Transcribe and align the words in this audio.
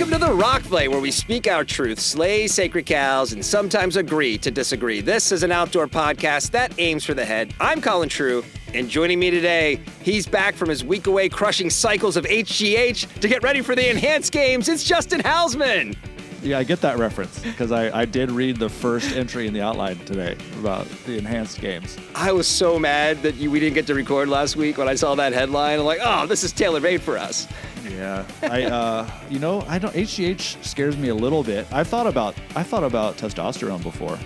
Welcome 0.00 0.18
to 0.18 0.26
the 0.28 0.32
Rock 0.32 0.62
Fight, 0.62 0.90
where 0.90 0.98
we 0.98 1.10
speak 1.10 1.46
our 1.46 1.62
truth, 1.62 2.00
slay 2.00 2.46
sacred 2.46 2.86
cows, 2.86 3.34
and 3.34 3.44
sometimes 3.44 3.96
agree 3.96 4.38
to 4.38 4.50
disagree. 4.50 5.02
This 5.02 5.30
is 5.30 5.42
an 5.42 5.52
outdoor 5.52 5.88
podcast 5.88 6.52
that 6.52 6.72
aims 6.78 7.04
for 7.04 7.12
the 7.12 7.22
head. 7.22 7.52
I'm 7.60 7.82
Colin 7.82 8.08
True, 8.08 8.42
and 8.72 8.88
joining 8.88 9.18
me 9.18 9.30
today, 9.30 9.78
he's 10.02 10.26
back 10.26 10.54
from 10.54 10.70
his 10.70 10.82
week 10.82 11.06
away 11.06 11.28
crushing 11.28 11.68
cycles 11.68 12.16
of 12.16 12.24
HGH 12.24 13.20
to 13.20 13.28
get 13.28 13.42
ready 13.42 13.60
for 13.60 13.74
the 13.74 13.90
enhanced 13.90 14.32
games. 14.32 14.70
It's 14.70 14.84
Justin 14.84 15.20
Housman. 15.20 15.94
Yeah, 16.42 16.58
I 16.58 16.64
get 16.64 16.80
that 16.80 16.98
reference 16.98 17.38
because 17.40 17.70
I, 17.70 18.00
I 18.00 18.04
did 18.06 18.30
read 18.30 18.56
the 18.56 18.68
first 18.68 19.14
entry 19.14 19.46
in 19.46 19.52
the 19.52 19.60
outline 19.60 19.98
today 20.00 20.36
about 20.58 20.88
the 21.04 21.18
enhanced 21.18 21.60
games. 21.60 21.98
I 22.14 22.32
was 22.32 22.48
so 22.48 22.78
mad 22.78 23.22
that 23.22 23.34
you, 23.34 23.50
we 23.50 23.60
didn't 23.60 23.74
get 23.74 23.86
to 23.88 23.94
record 23.94 24.28
last 24.28 24.56
week 24.56 24.78
when 24.78 24.88
I 24.88 24.94
saw 24.94 25.14
that 25.16 25.34
headline. 25.34 25.78
I'm 25.78 25.84
like, 25.84 26.00
oh, 26.02 26.26
this 26.26 26.42
is 26.42 26.52
tailor 26.52 26.80
made 26.80 27.02
for 27.02 27.18
us. 27.18 27.46
Yeah, 27.90 28.24
I 28.42 28.64
uh, 28.64 29.10
you 29.28 29.38
know 29.38 29.62
I 29.68 29.78
don't 29.78 29.94
HGH 29.94 30.64
scares 30.64 30.96
me 30.96 31.08
a 31.08 31.14
little 31.14 31.42
bit. 31.42 31.66
I've 31.72 31.88
thought 31.88 32.06
about 32.06 32.34
I 32.54 32.62
thought 32.62 32.84
about 32.84 33.16
testosterone 33.16 33.82
before. 33.82 34.18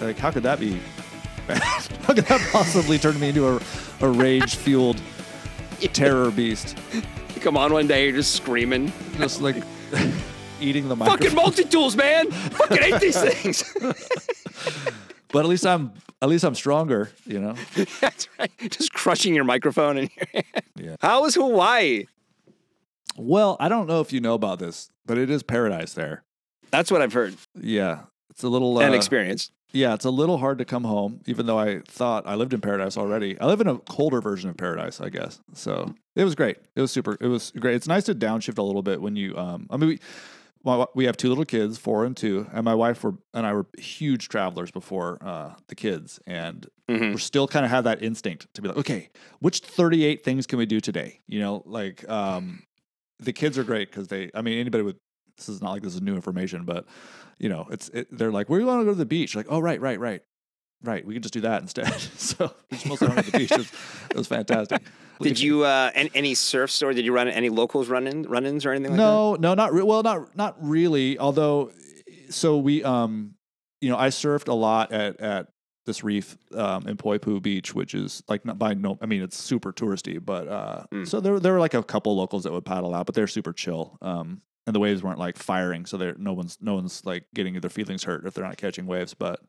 Like, 0.00 0.18
how 0.18 0.30
could 0.30 0.42
that 0.42 0.60
be? 0.60 0.80
how 1.48 2.14
could 2.14 2.24
that 2.26 2.40
possibly 2.52 2.98
turn 2.98 3.18
me 3.18 3.30
into 3.30 3.48
a, 3.48 3.60
a 4.00 4.08
rage 4.08 4.56
fueled 4.56 5.00
terror 5.92 6.30
beast? 6.30 6.76
You 7.34 7.40
come 7.40 7.56
on 7.56 7.72
one 7.72 7.86
day, 7.86 8.04
you're 8.04 8.16
just 8.16 8.34
screaming. 8.34 8.92
Just 9.16 9.40
like 9.40 9.56
eating 10.62 10.88
the 10.88 10.96
Fucking 10.96 11.34
multi 11.34 11.64
tools, 11.64 11.96
man. 11.96 12.30
Fucking 12.30 12.78
hate 12.78 13.00
these 13.00 13.20
things. 13.20 13.64
But 15.32 15.40
at 15.40 15.46
least 15.46 15.66
I'm 15.66 15.92
at 16.20 16.28
least 16.28 16.44
I'm 16.44 16.54
stronger. 16.54 17.10
You 17.26 17.40
know. 17.40 17.54
That's 18.00 18.28
right. 18.38 18.50
Just 18.70 18.92
crushing 18.92 19.34
your 19.34 19.44
microphone 19.44 19.98
in 19.98 20.10
your 20.16 20.26
hand. 20.32 20.64
Yeah. 20.76 20.96
How 21.00 21.22
was 21.22 21.34
Hawaii? 21.34 22.04
Well, 23.16 23.56
I 23.60 23.68
don't 23.68 23.86
know 23.86 24.00
if 24.00 24.12
you 24.12 24.20
know 24.20 24.34
about 24.34 24.58
this, 24.58 24.90
but 25.04 25.18
it 25.18 25.30
is 25.30 25.42
paradise 25.42 25.94
there. 25.94 26.22
That's 26.70 26.90
what 26.90 27.02
I've 27.02 27.12
heard 27.12 27.36
Yeah, 27.60 28.04
it's 28.30 28.42
a 28.42 28.48
little 28.48 28.78
uh, 28.78 28.82
and 28.82 28.94
experienced. 28.94 29.52
Yeah, 29.72 29.94
it's 29.94 30.04
a 30.04 30.10
little 30.10 30.36
hard 30.38 30.58
to 30.58 30.64
come 30.66 30.84
home, 30.84 31.20
even 31.26 31.46
though 31.46 31.58
I 31.58 31.80
thought 31.86 32.26
I 32.26 32.34
lived 32.34 32.52
in 32.52 32.60
paradise 32.60 32.98
already. 32.98 33.38
I 33.40 33.46
live 33.46 33.60
in 33.62 33.66
a 33.68 33.78
colder 33.78 34.20
version 34.20 34.50
of 34.50 34.56
paradise, 34.56 35.00
I 35.00 35.08
guess. 35.08 35.40
So 35.54 35.94
it 36.14 36.24
was 36.24 36.34
great. 36.34 36.58
It 36.76 36.80
was 36.82 36.90
super. 36.90 37.16
It 37.20 37.26
was 37.28 37.52
great. 37.58 37.74
It's 37.74 37.86
nice 37.86 38.04
to 38.04 38.14
downshift 38.14 38.58
a 38.58 38.62
little 38.62 38.82
bit 38.82 39.00
when 39.00 39.16
you. 39.16 39.36
Um, 39.36 39.66
I 39.70 39.76
mean, 39.78 39.88
we 39.90 39.98
my, 40.64 40.86
we 40.94 41.04
have 41.06 41.16
two 41.16 41.28
little 41.28 41.44
kids, 41.44 41.78
four 41.78 42.04
and 42.04 42.16
two, 42.16 42.46
and 42.52 42.64
my 42.64 42.74
wife 42.74 43.02
were 43.04 43.14
and 43.34 43.46
I 43.46 43.52
were 43.52 43.66
huge 43.78 44.28
travelers 44.28 44.70
before 44.70 45.18
uh, 45.20 45.54
the 45.68 45.74
kids, 45.74 46.20
and 46.26 46.66
Mhm. 46.88 47.12
we're 47.12 47.18
still 47.18 47.48
kind 47.48 47.64
of 47.64 47.70
have 47.70 47.84
that 47.84 48.02
instinct 48.02 48.46
to 48.54 48.62
be 48.62 48.68
like, 48.68 48.76
okay, 48.76 49.10
which 49.40 49.60
thirty 49.60 50.04
eight 50.04 50.24
things 50.24 50.46
can 50.46 50.58
we 50.58 50.66
do 50.66 50.80
today? 50.80 51.20
You 51.26 51.40
know, 51.40 51.62
like 51.66 52.08
um, 52.08 52.62
the 53.18 53.32
kids 53.32 53.58
are 53.58 53.64
great 53.64 53.90
because 53.90 54.08
they. 54.08 54.30
I 54.34 54.42
mean, 54.42 54.58
anybody 54.58 54.84
with 54.84 54.96
this 55.36 55.48
is 55.48 55.62
not 55.62 55.70
like 55.72 55.82
this 55.82 55.94
is 55.94 56.02
new 56.02 56.14
information, 56.14 56.64
but 56.64 56.86
you 57.38 57.48
know, 57.48 57.66
it's 57.70 57.88
it, 57.90 58.08
they're 58.10 58.30
like, 58.32 58.48
where 58.48 58.58
do 58.58 58.64
you 58.64 58.68
want 58.68 58.80
to 58.82 58.84
go 58.84 58.90
to 58.92 58.98
the 58.98 59.06
beach? 59.06 59.34
Like, 59.34 59.46
oh, 59.48 59.58
right, 59.60 59.80
right, 59.80 59.98
right, 59.98 60.22
right. 60.82 61.04
We 61.04 61.14
can 61.14 61.22
just 61.22 61.34
do 61.34 61.40
that 61.42 61.62
instead. 61.62 61.92
so 62.16 62.52
we 62.70 62.76
just 62.76 62.86
mostly 62.86 63.08
at 63.08 63.24
the 63.26 63.38
beach. 63.38 63.52
It 63.52 63.58
was, 63.58 63.72
it 64.10 64.16
was 64.16 64.26
fantastic. 64.28 64.82
Did 65.20 65.38
you 65.40 65.64
uh, 65.64 65.90
any, 65.94 66.34
surfs 66.34 66.82
or 66.82 66.92
did 66.92 67.04
you 67.04 67.12
run 67.14 67.28
any 67.28 67.48
locals 67.48 67.88
run 67.88 68.06
in 68.06 68.22
run-ins 68.24 68.66
or 68.66 68.72
anything 68.72 68.92
like 68.92 68.98
that? 68.98 69.02
no, 69.04 69.34
no, 69.36 69.54
not 69.54 69.72
re- 69.72 69.82
well, 69.82 70.02
not 70.02 70.36
not 70.36 70.56
really. 70.60 71.18
Although, 71.18 71.70
so 72.28 72.58
we, 72.58 72.82
um, 72.82 73.34
you 73.80 73.88
know, 73.90 73.96
I 73.98 74.08
surfed 74.08 74.48
a 74.48 74.54
lot 74.54 74.90
at 74.92 75.20
at 75.20 75.48
this 75.86 76.02
reef 76.04 76.36
um, 76.54 76.86
in 76.88 76.96
Poipu 76.96 77.40
Beach, 77.42 77.74
which 77.74 77.94
is 77.94 78.22
like 78.28 78.44
not 78.44 78.58
by 78.58 78.74
no, 78.74 78.98
I 79.00 79.06
mean 79.06 79.22
it's 79.22 79.36
super 79.36 79.72
touristy, 79.72 80.24
but 80.24 80.48
uh, 80.48 80.84
Mm. 80.92 81.06
so 81.08 81.20
there 81.20 81.38
there 81.40 81.52
were 81.52 81.60
like 81.60 81.74
a 81.74 81.82
couple 81.82 82.16
locals 82.16 82.44
that 82.44 82.52
would 82.52 82.64
paddle 82.64 82.94
out, 82.94 83.06
but 83.06 83.14
they're 83.14 83.26
super 83.28 83.52
chill. 83.52 83.98
Um, 84.02 84.42
and 84.66 84.74
the 84.76 84.80
waves 84.80 85.02
weren't 85.02 85.18
like 85.18 85.36
firing, 85.36 85.86
so 85.86 85.96
there 85.96 86.14
no 86.18 86.32
one's 86.32 86.56
no 86.60 86.74
one's 86.74 87.04
like 87.04 87.24
getting 87.34 87.58
their 87.60 87.70
feelings 87.70 88.04
hurt 88.04 88.24
if 88.26 88.34
they're 88.34 88.44
not 88.44 88.56
catching 88.58 88.86
waves. 88.86 89.12
But 89.14 89.40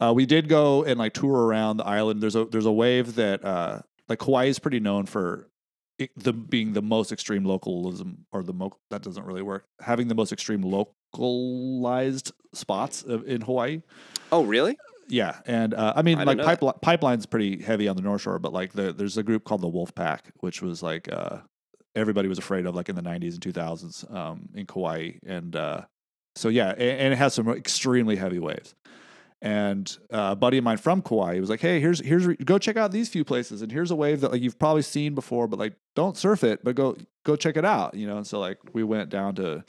uh, 0.00 0.12
we 0.14 0.26
did 0.26 0.48
go 0.48 0.84
and 0.84 0.98
like 0.98 1.12
tour 1.12 1.46
around 1.46 1.78
the 1.78 1.86
island. 1.86 2.22
There's 2.22 2.36
a 2.36 2.44
there's 2.44 2.66
a 2.66 2.72
wave 2.72 3.16
that 3.16 3.44
uh, 3.44 3.80
like 4.08 4.22
Hawaii 4.22 4.48
is 4.48 4.58
pretty 4.58 4.80
known 4.80 5.06
for 5.06 5.48
it, 5.98 6.10
the 6.16 6.32
being 6.32 6.72
the 6.72 6.82
most 6.82 7.12
extreme 7.12 7.44
localism 7.44 8.26
or 8.32 8.42
the 8.42 8.52
mo- 8.52 8.78
that 8.90 9.02
doesn't 9.02 9.24
really 9.24 9.42
work 9.42 9.64
having 9.80 10.08
the 10.08 10.14
most 10.14 10.32
extreme 10.32 10.62
localized 10.62 12.32
spots 12.52 13.02
of, 13.02 13.26
in 13.26 13.40
Hawaii. 13.40 13.82
Oh, 14.30 14.44
really? 14.44 14.76
Yeah, 15.08 15.38
and 15.46 15.74
uh, 15.74 15.94
I 15.96 16.02
mean 16.02 16.18
I 16.18 16.24
like 16.24 16.36
didn't 16.36 16.38
know 16.38 16.44
that. 16.44 16.58
pipeline 16.58 16.74
pipeline's 16.82 17.26
pretty 17.26 17.62
heavy 17.62 17.88
on 17.88 17.96
the 17.96 18.02
North 18.02 18.22
Shore, 18.22 18.38
but 18.38 18.52
like 18.52 18.72
the, 18.74 18.92
there's 18.92 19.16
a 19.16 19.22
group 19.22 19.44
called 19.44 19.62
the 19.62 19.68
Wolf 19.68 19.94
Pack, 19.94 20.32
which 20.40 20.60
was 20.60 20.82
like 20.82 21.10
uh, 21.10 21.38
everybody 21.96 22.28
was 22.28 22.38
afraid 22.38 22.66
of 22.66 22.74
like 22.74 22.88
in 22.88 22.94
the 22.94 23.02
90s 23.02 23.32
and 23.32 23.40
2000s 23.40 24.14
um, 24.14 24.50
in 24.54 24.66
Kauai, 24.66 25.12
and 25.26 25.56
uh, 25.56 25.82
so 26.36 26.50
yeah, 26.50 26.70
and, 26.70 26.80
and 27.00 27.12
it 27.14 27.16
has 27.16 27.34
some 27.34 27.48
extremely 27.48 28.16
heavy 28.16 28.38
waves. 28.38 28.74
And 29.40 29.96
uh, 30.12 30.30
a 30.32 30.36
buddy 30.36 30.58
of 30.58 30.64
mine 30.64 30.78
from 30.78 31.00
Kauai 31.00 31.38
was 31.38 31.48
like, 31.48 31.60
"Hey, 31.60 31.78
here's 31.78 32.00
here's 32.00 32.26
go 32.44 32.58
check 32.58 32.76
out 32.76 32.90
these 32.90 33.08
few 33.08 33.24
places, 33.24 33.62
and 33.62 33.70
here's 33.70 33.92
a 33.92 33.96
wave 33.96 34.20
that 34.22 34.32
like 34.32 34.42
you've 34.42 34.58
probably 34.58 34.82
seen 34.82 35.14
before, 35.14 35.46
but 35.46 35.60
like 35.60 35.74
don't 35.94 36.16
surf 36.16 36.42
it, 36.42 36.64
but 36.64 36.74
go 36.74 36.96
go 37.24 37.36
check 37.36 37.56
it 37.56 37.64
out." 37.64 37.94
You 37.94 38.08
know, 38.08 38.16
and 38.16 38.26
so 38.26 38.40
like 38.40 38.58
we 38.72 38.82
went 38.82 39.10
down 39.10 39.36
to, 39.36 39.64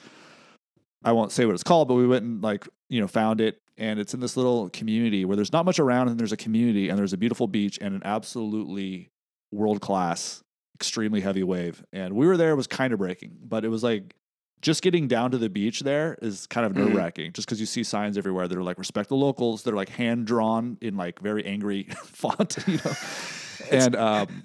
I 1.04 1.12
won't 1.12 1.32
say 1.32 1.46
what 1.46 1.54
it's 1.54 1.64
called, 1.64 1.88
but 1.88 1.94
we 1.94 2.08
went 2.08 2.26
and 2.26 2.42
like 2.42 2.68
you 2.90 3.00
know 3.00 3.08
found 3.08 3.42
it, 3.42 3.62
and 3.78 4.00
it's 4.00 4.16
in 4.16 4.22
this 4.22 4.36
little 4.36 4.70
community 4.70 5.24
where 5.24 5.36
there's 5.36 5.54
not 5.54 5.66
much 5.66 5.78
around, 5.78 6.08
and 6.08 6.20
there's 6.20 6.32
a 6.32 6.38
community, 6.38 6.90
and 6.90 6.98
there's 6.98 7.14
a 7.14 7.18
beautiful 7.18 7.46
beach 7.46 7.78
and 7.80 7.94
an 7.94 8.02
absolutely 8.04 9.12
world 9.52 9.82
class, 9.82 10.42
extremely 10.74 11.22
heavy 11.22 11.44
wave, 11.44 11.86
and 11.94 12.16
we 12.16 12.26
were 12.26 12.38
there. 12.38 12.52
It 12.52 12.56
was 12.56 12.66
kind 12.66 12.92
of 12.92 12.98
breaking, 12.98 13.38
but 13.44 13.64
it 13.64 13.70
was 13.70 13.84
like 13.84 14.16
just 14.62 14.82
getting 14.82 15.08
down 15.08 15.32
to 15.32 15.38
the 15.38 15.50
beach 15.50 15.82
there 15.82 16.18
is 16.22 16.46
kind 16.48 16.66
of 16.66 16.76
nerve 16.76 16.94
wracking 16.94 17.32
just 17.34 17.48
because 17.48 17.60
you 17.60 17.66
see 17.66 17.84
signs 17.84 18.18
everywhere 18.18 18.48
that 18.48 18.58
are 18.58 18.64
like 18.64 18.78
respect 18.78 19.10
the 19.10 19.16
locals. 19.16 19.64
They're 19.64 19.76
like 19.76 19.90
hand 19.90 20.28
drawn 20.28 20.78
in 20.82 20.98
like 20.98 21.20
very 21.20 21.46
angry 21.46 21.84
font, 22.04 22.58
you 22.68 22.80
know, 22.84 22.94
and 23.72 23.96
um 23.96 24.44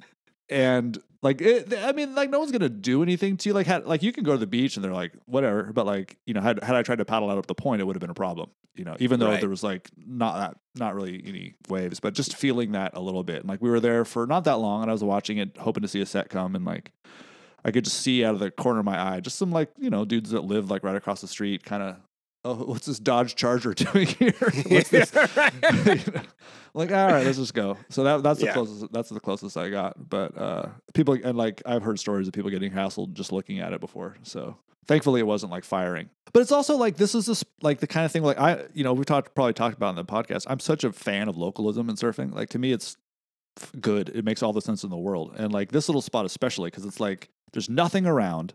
and 0.51 0.99
like 1.23 1.41
it, 1.41 1.73
I 1.79 1.93
mean 1.93 2.15
like 2.15 2.31
no 2.31 2.39
one's 2.39 2.53
gonna 2.53 2.69
do 2.69 3.03
anything 3.03 3.37
to 3.39 3.49
you. 3.49 3.55
Like 3.55 3.67
had, 3.67 3.87
like 3.87 4.03
you 4.03 4.13
can 4.13 4.25
go 4.25 4.33
to 4.33 4.39
the 4.39 4.47
beach 4.47 4.77
and 4.77 4.85
they're 4.85 4.93
like 4.93 5.13
whatever, 5.27 5.73
but 5.73 5.87
like 5.87 6.19
you 6.27 6.35
know 6.35 6.41
had 6.41 6.63
had 6.63 6.77
I 6.77 6.83
tried 6.83 6.99
to 6.99 7.05
paddle 7.05 7.31
out 7.31 7.39
up 7.39 7.47
the 7.47 7.55
point, 7.55 7.81
it 7.81 7.85
would 7.87 7.97
have 7.97 8.01
been 8.01 8.11
a 8.11 8.15
problem. 8.15 8.51
You 8.77 8.85
know, 8.85 8.97
even 8.99 9.21
though 9.21 9.31
Right. 9.31 9.41
there 9.41 9.49
was 9.49 9.63
like 9.63 9.89
not 9.97 10.37
that 10.37 10.57
not 10.75 10.95
really 10.95 11.23
any 11.25 11.55
waves, 11.69 11.99
but 12.01 12.13
just 12.13 12.37
feeling 12.37 12.73
that 12.73 12.91
a 12.95 13.01
little 13.01 13.23
bit. 13.23 13.37
And 13.41 13.49
like 13.49 13.63
we 13.63 13.71
were 13.71 13.81
there 13.81 14.05
for 14.05 14.27
not 14.27 14.45
that 14.45 14.59
long, 14.59 14.83
and 14.83 14.91
I 14.91 14.93
was 14.93 15.03
watching 15.05 15.39
it, 15.39 15.57
hoping 15.59 15.83
to 15.83 15.89
see 15.89 16.01
a 16.01 16.07
set 16.07 16.29
come, 16.29 16.55
and 16.55 16.65
like 16.65 16.91
I 17.65 17.71
could 17.71 17.85
just 17.85 18.01
see 18.01 18.25
out 18.25 18.35
of 18.35 18.41
the 18.41 18.51
corner 18.51 18.81
of 18.81 18.85
my 18.85 19.01
eye, 19.15 19.21
just 19.21 19.39
some 19.39 19.51
like 19.51 19.71
you 19.79 19.91
know 19.91 20.05
dudes 20.05 20.31
that 20.31 20.43
live 20.45 20.71
like 20.71 20.85
right 20.85 20.97
across 20.97 21.21
the 21.21 21.29
street, 21.29 21.65
kind 21.65 21.83
of. 21.83 21.97
Oh, 22.47 22.57
what's 22.57 22.85
this 22.85 22.99
Dodge 22.99 23.37
Charger 23.37 23.73
doing 23.75 24.07
here? 24.07 24.35
what's 24.69 24.91
this? 24.91 25.11
You 25.87 26.13
know? 26.13 26.23
Like, 26.75 26.91
all 26.91 27.07
right, 27.07 27.25
let's 27.25 27.39
just 27.39 27.55
go. 27.55 27.79
So 27.89 28.03
that 28.05 28.23
that's 28.23 28.41
the 28.41 28.47
Yeah. 28.47 28.53
closest. 28.53 28.93
That's 28.93 29.09
the 29.09 29.21
closest 29.21 29.57
I 29.57 29.71
got. 29.71 30.09
But 30.11 30.37
uh, 30.37 30.69
people 30.93 31.17
and 31.23 31.39
like 31.39 31.63
I've 31.65 31.83
heard 31.83 31.99
stories 31.99 32.27
of 32.27 32.35
people 32.35 32.51
getting 32.51 32.73
hassled 32.73 33.13
just 33.15 33.33
looking 33.33 33.61
at 33.61 33.73
it 33.73 33.81
before. 33.81 34.17
So 34.25 34.57
thankfully, 34.87 35.21
it 35.21 35.27
wasn't 35.27 35.53
like 35.53 35.65
firing. 35.65 36.11
But 36.33 36.41
it's 36.41 36.51
also 36.53 36.77
like 36.77 36.97
this 36.97 37.15
is 37.15 37.27
this 37.27 37.45
like 37.63 37.79
the 37.79 37.87
kind 37.87 38.05
of 38.05 38.11
thing 38.13 38.25
like 38.25 38.39
I 38.39 38.65
you 38.75 38.83
know 38.85 38.93
we 38.93 39.05
talked 39.05 39.35
probably 39.37 39.53
talked 39.55 39.77
about 39.77 39.91
in 39.91 39.97
the 39.97 40.05
podcast. 40.05 40.45
I'm 40.49 40.59
such 40.61 40.83
a 40.85 40.93
fan 40.93 41.29
of 41.29 41.37
localism 41.39 41.89
and 41.89 41.97
surfing. 41.97 42.35
Like 42.35 42.49
to 42.51 42.59
me, 42.59 42.73
it's 42.73 42.97
good. 43.81 44.11
It 44.11 44.25
makes 44.25 44.43
all 44.43 44.53
the 44.53 44.61
sense 44.61 44.85
in 44.85 44.91
the 44.91 44.97
world. 44.97 45.35
And 45.37 45.53
like 45.53 45.73
this 45.73 45.89
little 45.89 46.03
spot 46.03 46.25
especially 46.25 46.71
because 46.71 46.85
it's 46.85 47.01
like 47.01 47.29
there's 47.53 47.69
nothing 47.69 48.07
around. 48.07 48.55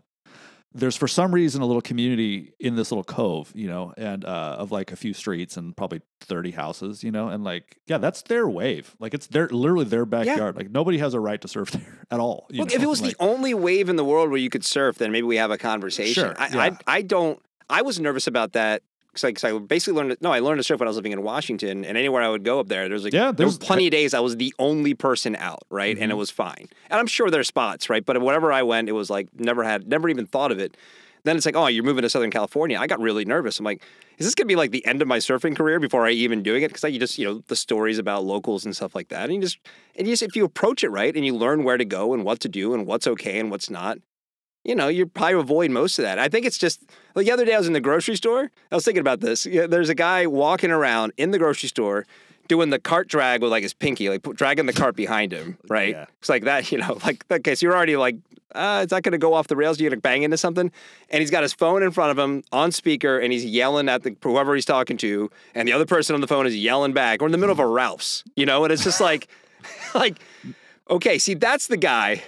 There's 0.72 0.96
for 0.96 1.08
some 1.08 1.34
reason 1.34 1.62
a 1.62 1.66
little 1.66 1.82
community 1.82 2.52
in 2.60 2.76
this 2.76 2.92
little 2.92 3.02
cove, 3.02 3.50
you 3.56 3.66
know, 3.66 3.92
and 3.96 4.24
uh, 4.24 4.54
of 4.58 4.70
like 4.70 4.92
a 4.92 4.96
few 4.96 5.12
streets 5.14 5.56
and 5.56 5.76
probably 5.76 6.00
30 6.20 6.52
houses, 6.52 7.02
you 7.02 7.10
know, 7.10 7.26
and 7.28 7.42
like 7.42 7.78
yeah, 7.88 7.98
that's 7.98 8.22
their 8.22 8.48
wave. 8.48 8.94
Like 9.00 9.12
it's 9.12 9.26
their 9.26 9.48
literally 9.48 9.86
their 9.86 10.06
backyard. 10.06 10.56
Like 10.56 10.70
nobody 10.70 10.98
has 10.98 11.12
a 11.14 11.18
right 11.18 11.40
to 11.40 11.48
surf 11.48 11.70
there 11.72 11.98
at 12.12 12.20
all. 12.20 12.46
you 12.50 12.60
Look, 12.60 12.72
if 12.72 12.80
it 12.82 12.86
was 12.86 13.02
Like, 13.02 13.16
the 13.16 13.24
only 13.24 13.52
wave 13.52 13.88
in 13.88 13.96
the 13.96 14.04
world 14.04 14.30
where 14.30 14.38
you 14.38 14.50
could 14.50 14.64
surf, 14.64 14.98
then 14.98 15.10
maybe 15.10 15.26
we 15.26 15.38
have 15.38 15.50
a 15.50 15.58
conversation. 15.58 16.22
Sure, 16.22 16.34
I, 16.38 16.48
yeah. 16.48 16.76
I, 16.86 16.98
I 16.98 17.02
don't. 17.02 17.42
I 17.68 17.82
was 17.82 17.98
nervous 17.98 18.26
about 18.28 18.52
that 18.52 18.82
because 19.12 19.24
I, 19.24 19.32
'cause 19.32 19.44
I 19.44 19.58
basically 19.58 19.94
learned. 20.00 20.16
No, 20.20 20.32
I 20.32 20.40
learned 20.40 20.58
to 20.58 20.64
surf 20.64 20.80
when 20.80 20.86
I 20.86 20.90
was 20.90 20.96
living 20.96 21.12
in 21.12 21.22
Washington, 21.22 21.84
and 21.84 21.96
anywhere 21.96 22.22
I 22.22 22.28
would 22.28 22.44
go 22.44 22.60
up 22.60 22.68
there, 22.68 22.88
there's 22.88 23.04
like 23.04 23.12
Yeah, 23.12 23.32
there 23.32 23.46
was 23.46 23.58
plenty 23.58 23.86
of 23.86 23.90
days 23.92 24.14
I 24.14 24.20
was 24.20 24.36
the 24.36 24.54
only 24.58 24.94
person 24.94 25.36
out, 25.36 25.62
right, 25.70 25.96
and 25.98 26.10
it 26.10 26.14
Mhm. 26.14 26.18
was 26.18 26.30
fine. 26.30 26.68
And 26.90 27.00
I'm 27.00 27.06
sure 27.06 27.30
there's 27.30 27.48
spots, 27.48 27.90
right, 27.90 28.04
but 28.04 28.20
wherever 28.22 28.52
I 28.52 28.62
went, 28.62 28.88
it 28.88 28.92
was 28.92 29.10
like 29.10 29.28
never 29.38 29.64
had, 29.64 29.88
never 29.88 30.08
even 30.08 30.26
thought 30.26 30.52
of 30.52 30.58
it. 30.58 30.76
Then 31.24 31.36
it's 31.36 31.44
like, 31.44 31.56
oh, 31.56 31.66
you're 31.66 31.84
moving 31.84 32.00
to 32.02 32.08
Southern 32.08 32.30
California. 32.30 32.78
I 32.78 32.86
got 32.86 32.98
really 32.98 33.26
nervous. 33.26 33.58
I'm 33.58 33.64
like, 33.64 33.82
is 34.16 34.26
this 34.26 34.34
gonna 34.34 34.46
be 34.46 34.56
like 34.56 34.70
the 34.70 34.84
end 34.86 35.02
of 35.02 35.08
my 35.08 35.18
surfing 35.18 35.54
career 35.54 35.78
before 35.78 36.06
I 36.06 36.12
even 36.12 36.42
doing 36.42 36.62
it? 36.62 36.68
Because 36.68 36.82
like 36.82 36.94
you 36.94 36.98
just, 36.98 37.18
you 37.18 37.26
know, 37.26 37.42
the 37.48 37.56
stories 37.56 37.98
about 37.98 38.24
locals 38.24 38.64
and 38.64 38.74
stuff 38.74 38.94
like 38.94 39.08
that, 39.08 39.24
and 39.24 39.34
you 39.34 39.40
just, 39.40 39.58
and 39.96 40.06
you 40.06 40.12
just, 40.14 40.22
if 40.22 40.34
you 40.36 40.44
approach 40.44 40.82
it 40.82 40.88
right 40.88 41.14
and 41.14 41.26
you 41.26 41.34
learn 41.34 41.62
where 41.64 41.76
to 41.76 41.84
go 41.84 42.14
and 42.14 42.24
what 42.24 42.40
to 42.40 42.48
do 42.48 42.72
and 42.74 42.86
what's 42.86 43.06
okay 43.06 43.38
and 43.38 43.50
what's 43.50 43.68
not, 43.68 43.98
you 44.64 44.74
know, 44.74 44.88
you 44.88 45.06
probably 45.06 45.40
avoid 45.40 45.70
most 45.70 45.98
of 45.98 46.04
that. 46.04 46.18
I 46.18 46.28
think 46.28 46.46
it's 46.46 46.58
just 46.58 46.82
like 47.14 47.26
the 47.26 47.32
other 47.32 47.44
day 47.44 47.54
I 47.54 47.58
was 47.58 47.66
in 47.66 47.72
the 47.72 47.80
grocery 47.80 48.16
store. 48.16 48.50
I 48.70 48.74
was 48.74 48.84
thinking 48.84 49.00
about 49.00 49.20
this. 49.20 49.46
Yeah, 49.46 49.66
there's 49.66 49.88
a 49.88 49.94
guy 49.94 50.26
walking 50.26 50.70
around 50.70 51.12
in 51.16 51.30
the 51.30 51.38
grocery 51.38 51.68
store 51.68 52.06
doing 52.48 52.70
the 52.70 52.80
cart 52.80 53.06
drag 53.08 53.42
with 53.42 53.50
like 53.52 53.62
his 53.62 53.72
pinky, 53.74 54.08
like 54.08 54.22
dragging 54.34 54.66
the 54.66 54.72
cart 54.72 54.96
behind 54.96 55.32
him, 55.32 55.56
right? 55.68 55.90
Yeah. 55.90 56.06
It's 56.18 56.28
like 56.28 56.44
that, 56.44 56.70
you 56.72 56.78
know, 56.78 56.98
like 57.04 57.24
okay, 57.30 57.54
so 57.54 57.66
you're 57.66 57.76
already 57.76 57.96
like, 57.96 58.16
uh, 58.54 58.80
is 58.84 58.90
that 58.90 59.04
going 59.04 59.12
to 59.12 59.18
go 59.18 59.32
off 59.34 59.46
the 59.46 59.54
rails? 59.54 59.78
You're 59.80 59.90
going 59.90 59.98
to 59.98 60.02
bang 60.02 60.24
into 60.24 60.36
something, 60.36 60.72
and 61.10 61.20
he's 61.20 61.30
got 61.30 61.42
his 61.44 61.52
phone 61.52 61.84
in 61.84 61.92
front 61.92 62.10
of 62.10 62.18
him 62.18 62.42
on 62.50 62.72
speaker, 62.72 63.20
and 63.20 63.32
he's 63.32 63.44
yelling 63.44 63.88
at 63.88 64.02
the 64.02 64.16
whoever 64.22 64.56
he's 64.56 64.64
talking 64.64 64.96
to, 64.96 65.30
and 65.54 65.68
the 65.68 65.72
other 65.72 65.86
person 65.86 66.14
on 66.16 66.20
the 66.20 66.26
phone 66.26 66.46
is 66.46 66.56
yelling 66.56 66.92
back. 66.92 67.20
We're 67.20 67.26
in 67.28 67.32
the 67.32 67.38
middle 67.38 67.52
of 67.52 67.60
a 67.60 67.66
Ralph's, 67.66 68.24
you 68.34 68.46
know, 68.46 68.64
and 68.64 68.72
it's 68.72 68.82
just 68.82 69.00
like, 69.00 69.28
like, 69.94 70.18
okay, 70.90 71.18
see, 71.18 71.34
that's 71.34 71.68
the 71.68 71.76
guy 71.76 72.22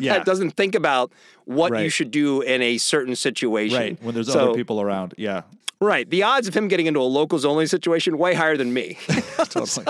Yeah. 0.00 0.14
that 0.14 0.24
doesn't 0.24 0.52
think 0.52 0.74
about 0.74 1.12
what 1.46 1.80
you 1.82 1.88
should 1.88 2.10
do 2.10 2.42
in 2.42 2.60
a 2.60 2.76
certain 2.78 3.16
situation. 3.16 3.78
Right. 3.78 4.02
When 4.02 4.14
there's 4.14 4.30
So- 4.32 4.50
other 4.50 4.54
people 4.54 4.80
around. 4.80 5.14
Yeah. 5.16 5.42
Right. 5.80 6.08
The 6.08 6.22
odds 6.22 6.48
of 6.48 6.54
him 6.54 6.68
getting 6.68 6.86
into 6.86 7.00
a 7.00 7.02
locals 7.02 7.44
only 7.44 7.66
situation 7.66 8.18
way 8.18 8.34
higher 8.34 8.56
than 8.56 8.72
me. 8.72 8.98
totally. 9.36 9.86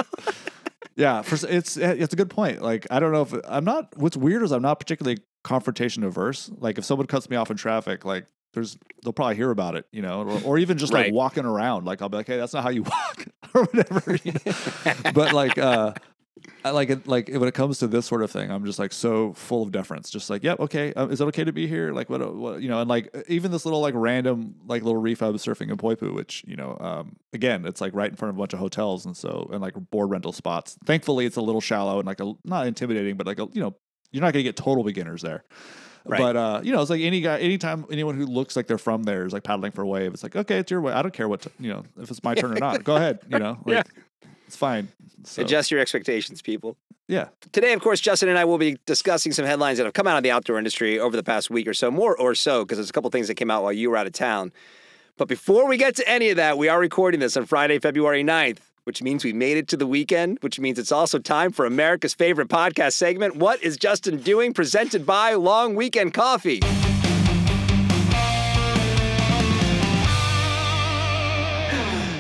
yeah, 0.97 1.23
for, 1.23 1.37
it's 1.49 1.77
it's 1.77 2.13
a 2.13 2.17
good 2.17 2.31
point. 2.31 2.63
Like 2.63 2.87
I 2.91 2.99
don't 3.01 3.13
know 3.13 3.23
if 3.23 3.35
I'm 3.47 3.65
not. 3.65 3.97
What's 3.97 4.17
weird 4.17 4.43
is 4.43 4.51
I'm 4.53 4.63
not 4.63 4.81
particularly 4.81 5.19
confrontation 5.45 6.03
averse. 6.05 6.51
Like 6.59 6.79
if 6.79 6.85
someone 6.85 7.07
cuts 7.07 7.31
me 7.31 7.37
off 7.37 7.51
in 7.51 7.57
traffic, 7.57 8.05
like 8.05 8.27
there's 8.55 8.77
they'll 9.05 9.13
probably 9.13 9.37
hear 9.37 9.51
about 9.51 9.77
it, 9.77 9.87
you 9.93 10.03
know, 10.03 10.23
or, 10.23 10.41
or 10.45 10.59
even 10.59 10.77
just 10.79 10.93
Right. 10.93 11.07
like 11.07 11.15
walking 11.15 11.45
around. 11.45 11.85
Like 11.85 12.03
I'll 12.03 12.09
be 12.09 12.17
like, 12.17 12.27
hey, 12.27 12.37
that's 12.39 12.53
not 12.55 12.63
how 12.65 12.71
you 12.71 12.83
walk, 12.85 13.27
or 13.55 13.65
whatever. 13.67 14.17
You 14.25 14.33
know? 14.33 15.13
but 15.15 15.33
like. 15.33 15.57
uh 15.59 15.93
I 16.67 16.71
like 16.71 16.91
it. 16.91 17.07
Like 17.07 17.29
when 17.29 17.45
it 17.45 17.55
comes 17.55 17.79
to 17.79 17.87
this 17.87 18.07
sort 18.07 18.23
of 18.23 18.31
thing, 18.31 18.51
I'm 18.51 18.65
just 18.65 18.79
like 18.79 18.93
so 18.93 19.33
full 19.35 19.63
of 19.63 19.71
deference. 19.71 20.11
Just 20.11 20.29
like, 20.29 20.43
yep, 20.43 20.59
okay. 20.59 20.93
Um, 20.95 21.13
is 21.13 21.21
it 21.21 21.25
okay 21.27 21.45
to 21.45 21.53
be 21.53 21.69
here? 21.69 21.93
Like, 21.93 22.11
what, 22.11 22.35
what, 22.35 22.61
you 22.61 22.69
know? 22.69 22.81
And 22.81 22.91
like 22.91 23.15
even 23.29 23.53
this 23.53 23.65
little 23.65 23.81
like 23.81 23.95
random 23.97 24.57
like 24.67 24.83
little 24.83 25.01
reef 25.01 25.23
I 25.23 25.29
was 25.29 25.45
surfing 25.45 25.71
in 25.71 25.77
Poipu, 25.77 26.13
which 26.13 26.45
you 26.47 26.57
know, 26.57 26.77
um, 26.81 27.17
again, 27.33 27.67
it's 27.67 27.81
like 27.81 27.95
right 27.95 28.11
in 28.11 28.17
front 28.17 28.31
of 28.31 28.37
a 28.37 28.39
bunch 28.39 28.53
of 28.53 28.59
hotels 28.59 29.07
and 29.07 29.17
so 29.17 29.49
and 29.53 29.63
like 29.63 29.75
board 29.91 30.11
rental 30.11 30.33
spots. 30.33 30.77
Thankfully, 30.85 31.25
it's 31.25 31.37
a 31.37 31.43
little 31.43 31.61
shallow 31.61 31.99
and 31.99 32.07
like 32.07 32.21
a 32.21 32.33
not 32.45 32.67
intimidating, 32.67 33.17
but 33.17 33.27
like 33.27 33.39
a 33.39 33.49
you 33.53 33.61
know, 33.61 33.77
you're 34.11 34.23
not 34.23 34.33
gonna 34.33 34.43
get 34.43 34.57
total 34.57 34.83
beginners 34.83 35.23
there. 35.23 35.45
Right. 36.09 36.21
But 36.21 36.37
uh, 36.37 36.61
you 36.63 36.73
know, 36.73 36.81
it's 36.81 36.91
like 36.91 37.01
any 37.01 37.21
guy, 37.21 37.39
anytime 37.39 37.85
anyone 37.91 38.17
who 38.17 38.27
looks 38.27 38.57
like 38.57 38.67
they're 38.67 38.79
from 38.79 39.03
there 39.03 39.27
is 39.27 39.33
like 39.33 39.43
paddling 39.43 39.73
for 39.73 39.83
a 39.83 39.87
wave. 39.87 40.15
It's 40.15 40.23
like, 40.23 40.37
okay, 40.37 40.59
it's 40.59 40.71
your 40.71 40.81
way. 40.81 40.93
I 40.93 41.03
don't 41.03 41.13
care 41.13 41.29
what 41.29 41.43
t- 41.43 41.51
you 41.59 41.69
know 41.69 41.85
if 42.01 42.11
it's 42.11 42.23
my 42.23 42.35
turn 42.35 42.53
or 42.53 42.61
not. 42.61 42.85
Go 42.85 42.97
ahead. 42.97 43.21
You 43.29 43.39
know, 43.41 43.59
like, 43.65 43.87
it's 44.47 44.57
fine. 44.57 44.89
So, 45.25 45.43
Adjust 45.43 45.71
your 45.71 45.81
expectations, 45.81 46.41
people. 46.43 46.77
yeah. 47.09 47.29
Today, 47.53 47.73
of 47.73 47.81
course, 47.81 48.01
Justin 48.01 48.29
and 48.29 48.39
I 48.39 48.45
will 48.45 48.59
be 48.59 48.79
discussing 48.87 49.33
some 49.33 49.45
headlines 49.45 49.79
that 49.79 49.85
have 49.85 49.95
come 49.95 50.07
out 50.07 50.17
of 50.17 50.23
the 50.23 50.31
outdoor 50.31 50.57
industry 50.59 50.99
over 50.99 51.17
the 51.17 51.23
past 51.25 51.51
week 51.51 51.67
or 51.67 51.75
so, 51.75 51.91
more 51.91 52.17
or 52.17 52.35
so, 52.35 52.65
because 52.65 52.79
there's 52.79 52.91
a 52.91 52.93
couple 52.93 53.11
things 53.11 53.27
that 53.29 53.35
came 53.35 53.51
out 53.51 53.63
while 53.63 53.73
you 53.73 53.91
were 53.91 53.97
out 53.97 54.07
of 54.07 54.13
town. 54.13 54.53
But 55.17 55.27
before 55.29 55.67
we 55.67 55.77
get 55.79 55.97
to 55.97 56.09
any 56.09 56.31
of 56.31 56.37
that, 56.37 56.59
we 56.59 56.69
are 56.69 56.79
recording 56.79 57.21
this 57.21 57.37
on 57.37 57.47
Friday, 57.47 57.79
February 57.79 58.23
9th, 58.23 58.59
which 58.85 59.03
means 59.03 59.25
we 59.25 59.33
made 59.33 59.57
it 59.57 59.67
to 59.69 59.77
the 59.77 59.87
weekend, 59.87 60.39
which 60.43 60.61
means 60.61 60.79
it's 60.79 60.93
also 60.93 61.19
time 61.19 61.51
for 61.51 61.67
America's 61.67 62.15
favorite 62.15 62.49
podcast 62.49 62.93
segment, 62.93 63.35
What 63.37 63.61
is 63.63 63.77
Justin 63.77 64.19
Doing? 64.19 64.53
presented 64.53 65.05
by 65.07 65.35
Long 65.35 65.75
Weekend 65.75 66.15
Coffee. 66.15 66.61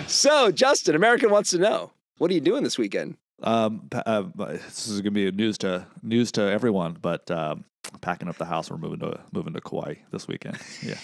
So, 0.09 0.51
Justin, 0.51 0.95
American 0.95 1.31
wants 1.31 1.51
to 1.51 1.59
know, 1.59 1.91
what 2.19 2.31
are 2.31 2.35
you 2.35 2.41
doing 2.41 2.63
this 2.65 2.79
weekend? 2.79 3.17
Um, 3.43 3.89
uh, 3.93 4.23
this 4.47 4.89
is 4.89 5.01
gonna 5.03 5.11
be 5.11 5.31
news 5.31 5.59
to 5.59 5.87
news 6.03 6.33
to 6.33 6.43
everyone, 6.43 6.97
but 7.01 7.31
um, 7.31 7.65
packing 8.01 8.29
up 8.29 8.37
the 8.39 8.45
house. 8.47 8.71
We're 8.71 8.79
moving 8.79 9.01
to 9.01 9.21
moving 9.33 9.53
to 9.55 9.61
Kauai 9.61 9.95
this 10.11 10.27
weekend. 10.27 10.59
Yeah, 10.83 10.97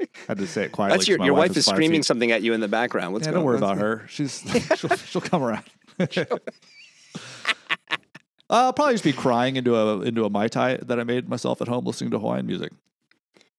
I 0.00 0.06
had 0.28 0.38
to 0.38 0.46
say 0.46 0.64
it 0.64 0.72
quietly. 0.72 0.98
That's 0.98 1.08
your, 1.08 1.24
your 1.24 1.34
wife 1.34 1.56
is 1.56 1.64
screaming 1.64 2.00
feet. 2.00 2.04
something 2.06 2.32
at 2.32 2.42
you 2.42 2.52
in 2.52 2.60
the 2.60 2.68
background. 2.68 3.14
What's 3.14 3.26
Yeah, 3.26 3.32
going 3.32 3.40
don't 3.40 3.46
worry 3.46 3.56
on? 3.56 3.62
about 3.62 3.78
her. 3.78 4.04
She's 4.08 4.40
she'll, 4.76 4.90
she'll 4.90 5.20
come 5.22 5.42
around. 5.42 5.64
I'll 8.50 8.74
probably 8.74 8.94
just 8.94 9.04
be 9.04 9.12
crying 9.12 9.56
into 9.56 9.74
a 9.74 10.00
into 10.02 10.24
a 10.26 10.30
mai 10.30 10.48
tai 10.48 10.76
that 10.76 11.00
I 11.00 11.04
made 11.04 11.28
myself 11.28 11.62
at 11.62 11.68
home, 11.68 11.84
listening 11.86 12.10
to 12.10 12.18
Hawaiian 12.18 12.46
music. 12.46 12.72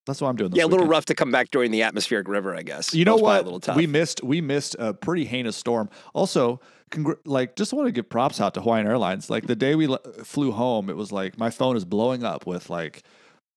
That's 0.05 0.21
what 0.21 0.29
I'm 0.29 0.35
doing. 0.35 0.51
This 0.51 0.59
Yeah, 0.59 0.65
a 0.65 0.65
little 0.65 0.79
weekend. 0.81 0.91
rough 0.91 1.05
to 1.05 1.15
come 1.15 1.31
back 1.31 1.49
during 1.49 1.71
the 1.71 1.81
atmospheric 1.81 2.27
river, 2.27 2.55
I 2.55 2.61
guess. 2.61 2.93
You 2.93 3.05
know 3.05 3.15
what? 3.15 3.41
A 3.41 3.43
little 3.43 3.59
tough. 3.59 3.75
We 3.75 3.88
missed 3.88 4.23
we 4.23 4.39
missed 4.41 4.75
a 4.77 4.93
pretty 4.93 5.25
heinous 5.25 5.55
storm. 5.57 5.89
Also, 6.13 6.61
congr- 6.95 7.19
like 7.25 7.56
just 7.56 7.74
want 7.74 7.88
to 7.88 7.92
give 7.92 8.09
props 8.09 8.42
out 8.42 8.53
to 8.56 8.62
Hawaiian 8.62 8.88
Airlines. 8.88 9.30
Like 9.30 9.47
the 9.47 9.56
day 9.56 9.75
we 9.75 9.88
le- 9.88 10.00
flew 10.24 10.51
home, 10.51 10.89
it 10.89 10.95
was 10.95 11.12
like 11.12 11.38
my 11.38 11.50
phone 11.50 11.77
is 11.77 11.86
blowing 11.86 12.24
up 12.24 12.47
with 12.47 12.69
like 12.69 13.03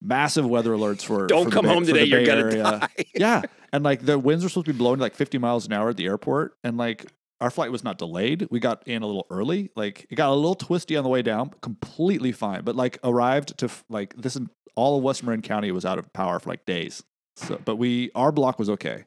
massive 0.02 0.46
weather 0.46 0.70
alerts 0.72 1.02
for 1.02 1.26
Don't 1.26 1.46
for 1.46 1.50
come 1.50 1.64
Bay- 1.64 1.74
home 1.74 1.84
today, 1.86 2.04
you're 2.04 2.24
gonna 2.26 2.40
Area. 2.42 2.62
die. 2.62 3.04
yeah, 3.14 3.42
and 3.72 3.82
like 3.84 4.02
the 4.04 4.18
winds 4.18 4.44
were 4.44 4.48
supposed 4.50 4.66
to 4.66 4.72
be 4.72 4.78
blowing 4.78 5.00
like 5.00 5.14
50 5.14 5.38
miles 5.38 5.66
an 5.66 5.72
hour 5.72 5.88
at 5.90 5.96
the 5.96 6.06
airport, 6.06 6.54
and 6.62 6.76
like 6.76 7.06
our 7.40 7.50
flight 7.50 7.70
was 7.70 7.84
not 7.84 7.98
delayed. 7.98 8.48
We 8.50 8.58
got 8.60 8.86
in 8.86 9.02
a 9.02 9.06
little 9.06 9.26
early. 9.30 9.70
Like 9.76 10.06
it 10.10 10.16
got 10.16 10.30
a 10.30 10.34
little 10.34 10.54
twisty 10.56 10.96
on 10.96 11.04
the 11.04 11.10
way 11.10 11.22
down, 11.22 11.50
completely 11.60 12.32
fine. 12.32 12.62
But 12.64 12.76
like 12.76 12.98
arrived 13.04 13.56
to 13.58 13.70
like 13.88 14.14
this 14.16 14.36
in 14.36 14.50
all 14.74 14.98
of 14.98 15.02
West 15.04 15.22
Marin 15.24 15.42
County 15.42 15.70
was 15.72 15.84
out 15.84 15.98
of 15.98 16.12
power 16.12 16.38
for 16.40 16.50
like 16.50 16.64
days. 16.66 17.02
So, 17.36 17.60
but 17.64 17.76
we 17.76 18.10
our 18.16 18.32
block 18.32 18.58
was 18.58 18.68
okay. 18.70 19.04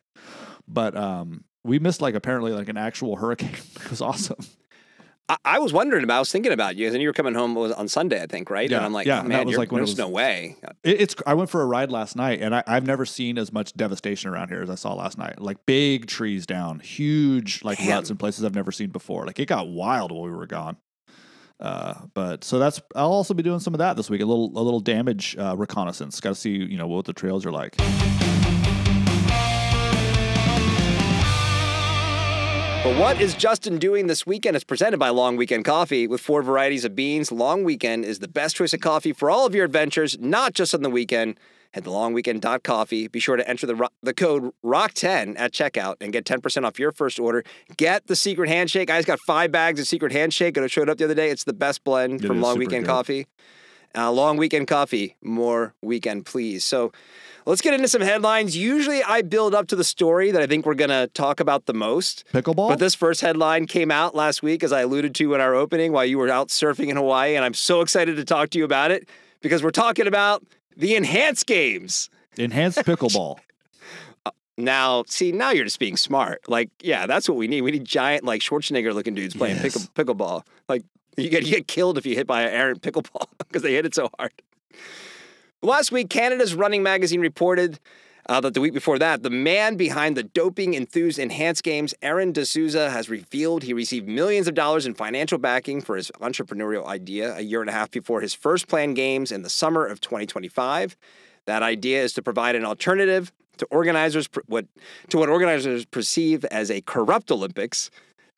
But 0.67 0.95
um, 0.95 1.43
we 1.63 1.79
missed 1.79 2.01
like 2.01 2.15
apparently 2.15 2.51
like 2.51 2.69
an 2.69 2.77
actual 2.77 3.15
hurricane. 3.17 3.55
It 3.85 3.89
was 3.89 4.01
awesome. 4.01 4.37
I, 5.27 5.37
I 5.45 5.59
was 5.59 5.73
wondering 5.73 6.03
about, 6.03 6.17
I 6.17 6.19
was 6.19 6.31
thinking 6.31 6.51
about 6.51 6.75
you, 6.75 6.87
and 6.87 7.01
you 7.01 7.07
were 7.07 7.13
coming 7.13 7.33
home 7.33 7.55
was 7.55 7.71
on 7.73 7.87
Sunday, 7.87 8.21
I 8.21 8.25
think, 8.25 8.49
right? 8.49 8.69
Yeah, 8.69 8.77
and 8.77 8.85
I'm 8.85 8.93
like, 8.93 9.05
yeah, 9.07 9.17
oh, 9.17 9.21
and 9.21 9.31
that 9.31 9.37
man, 9.39 9.47
was 9.47 9.57
like 9.57 9.71
when 9.71 9.79
there's 9.79 9.91
was- 9.91 9.97
no 9.97 10.09
way. 10.09 10.57
It, 10.83 11.01
it's 11.01 11.15
I 11.25 11.33
went 11.33 11.49
for 11.49 11.61
a 11.61 11.65
ride 11.65 11.91
last 11.91 12.15
night, 12.15 12.41
and 12.41 12.55
I, 12.55 12.63
I've 12.67 12.85
never 12.85 13.05
seen 13.05 13.37
as 13.37 13.51
much 13.51 13.73
devastation 13.73 14.29
around 14.29 14.49
here 14.49 14.61
as 14.61 14.69
I 14.69 14.75
saw 14.75 14.93
last 14.93 15.17
night. 15.17 15.41
Like 15.41 15.65
big 15.65 16.07
trees 16.07 16.45
down, 16.45 16.79
huge 16.79 17.63
like 17.63 17.77
Damn. 17.79 17.89
ruts 17.89 18.09
in 18.09 18.17
places 18.17 18.43
I've 18.45 18.55
never 18.55 18.71
seen 18.71 18.89
before. 18.89 19.25
Like 19.25 19.39
it 19.39 19.47
got 19.47 19.67
wild 19.67 20.11
while 20.11 20.23
we 20.23 20.31
were 20.31 20.47
gone. 20.47 20.77
Uh, 21.59 21.93
but 22.15 22.43
so 22.43 22.57
that's 22.57 22.81
I'll 22.95 23.11
also 23.11 23.33
be 23.33 23.43
doing 23.43 23.59
some 23.59 23.73
of 23.73 23.77
that 23.79 23.95
this 23.95 24.09
week. 24.09 24.21
A 24.21 24.25
little 24.25 24.51
a 24.55 24.63
little 24.63 24.79
damage 24.79 25.37
uh, 25.37 25.55
reconnaissance. 25.55 26.19
Got 26.19 26.29
to 26.29 26.35
see 26.35 26.51
you 26.51 26.77
know 26.77 26.87
what 26.87 27.05
the 27.05 27.13
trails 27.13 27.45
are 27.45 27.51
like. 27.51 27.75
But 32.83 32.97
what 32.99 33.21
is 33.21 33.35
Justin 33.35 33.77
doing 33.77 34.07
this 34.07 34.25
weekend? 34.25 34.55
It's 34.55 34.65
presented 34.65 34.97
by 34.97 35.09
Long 35.09 35.35
Weekend 35.35 35.65
Coffee 35.65 36.07
with 36.07 36.19
four 36.19 36.41
varieties 36.41 36.83
of 36.83 36.95
beans. 36.95 37.31
Long 37.31 37.63
Weekend 37.63 38.03
is 38.03 38.17
the 38.17 38.27
best 38.27 38.55
choice 38.55 38.73
of 38.73 38.79
coffee 38.79 39.13
for 39.13 39.29
all 39.29 39.45
of 39.45 39.53
your 39.53 39.65
adventures, 39.65 40.17
not 40.19 40.55
just 40.55 40.73
on 40.73 40.81
the 40.81 40.89
weekend. 40.89 41.39
Head 41.75 41.83
to 41.83 41.91
longweekend.coffee. 41.91 43.07
Be 43.09 43.19
sure 43.19 43.35
to 43.35 43.47
enter 43.47 43.67
the, 43.67 43.87
the 44.01 44.15
code 44.15 44.51
ROCK10 44.65 45.39
at 45.39 45.53
checkout 45.53 45.97
and 46.01 46.11
get 46.11 46.25
10% 46.25 46.65
off 46.65 46.79
your 46.79 46.91
first 46.91 47.19
order. 47.19 47.43
Get 47.77 48.07
the 48.07 48.15
secret 48.15 48.49
handshake. 48.49 48.89
I 48.89 48.97
just 48.97 49.07
got 49.07 49.19
five 49.27 49.51
bags 49.51 49.79
of 49.79 49.85
secret 49.85 50.11
handshake 50.11 50.57
and 50.57 50.65
it 50.65 50.71
showed 50.71 50.89
up 50.89 50.97
the 50.97 51.05
other 51.05 51.13
day. 51.13 51.29
It's 51.29 51.43
the 51.43 51.53
best 51.53 51.83
blend 51.83 52.23
It 52.23 52.27
from 52.27 52.41
Long 52.41 52.57
Weekend 52.57 52.85
good. 52.85 52.91
Coffee. 52.91 53.27
Uh, 53.93 54.09
long 54.09 54.37
weekend 54.37 54.67
coffee, 54.67 55.17
more 55.21 55.73
weekend, 55.81 56.25
please. 56.25 56.63
So 56.63 56.93
let's 57.45 57.61
get 57.61 57.73
into 57.73 57.87
some 57.87 58.01
headlines. 58.01 58.55
Usually 58.55 59.03
I 59.03 59.21
build 59.21 59.53
up 59.55 59.67
to 59.67 59.75
the 59.75 59.83
story 59.83 60.31
that 60.31 60.41
I 60.41 60.47
think 60.47 60.65
we're 60.65 60.73
going 60.75 60.89
to 60.89 61.07
talk 61.13 61.39
about 61.39 61.65
the 61.65 61.73
most. 61.73 62.23
Pickleball. 62.33 62.69
But 62.69 62.79
this 62.79 62.95
first 62.95 63.21
headline 63.21 63.65
came 63.67 63.91
out 63.91 64.15
last 64.15 64.41
week, 64.43 64.63
as 64.63 64.71
I 64.71 64.81
alluded 64.81 65.15
to 65.15 65.33
in 65.33 65.41
our 65.41 65.55
opening, 65.55 65.91
while 65.91 66.05
you 66.05 66.17
were 66.17 66.29
out 66.29 66.49
surfing 66.49 66.89
in 66.89 66.95
Hawaii. 66.97 67.35
And 67.35 67.43
I'm 67.45 67.53
so 67.53 67.81
excited 67.81 68.15
to 68.17 68.25
talk 68.25 68.49
to 68.51 68.57
you 68.57 68.65
about 68.65 68.91
it 68.91 69.07
because 69.41 69.63
we're 69.63 69.71
talking 69.71 70.07
about 70.07 70.43
the 70.77 70.95
enhanced 70.95 71.45
games. 71.47 72.09
enhanced 72.37 72.77
pickleball. 72.85 73.39
Uh, 74.25 74.31
now, 74.57 75.03
see, 75.07 75.31
now 75.31 75.51
you're 75.51 75.65
just 75.65 75.79
being 75.79 75.97
smart. 75.97 76.41
Like, 76.47 76.69
yeah, 76.81 77.07
that's 77.07 77.27
what 77.27 77.37
we 77.37 77.47
need. 77.47 77.61
We 77.61 77.71
need 77.71 77.85
giant, 77.85 78.23
like 78.23 78.41
Schwarzenegger 78.41 78.93
looking 78.93 79.15
dudes 79.15 79.35
playing 79.35 79.57
Yes. 79.57 79.87
pickle, 79.95 80.15
pickleball. 80.15 80.43
Like, 80.69 80.83
you 81.17 81.29
get, 81.29 81.43
you 81.45 81.51
get 81.51 81.67
killed 81.67 81.97
if 81.97 82.05
you 82.05 82.15
hit 82.15 82.25
by 82.27 82.43
an 82.43 82.49
errant 82.53 82.81
pickleball 82.81 83.25
because 83.39 83.63
they 83.63 83.73
hit 83.73 83.85
it 83.85 83.93
so 83.95 84.09
hard. 84.17 84.31
Last 85.63 85.91
week, 85.91 86.09
Canada's 86.09 86.55
Running 86.55 86.81
Magazine 86.81 87.21
reported 87.21 87.79
uh, 88.27 88.41
that 88.41 88.55
the 88.55 88.61
week 88.61 88.73
before 88.73 88.97
that, 88.97 89.21
the 89.21 89.29
man 89.29 89.75
behind 89.75 90.17
the 90.17 90.23
doping 90.23 90.73
enthused 90.73 91.19
enhanced 91.19 91.61
games, 91.61 91.93
Aron 92.01 92.31
D'Souza, 92.31 92.89
has 92.89 93.11
revealed 93.11 93.61
he 93.61 93.71
received 93.71 94.07
millions 94.07 94.47
of 94.47 94.55
dollars 94.55 94.87
in 94.87 94.95
financial 94.95 95.37
backing 95.37 95.79
for 95.79 95.95
his 95.95 96.09
entrepreneurial 96.19 96.87
idea 96.87 97.35
a 97.35 97.41
year 97.41 97.61
and 97.61 97.69
a 97.69 97.73
half 97.73 97.91
before 97.91 98.21
his 98.21 98.33
first 98.33 98.67
planned 98.67 98.95
games 98.95 99.31
in 99.31 99.43
the 99.43 99.51
summer 99.51 99.85
of 99.85 100.01
2025. 100.01 100.97
That 101.45 101.61
idea 101.61 102.01
is 102.01 102.13
to 102.13 102.23
provide 102.23 102.55
an 102.55 102.65
alternative 102.65 103.31
to 103.57 103.67
organizers 103.67 104.27
what 104.47 104.65
to 105.09 105.19
what 105.19 105.29
organizers 105.29 105.85
perceive 105.85 106.43
as 106.45 106.71
a 106.71 106.81
corrupt 106.81 107.29
Olympics. 107.29 107.91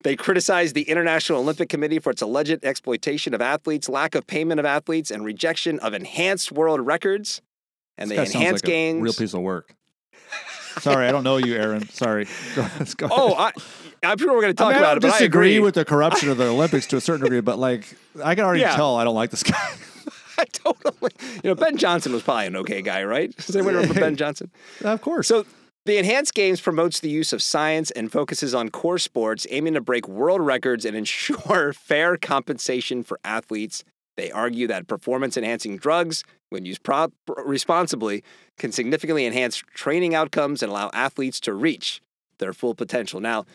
They 0.04 0.16
criticize 0.16 0.74
the 0.74 0.84
International 0.84 1.40
Olympic 1.40 1.70
Committee 1.70 2.00
for 2.00 2.12
its 2.12 2.22
alleged 2.22 2.64
exploitation 2.64 3.34
of 3.34 3.42
athletes, 3.42 3.88
lack 3.90 4.16
of 4.16 4.28
payment 4.28 4.60
of 4.60 4.66
athletes, 4.66 5.10
and 5.12 5.24
rejection 5.26 5.80
of 5.80 5.94
enhanced 5.94 6.52
world 6.52 6.82
records. 6.82 7.42
And 7.98 8.10
This 8.12 8.18
they 8.18 8.22
guy 8.22 8.24
sounds 8.26 8.36
enhance 8.36 8.56
like 8.58 8.64
a 8.64 8.68
games. 8.68 9.02
real 9.02 9.14
piece 9.14 9.34
of 9.34 9.42
work. 9.42 9.76
Sorry, 10.80 11.08
I 11.08 11.12
don't 11.12 11.24
know 11.24 11.38
you, 11.38 11.56
Aron. 11.56 11.88
Sorry. 11.90 12.26
Go, 12.56 12.68
let's 12.80 12.96
go 12.96 13.08
Oh, 13.12 13.36
I, 13.36 13.52
I'm 14.02 14.18
sure 14.18 14.34
we're 14.34 14.42
going 14.42 14.54
to 14.54 14.56
talk 14.56 14.70
I, 14.72 14.74
mean, 14.74 14.80
about 14.80 14.90
I 14.96 14.98
it, 14.98 15.06
I 15.06 15.18
disagree 15.20 15.50
agree. 15.56 15.60
with 15.60 15.76
the 15.76 15.86
corruption 15.86 16.30
of 16.30 16.38
the 16.38 16.48
Olympics 16.48 16.88
to 16.88 16.98
a 16.98 17.02
certain 17.02 17.22
degree, 17.24 17.42
but 17.42 17.60
like 17.60 17.86
I 18.24 18.34
can 18.36 18.44
already 18.44 18.62
Yeah. 18.62 18.76
tell 18.76 18.96
I 18.98 19.04
don't 19.04 19.14
like 19.16 19.30
this 19.30 19.44
guy. 19.44 19.56
I 20.40 20.46
totally. 20.46 21.12
You 21.44 21.52
know, 21.52 21.56
Ben 21.56 21.78
Johnson 21.78 22.12
was 22.12 22.24
probably 22.24 22.48
an 22.48 22.56
okay 22.58 22.82
guy, 22.82 23.04
right? 23.04 23.34
Does 23.38 23.56
anyone 23.56 23.76
remember 23.76 23.94
Ben 24.00 24.16
Johnson? 24.16 24.50
of 24.84 25.00
course. 25.02 25.28
So 25.28 25.46
The 25.86 25.98
Enhanced 25.98 26.34
Games 26.34 26.62
promotes 26.62 27.02
the 27.02 27.10
use 27.10 27.34
of 27.34 27.42
science 27.42 27.92
and 27.92 28.10
focuses 28.10 28.56
on 28.56 28.70
core 28.70 28.98
sports, 28.98 29.46
aiming 29.50 29.74
to 29.74 29.82
break 29.82 30.08
world 30.08 30.40
records 30.40 30.86
and 30.86 30.96
ensure 30.98 31.74
fair 31.74 32.16
compensation 32.16 33.04
for 33.04 33.20
athletes. 33.26 33.84
They 34.16 34.32
argue 34.32 34.68
that 34.68 34.88
performance 34.88 35.36
enhancing 35.36 35.78
drugs, 35.78 36.24
when 36.50 36.66
used 36.66 36.84
prop- 36.84 37.12
responsibly, 37.28 38.24
can 38.58 38.72
significantly 38.72 39.26
enhance 39.26 39.58
training 39.58 40.16
outcomes 40.16 40.64
and 40.64 40.72
allow 40.72 40.90
athletes 40.94 41.42
to 41.42 41.54
reach 41.54 42.02
their 42.38 42.54
full 42.54 42.76
potential. 42.76 43.20
Now, 43.20 43.46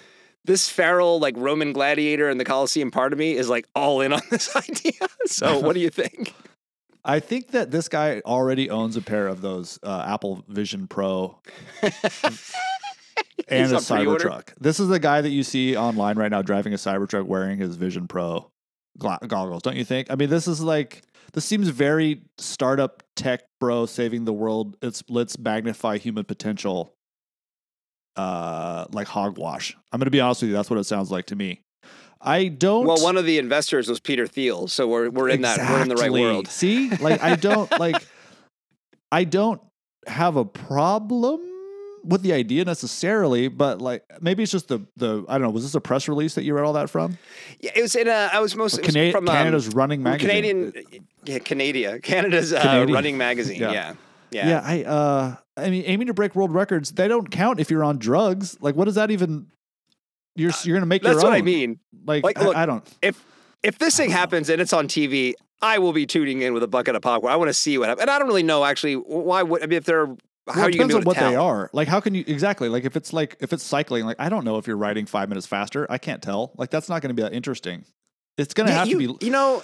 this 0.45 0.69
feral, 0.69 1.19
like 1.21 1.35
Roman 1.37 1.73
gladiator 1.73 2.29
in 2.29 2.37
the 2.37 2.45
Colosseum 2.45 2.91
part 2.91 3.15
of 3.15 3.19
me 3.19 3.37
is 3.37 3.49
like 3.49 3.67
all 3.75 4.03
in 4.03 4.13
on 4.13 4.21
this 4.31 4.55
idea. 4.69 5.09
So, 5.27 5.61
what 5.61 5.73
do 5.73 5.81
you 5.81 5.91
think? 5.91 6.35
I 7.09 7.21
think 7.21 7.53
that 7.53 7.71
this 7.71 7.89
guy 7.89 8.21
already 8.27 8.69
owns 8.69 8.97
a 8.97 9.01
pair 9.01 9.29
of 9.29 9.41
those 9.41 9.79
uh, 9.83 10.05
Apple 10.07 10.45
Vision 10.47 10.87
Pro 10.87 11.41
and 11.83 11.93
a? 13.49 13.77
Cybertruck. 13.77 14.53
This 14.61 14.79
is 14.79 14.89
the 14.89 14.99
guy 14.99 15.23
that 15.23 15.31
you 15.31 15.43
see 15.43 15.75
online 15.75 16.19
right 16.19 16.31
now 16.31 16.43
driving 16.43 16.75
a 16.75 16.77
Cybertruck 16.77 17.25
wearing 17.25 17.59
his 17.59 17.77
Vision 17.77 18.09
Pro 18.09 18.51
gla- 18.99 19.21
goggles, 19.27 19.63
don't 19.63 19.77
you 19.77 19.85
think? 19.85 20.11
I 20.11 20.17
mean, 20.17 20.29
this 20.29 20.47
is 20.47 20.61
like 20.61 21.03
this 21.33 21.47
seems 21.47 21.69
very 21.69 22.23
startup 22.37 23.03
tech 23.17 23.41
bro 23.59 23.87
saving 23.87 24.27
the 24.27 24.33
world. 24.35 24.77
It's 24.83 25.03
let's 25.09 25.39
magnify 25.39 25.97
human 25.97 26.25
potential. 26.25 26.95
Uh, 28.17 28.85
like 28.91 29.07
hogwash. 29.07 29.77
I'm 29.93 30.01
gonna 30.01 30.11
be 30.11 30.21
honest 30.21 30.43
with 30.43 30.51
you. 30.51 30.57
That's 30.57 30.69
what 30.69 30.79
it 30.79 30.85
sounds 30.85 31.11
like 31.11 31.27
to 31.27 31.37
me. 31.37 31.63
I 32.21 32.49
don't. 32.49 32.87
Well, 32.87 33.03
one 33.03 33.17
of 33.17 33.25
the 33.25 33.39
investors 33.39 33.89
was 33.89 34.01
Peter 34.01 34.27
Thiel, 34.27 34.69
so 34.69 34.89
we're 34.89 35.11
we're 35.11 35.29
in 35.29 35.43
that 35.43 35.59
we're 35.59 35.83
in 35.83 35.89
the 35.89 35.97
right 35.97 36.13
world. 36.13 36.49
See, 36.49 36.91
like 36.97 37.23
I 37.23 37.37
don't 37.37 37.71
like 37.79 37.97
I 39.13 39.25
don't 39.25 39.61
have 40.07 40.37
a 40.37 40.45
problem 40.45 41.41
with 42.05 42.23
the 42.23 42.33
idea 42.33 42.65
necessarily, 42.65 43.49
but 43.49 43.81
like 43.81 44.05
maybe 44.21 44.43
it's 44.43 44.53
just 44.53 44.69
the 44.69 44.81
the 44.97 45.25
I 45.29 45.35
don't 45.35 45.43
know. 45.43 45.51
Was 45.51 45.63
this 45.63 45.75
a 45.75 45.81
press 45.81 46.09
release 46.09 46.35
that 46.35 46.43
you 46.45 46.55
read 46.55 46.65
all 46.65 46.73
that 46.73 46.91
from? 46.91 47.19
Yeah, 47.61 47.71
it 47.77 47.83
was 47.83 47.95
in 47.95 48.09
a. 48.09 48.31
I 48.33 48.41
was 48.41 48.57
mostly 48.57 48.83
was 48.83 48.95
Cana- 48.95 49.13
from 49.13 49.29
um, 49.29 49.35
Canada's 49.35 49.69
running 49.75 50.03
magazine. 50.03 50.29
Canadian, 50.29 50.73
yeah, 51.25 51.39
Canada, 51.39 52.01
Canada's 52.01 52.53
uh, 52.53 52.87
running 52.89 53.17
magazine. 53.19 53.61
Yeah. 53.61 53.73
Yeah, 53.73 53.95
yeah. 54.31 54.49
Yeah. 54.49 54.61
I 54.65 54.83
uh 54.85 55.37
I 55.57 55.71
mean 55.71 55.85
aiming 55.87 56.09
to 56.09 56.15
break 56.15 56.35
world 56.35 56.53
records, 56.53 56.93
they 56.93 57.09
don't 57.09 57.31
count 57.31 57.61
if 57.61 57.71
you're 57.71 57.85
on 57.85 57.99
drugs. 57.99 58.57
Like 58.61 58.75
what 58.75 58.87
does 58.87 58.97
that 58.97 59.11
even 59.11 59.47
you're 60.39 60.51
uh, 60.51 60.55
you're 60.65 60.77
gonna 60.77 60.87
make 60.87 61.03
That's 61.03 61.15
your 61.15 61.27
own. 61.27 61.33
That's 61.33 61.33
what 61.33 61.39
I 61.39 61.43
mean. 61.43 61.79
Like, 62.07 62.25
Like, 62.25 62.39
I- 62.39 62.45
look, 62.45 62.57
I, 62.57 62.65
don't 62.67 62.97
If 63.03 63.23
if 63.63 63.79
this 63.79 63.97
thing 63.97 64.11
happens 64.11 64.49
and 64.49 64.61
it's 64.63 64.73
on 64.73 64.89
TV, 64.89 65.35
I 65.61 65.79
will 65.79 65.93
be 65.93 66.07
tuning 66.07 66.41
in 66.43 66.55
with 66.55 66.63
a 66.63 66.69
bucket 66.69 66.95
of 66.95 67.03
popcorn. 67.03 67.33
I 67.33 67.37
want 67.37 67.49
to 67.49 67.55
see 67.55 67.77
what 67.79 67.89
happens, 67.89 68.03
and 68.03 68.11
I 68.11 68.19
don't 68.19 68.29
really 68.29 68.43
know 68.45 68.65
actually 68.65 68.95
why. 68.95 69.43
Would 69.43 69.63
I 69.63 69.67
mean 69.67 69.77
if 69.79 69.85
they're 69.85 70.07
how 70.07 70.55
Well, 70.55 70.65
are 70.65 70.69
it 70.71 70.73
depends 70.73 70.95
on 70.95 71.03
what 71.03 71.17
tell? 71.17 71.29
they 71.31 71.37
are. 71.37 71.69
Like, 71.75 71.89
how 71.89 72.01
can 72.01 72.15
you 72.15 72.25
exactly 72.27 72.69
like 72.71 72.85
if 72.85 72.97
it's 72.97 73.13
like 73.13 73.37
if 73.41 73.53
it's 73.53 73.63
cycling? 73.65 74.07
Like, 74.07 74.17
I 74.19 74.29
don't 74.31 74.45
know 74.45 74.57
if 74.59 74.67
you're 74.67 74.77
riding 74.79 75.05
five 75.05 75.29
minutes 75.29 75.47
faster. 75.47 75.87
I 75.91 75.99
can't 75.99 76.23
tell. 76.23 76.53
Like, 76.57 76.71
that's 76.71 76.89
not 76.89 77.03
going 77.03 77.11
to 77.11 77.15
be 77.15 77.23
that 77.23 77.35
interesting. 77.35 77.85
It's 78.39 78.55
going 78.55 78.69
to 78.69 78.73
Yeah, 78.73 78.79
have 78.79 78.89
you, 78.89 78.99
to 79.09 79.19
be. 79.19 79.27
you 79.27 79.33
know, 79.33 79.63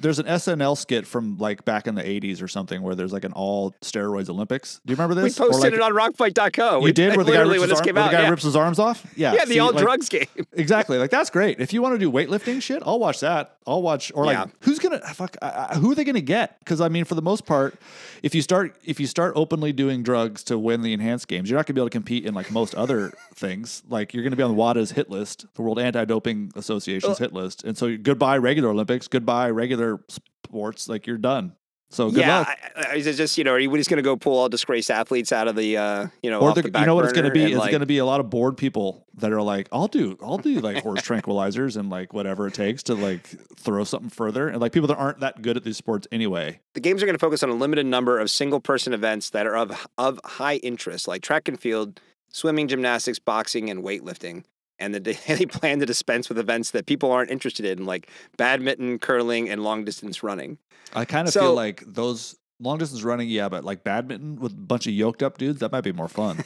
There's 0.00 0.18
an 0.18 0.26
SNL 0.26 0.76
skit 0.76 1.06
from 1.06 1.38
like 1.38 1.64
back 1.64 1.86
in 1.86 1.94
the 1.94 2.02
'80s 2.02 2.42
or 2.42 2.48
something 2.48 2.82
where 2.82 2.94
there's 2.94 3.12
like 3.12 3.24
an 3.24 3.32
all 3.32 3.72
steroids 3.82 4.28
Olympics. 4.28 4.80
Do 4.84 4.92
you 4.92 4.96
remember 4.96 5.14
we 5.14 5.28
this? 5.28 5.38
Or, 5.40 5.46
posted 5.46 5.72
like, 5.72 5.74
it 5.74 5.80
on 5.82 5.92
RockFight.co. 5.92 6.78
You 6.78 6.84
We- 6.84 6.92
did 6.92 7.16
where 7.16 7.24
the 7.24 7.32
guy 7.32 7.40
rips 7.42 7.62
his, 7.62 7.72
arm, 7.72 7.94
where 7.94 8.04
out. 8.04 8.10
the 8.10 8.16
guy 8.16 8.22
yeah. 8.22 8.30
rips 8.30 8.42
his 8.42 8.56
arms 8.56 8.78
off. 8.78 9.06
Yeah, 9.16 9.32
yeah, 9.34 9.44
the 9.44 9.52
see, 9.54 9.58
all 9.60 9.72
like- 9.72 9.82
drugs 9.84 10.08
game. 10.08 10.26
Exactly. 10.52 10.98
Like 10.98 11.10
that's 11.10 11.30
great. 11.30 11.60
If 11.60 11.72
you 11.72 11.82
want 11.82 11.94
to 11.94 11.98
do 11.98 12.10
weightlifting 12.10 12.62
shit, 12.62 12.82
I'll 12.86 12.98
watch 12.98 13.20
that. 13.20 13.56
I'll 13.66 13.82
watch 13.82 14.12
or 14.14 14.26
like 14.26 14.36
Yeah. 14.36 14.46
who's 14.60 14.78
gonna 14.78 15.00
fuck? 15.14 15.36
Uh, 15.40 15.74
who 15.78 15.92
are 15.92 15.94
they 15.94 16.04
gonna 16.04 16.20
get? 16.20 16.58
Because 16.58 16.80
I 16.80 16.88
mean, 16.88 17.04
for 17.04 17.14
the 17.14 17.22
most 17.22 17.46
part, 17.46 17.74
if 18.22 18.34
you 18.34 18.42
start 18.42 18.76
if 18.84 19.00
you 19.00 19.06
start 19.06 19.32
openly 19.36 19.72
doing 19.72 20.02
drugs 20.02 20.42
to 20.44 20.58
win 20.58 20.82
the 20.82 20.92
enhanced 20.92 21.28
games, 21.28 21.48
you're 21.50 21.58
not 21.58 21.66
gonna 21.66 21.74
be 21.74 21.80
able 21.80 21.88
to 21.88 21.92
compete 21.94 22.24
in 22.26 22.34
like 22.34 22.50
most 22.50 22.74
other 22.74 23.12
things. 23.34 23.82
Like 23.88 24.12
you're 24.14 24.22
gonna 24.22 24.36
be 24.36 24.42
on 24.42 24.50
the 24.50 24.56
WADA's 24.56 24.92
hit 24.92 25.08
list, 25.10 25.46
the 25.54 25.62
World 25.62 25.78
Anti-Doping 25.78 26.52
Association's 26.56 27.18
hit 27.18 27.32
list, 27.32 27.64
and 27.64 27.76
so 27.76 27.96
goodbye 27.96 28.36
regular 28.38 28.68
Olympics, 28.70 29.08
goodbye 29.08 29.50
regular 29.50 29.83
sports. 30.08 30.88
Like 30.88 31.06
you're 31.06 31.18
done. 31.18 31.54
So 31.94 32.10
good 32.10 32.20
yeah, 32.20 32.38
luck. 32.38 32.58
I, 32.74 32.96
is 32.96 33.06
it 33.06 33.14
just 33.14 33.38
you 33.38 33.44
know, 33.44 33.52
are 33.52 33.58
you 33.58 33.74
just 33.76 33.88
going 33.88 33.98
to 33.98 34.02
go 34.02 34.16
pull 34.16 34.36
all 34.36 34.48
disgraced 34.48 34.90
athletes 34.90 35.30
out 35.30 35.46
of 35.46 35.54
the 35.54 35.76
uh, 35.76 36.06
you 36.24 36.30
know, 36.30 36.40
or 36.40 36.52
the, 36.52 36.62
the 36.62 36.80
you 36.80 36.86
know 36.86 36.96
what 36.96 37.04
it's 37.04 37.12
going 37.12 37.26
to 37.26 37.30
be? 37.30 37.44
It's 37.44 37.56
like- 37.56 37.70
going 37.70 37.80
to 37.80 37.86
be 37.86 37.98
a 37.98 38.04
lot 38.04 38.18
of 38.18 38.30
bored 38.30 38.56
people 38.56 39.06
that 39.18 39.32
are 39.32 39.42
like, 39.42 39.68
"I'll 39.70 39.86
do, 39.86 40.18
I'll 40.20 40.38
do 40.38 40.58
like 40.60 40.82
horse 40.82 41.02
tranquilizers 41.02 41.76
and 41.76 41.90
like 41.90 42.12
whatever 42.12 42.48
it 42.48 42.54
takes 42.54 42.82
to 42.84 42.94
like 42.94 43.26
throw 43.56 43.84
something 43.84 44.10
further." 44.10 44.48
And 44.48 44.60
like 44.60 44.72
people 44.72 44.88
that 44.88 44.96
aren't 44.96 45.20
that 45.20 45.40
good 45.40 45.56
at 45.56 45.62
these 45.62 45.76
sports 45.76 46.08
anyway. 46.10 46.58
the 46.74 46.80
games 46.80 47.00
are 47.00 47.06
going 47.06 47.14
to 47.14 47.20
focus 47.20 47.44
on 47.44 47.50
a 47.50 47.54
limited 47.54 47.86
number 47.86 48.18
of 48.18 48.28
single 48.28 48.60
person 48.60 48.92
events 48.92 49.30
that 49.30 49.46
are 49.46 49.56
of 49.56 49.86
of 49.96 50.20
high 50.24 50.56
interest, 50.56 51.06
like 51.06 51.22
track 51.22 51.46
and 51.46 51.60
field, 51.60 52.00
swimming, 52.28 52.66
gymnastics, 52.66 53.20
boxing, 53.20 53.70
and 53.70 53.84
weightlifting. 53.84 54.42
And 54.78 54.94
the, 54.94 55.00
they 55.28 55.46
plan 55.46 55.78
to 55.80 55.86
dispense 55.86 56.28
with 56.28 56.38
events 56.38 56.72
that 56.72 56.86
people 56.86 57.10
aren't 57.12 57.30
interested 57.30 57.64
in, 57.64 57.84
like 57.86 58.10
badminton, 58.36 58.98
curling, 58.98 59.48
and 59.48 59.62
long 59.62 59.84
distance 59.84 60.22
running. 60.22 60.58
I 60.94 61.04
kind 61.04 61.26
of 61.28 61.32
So- 61.34 61.40
feel 61.40 61.54
like 61.54 61.82
those 61.86 62.36
long 62.60 62.78
distance 62.78 63.02
running, 63.02 63.28
yeah, 63.28 63.48
but 63.48 63.64
like 63.64 63.82
badminton 63.84 64.36
with 64.36 64.52
a 64.52 64.56
bunch 64.56 64.86
of 64.86 64.92
yoked 64.92 65.22
up 65.22 65.38
dudes, 65.38 65.58
that 65.60 65.72
might 65.72 65.82
be 65.82 65.92
more 65.92 66.08
fun. 66.08 66.42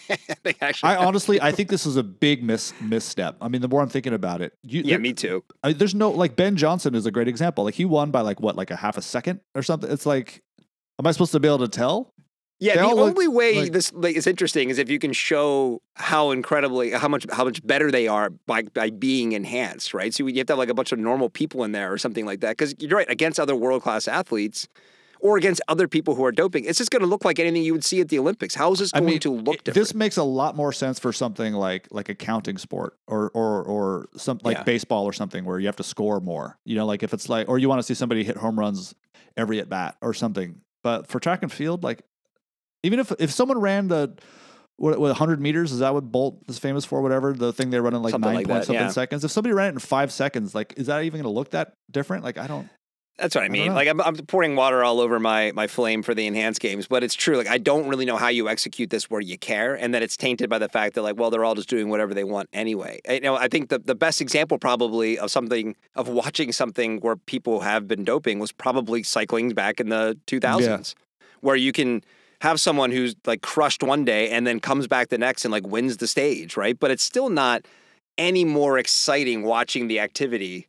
actually, 0.60 0.88
I 0.90 0.96
honestly, 1.04 1.40
I 1.40 1.52
think 1.52 1.68
this 1.70 1.86
is 1.86 1.96
a 1.96 2.02
big 2.02 2.42
miss 2.42 2.72
misstep. 2.80 3.36
I 3.40 3.48
mean, 3.48 3.62
the 3.62 3.68
more 3.68 3.80
I'm 3.82 3.88
thinking 3.88 4.12
about 4.12 4.40
it, 4.40 4.52
you, 4.62 4.80
yeah, 4.82 4.90
there- 4.92 4.98
me 5.00 5.12
too. 5.12 5.44
I, 5.62 5.72
there's 5.72 5.94
no 5.94 6.10
like 6.10 6.36
Ben 6.36 6.56
Johnson 6.56 6.94
is 6.94 7.06
a 7.06 7.10
great 7.10 7.28
example. 7.28 7.64
Like 7.64 7.74
he 7.74 7.84
won 7.84 8.10
by 8.10 8.20
like 8.20 8.40
what, 8.40 8.56
like 8.56 8.70
a 8.70 8.76
half 8.76 8.96
a 8.96 9.02
second 9.02 9.40
or 9.54 9.62
something. 9.62 9.90
It's 9.90 10.06
like, 10.06 10.42
am 10.98 11.06
I 11.06 11.12
supposed 11.12 11.32
to 11.32 11.40
be 11.40 11.48
able 11.48 11.58
to 11.60 11.68
tell? 11.68 12.12
Yeah, 12.58 12.74
They 12.76 12.80
the 12.80 12.86
all 12.86 12.96
look 12.96 13.08
only 13.16 13.28
way 13.28 13.60
like- 13.60 13.72
this 13.72 13.92
like, 13.92 14.16
is 14.16 14.26
interesting 14.26 14.70
is 14.70 14.78
if 14.78 14.88
you 14.88 14.98
can 14.98 15.12
show 15.12 15.82
how 15.94 16.30
incredibly 16.30 16.90
how 16.92 17.08
much 17.08 17.26
how 17.30 17.44
much 17.44 17.64
better 17.66 17.90
they 17.90 18.08
are 18.08 18.30
by 18.30 18.62
by 18.62 18.90
being 18.90 19.32
enhanced, 19.32 19.92
right? 19.92 20.14
So 20.14 20.26
you 20.26 20.38
have 20.38 20.46
to 20.46 20.52
have 20.54 20.58
like 20.58 20.70
a 20.70 20.74
bunch 20.74 20.90
of 20.92 20.98
normal 20.98 21.28
people 21.28 21.64
in 21.64 21.72
there 21.72 21.92
or 21.92 21.98
something 21.98 22.24
like 22.24 22.40
that. 22.40 22.50
Because 22.56 22.74
you're 22.78 22.96
right, 22.96 23.10
against 23.10 23.38
other 23.38 23.54
world 23.54 23.82
class 23.82 24.08
athletes 24.08 24.68
or 25.20 25.36
against 25.36 25.60
other 25.68 25.86
people 25.88 26.14
who 26.14 26.24
are 26.24 26.32
doping, 26.32 26.64
it's 26.66 26.76
just 26.78 26.90
going 26.90 27.00
to 27.00 27.06
look 27.08 27.24
like 27.24 27.38
anything 27.38 27.62
you 27.62 27.72
would 27.72 27.84
see 27.84 28.00
at 28.00 28.08
the 28.10 28.18
Olympics. 28.18 28.54
How 28.54 28.70
is 28.72 28.78
this 28.78 28.90
I 28.94 29.00
going 29.00 29.12
mean, 29.12 29.20
to 29.20 29.32
look 29.32 29.64
different? 29.64 29.74
This 29.74 29.94
makes 29.94 30.16
a 30.18 30.22
lot 30.22 30.56
more 30.56 30.72
sense 30.72 30.98
for 30.98 31.12
something 31.12 31.52
like 31.52 31.88
like 31.90 32.08
a 32.08 32.14
counting 32.14 32.56
sport 32.56 32.96
or 33.06 33.30
or 33.34 33.62
or 33.64 34.08
some 34.16 34.40
like 34.44 34.56
Yeah. 34.58 34.62
baseball 34.62 35.04
or 35.04 35.12
something 35.12 35.44
where 35.44 35.58
you 35.58 35.66
have 35.66 35.76
to 35.76 35.82
score 35.84 36.20
more. 36.20 36.56
You 36.64 36.76
know, 36.76 36.86
like 36.86 37.02
if 37.02 37.12
it's 37.12 37.28
like 37.28 37.50
or 37.50 37.58
you 37.58 37.68
want 37.68 37.80
to 37.80 37.82
see 37.82 37.92
somebody 37.94 38.24
hit 38.24 38.38
home 38.38 38.58
runs 38.58 38.94
every 39.36 39.58
at 39.60 39.68
bat 39.68 39.96
or 40.00 40.14
something. 40.14 40.62
But 40.82 41.06
for 41.08 41.20
track 41.20 41.42
and 41.42 41.52
field, 41.52 41.82
like 41.82 42.00
even 42.86 42.98
if 43.00 43.12
if 43.18 43.30
someone 43.30 43.58
ran 43.60 43.88
the 43.88 44.14
what, 44.76 44.98
what 44.98 45.08
100 45.08 45.40
meters 45.40 45.72
is 45.72 45.78
that 45.78 45.94
what 45.94 46.04
Bolt 46.12 46.38
is 46.48 46.58
famous 46.58 46.84
for? 46.84 47.00
Whatever 47.02 47.32
the 47.32 47.52
thing 47.52 47.70
they 47.70 47.80
run 47.80 47.94
in 47.94 48.02
like 48.02 48.10
Something 48.12 48.28
nine 48.28 48.36
like 48.36 48.46
point 48.46 48.60
that, 48.60 48.66
something 48.66 48.84
yeah. 48.84 48.90
seconds. 48.90 49.24
If 49.24 49.30
somebody 49.30 49.54
ran 49.54 49.68
it 49.68 49.72
in 49.74 49.78
five 49.78 50.12
seconds, 50.12 50.54
like 50.54 50.74
is 50.76 50.86
that 50.86 51.02
even 51.02 51.20
going 51.22 51.32
to 51.32 51.36
look 51.36 51.50
that 51.50 51.74
different? 51.90 52.24
Like 52.24 52.38
I 52.38 52.46
don't. 52.46 52.68
That's 53.18 53.34
what 53.34 53.44
I 53.44 53.48
mean. 53.48 53.68
know. 53.68 53.74
like 53.74 53.88
I'm, 53.88 53.98
I'm 54.02 54.14
pouring 54.16 54.56
water 54.56 54.84
all 54.84 55.00
over 55.00 55.18
my 55.18 55.50
my 55.52 55.66
flame 55.68 56.02
for 56.02 56.14
the 56.14 56.26
enhanced 56.26 56.60
games, 56.60 56.86
but 56.86 57.02
it's 57.02 57.14
true. 57.14 57.38
Like 57.38 57.46
I 57.48 57.56
don't 57.56 57.88
really 57.88 58.04
know 58.04 58.18
how 58.18 58.28
you 58.28 58.50
execute 58.50 58.90
this 58.90 59.08
where 59.08 59.22
you 59.22 59.38
care, 59.38 59.74
and 59.74 59.94
that 59.94 60.02
it's 60.02 60.18
tainted 60.18 60.50
by 60.50 60.58
the 60.58 60.68
fact 60.68 60.94
that 60.96 61.00
like, 61.02 61.16
well, 61.16 61.30
they're 61.30 61.42
all 61.44 61.54
just 61.54 61.70
doing 61.70 61.88
whatever 61.88 62.12
they 62.12 62.24
want 62.24 62.50
anyway. 62.52 63.00
I- 63.08 63.14
You 63.14 63.20
know, 63.20 63.34
I 63.34 63.48
think 63.48 63.70
the 63.70 63.78
the 63.78 63.94
best 63.94 64.20
example 64.20 64.58
probably 64.58 65.18
of 65.18 65.30
something 65.30 65.74
of 65.94 66.08
watching 66.08 66.52
something 66.52 66.98
where 67.00 67.16
people 67.16 67.60
have 67.60 67.88
been 67.88 68.04
doping 68.04 68.38
was 68.38 68.52
probably 68.52 69.02
cycling 69.02 69.48
back 69.54 69.80
in 69.80 69.88
the 69.88 70.18
2000s, 70.26 70.94
where 71.40 71.56
you 71.56 71.72
can 71.72 72.04
have 72.40 72.60
someone 72.60 72.90
who's 72.90 73.14
like 73.26 73.42
crushed 73.42 73.82
one 73.82 74.04
day 74.04 74.30
and 74.30 74.46
then 74.46 74.60
comes 74.60 74.86
back 74.86 75.08
the 75.08 75.18
next 75.18 75.44
and 75.44 75.52
like 75.52 75.66
wins 75.66 75.96
the 75.96 76.06
stage, 76.06 76.56
right? 76.56 76.78
But 76.78 76.90
it's 76.90 77.02
still 77.02 77.28
not 77.28 77.66
any 78.18 78.44
more 78.44 78.78
exciting 78.78 79.42
watching 79.42 79.88
the 79.88 80.00
activity 80.00 80.68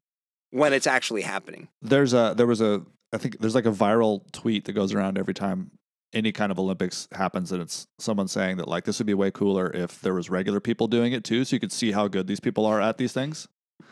when 0.52 0.74
it's 0.74 0.88
actually 0.88 1.22
happening. 1.22 1.68
There's 1.82 2.14
a 2.14 2.34
there 2.36 2.48
was 2.48 2.62
a 2.62 2.84
I 3.14 3.18
think 3.18 3.40
there's 3.40 3.56
like 3.56 3.66
a 3.66 3.72
viral 3.72 4.22
tweet 4.32 4.66
that 4.66 4.74
goes 4.74 4.94
around 4.94 5.18
every 5.18 5.34
time 5.34 5.72
any 6.14 6.32
kind 6.32 6.52
of 6.52 6.60
Olympics 6.60 7.08
happens, 7.12 7.52
and 7.52 7.62
it's 7.62 7.86
someone 8.00 8.28
saying 8.28 8.58
that 8.58 8.68
like 8.68 8.86
this 8.86 9.00
would 9.00 9.08
be 9.08 9.14
way 9.14 9.32
cooler 9.32 9.72
if 9.74 10.02
there 10.02 10.14
was 10.14 10.30
regular 10.30 10.60
people 10.60 10.88
doing 10.88 11.14
it 11.14 11.24
too, 11.24 11.44
so 11.46 11.56
you 11.56 11.60
could 11.60 11.72
see 11.72 11.92
how 11.92 12.08
good 12.08 12.28
these 12.28 12.40
people 12.40 12.66
are 12.66 12.82
at 12.82 12.98
these 12.98 13.14
things. 13.14 13.48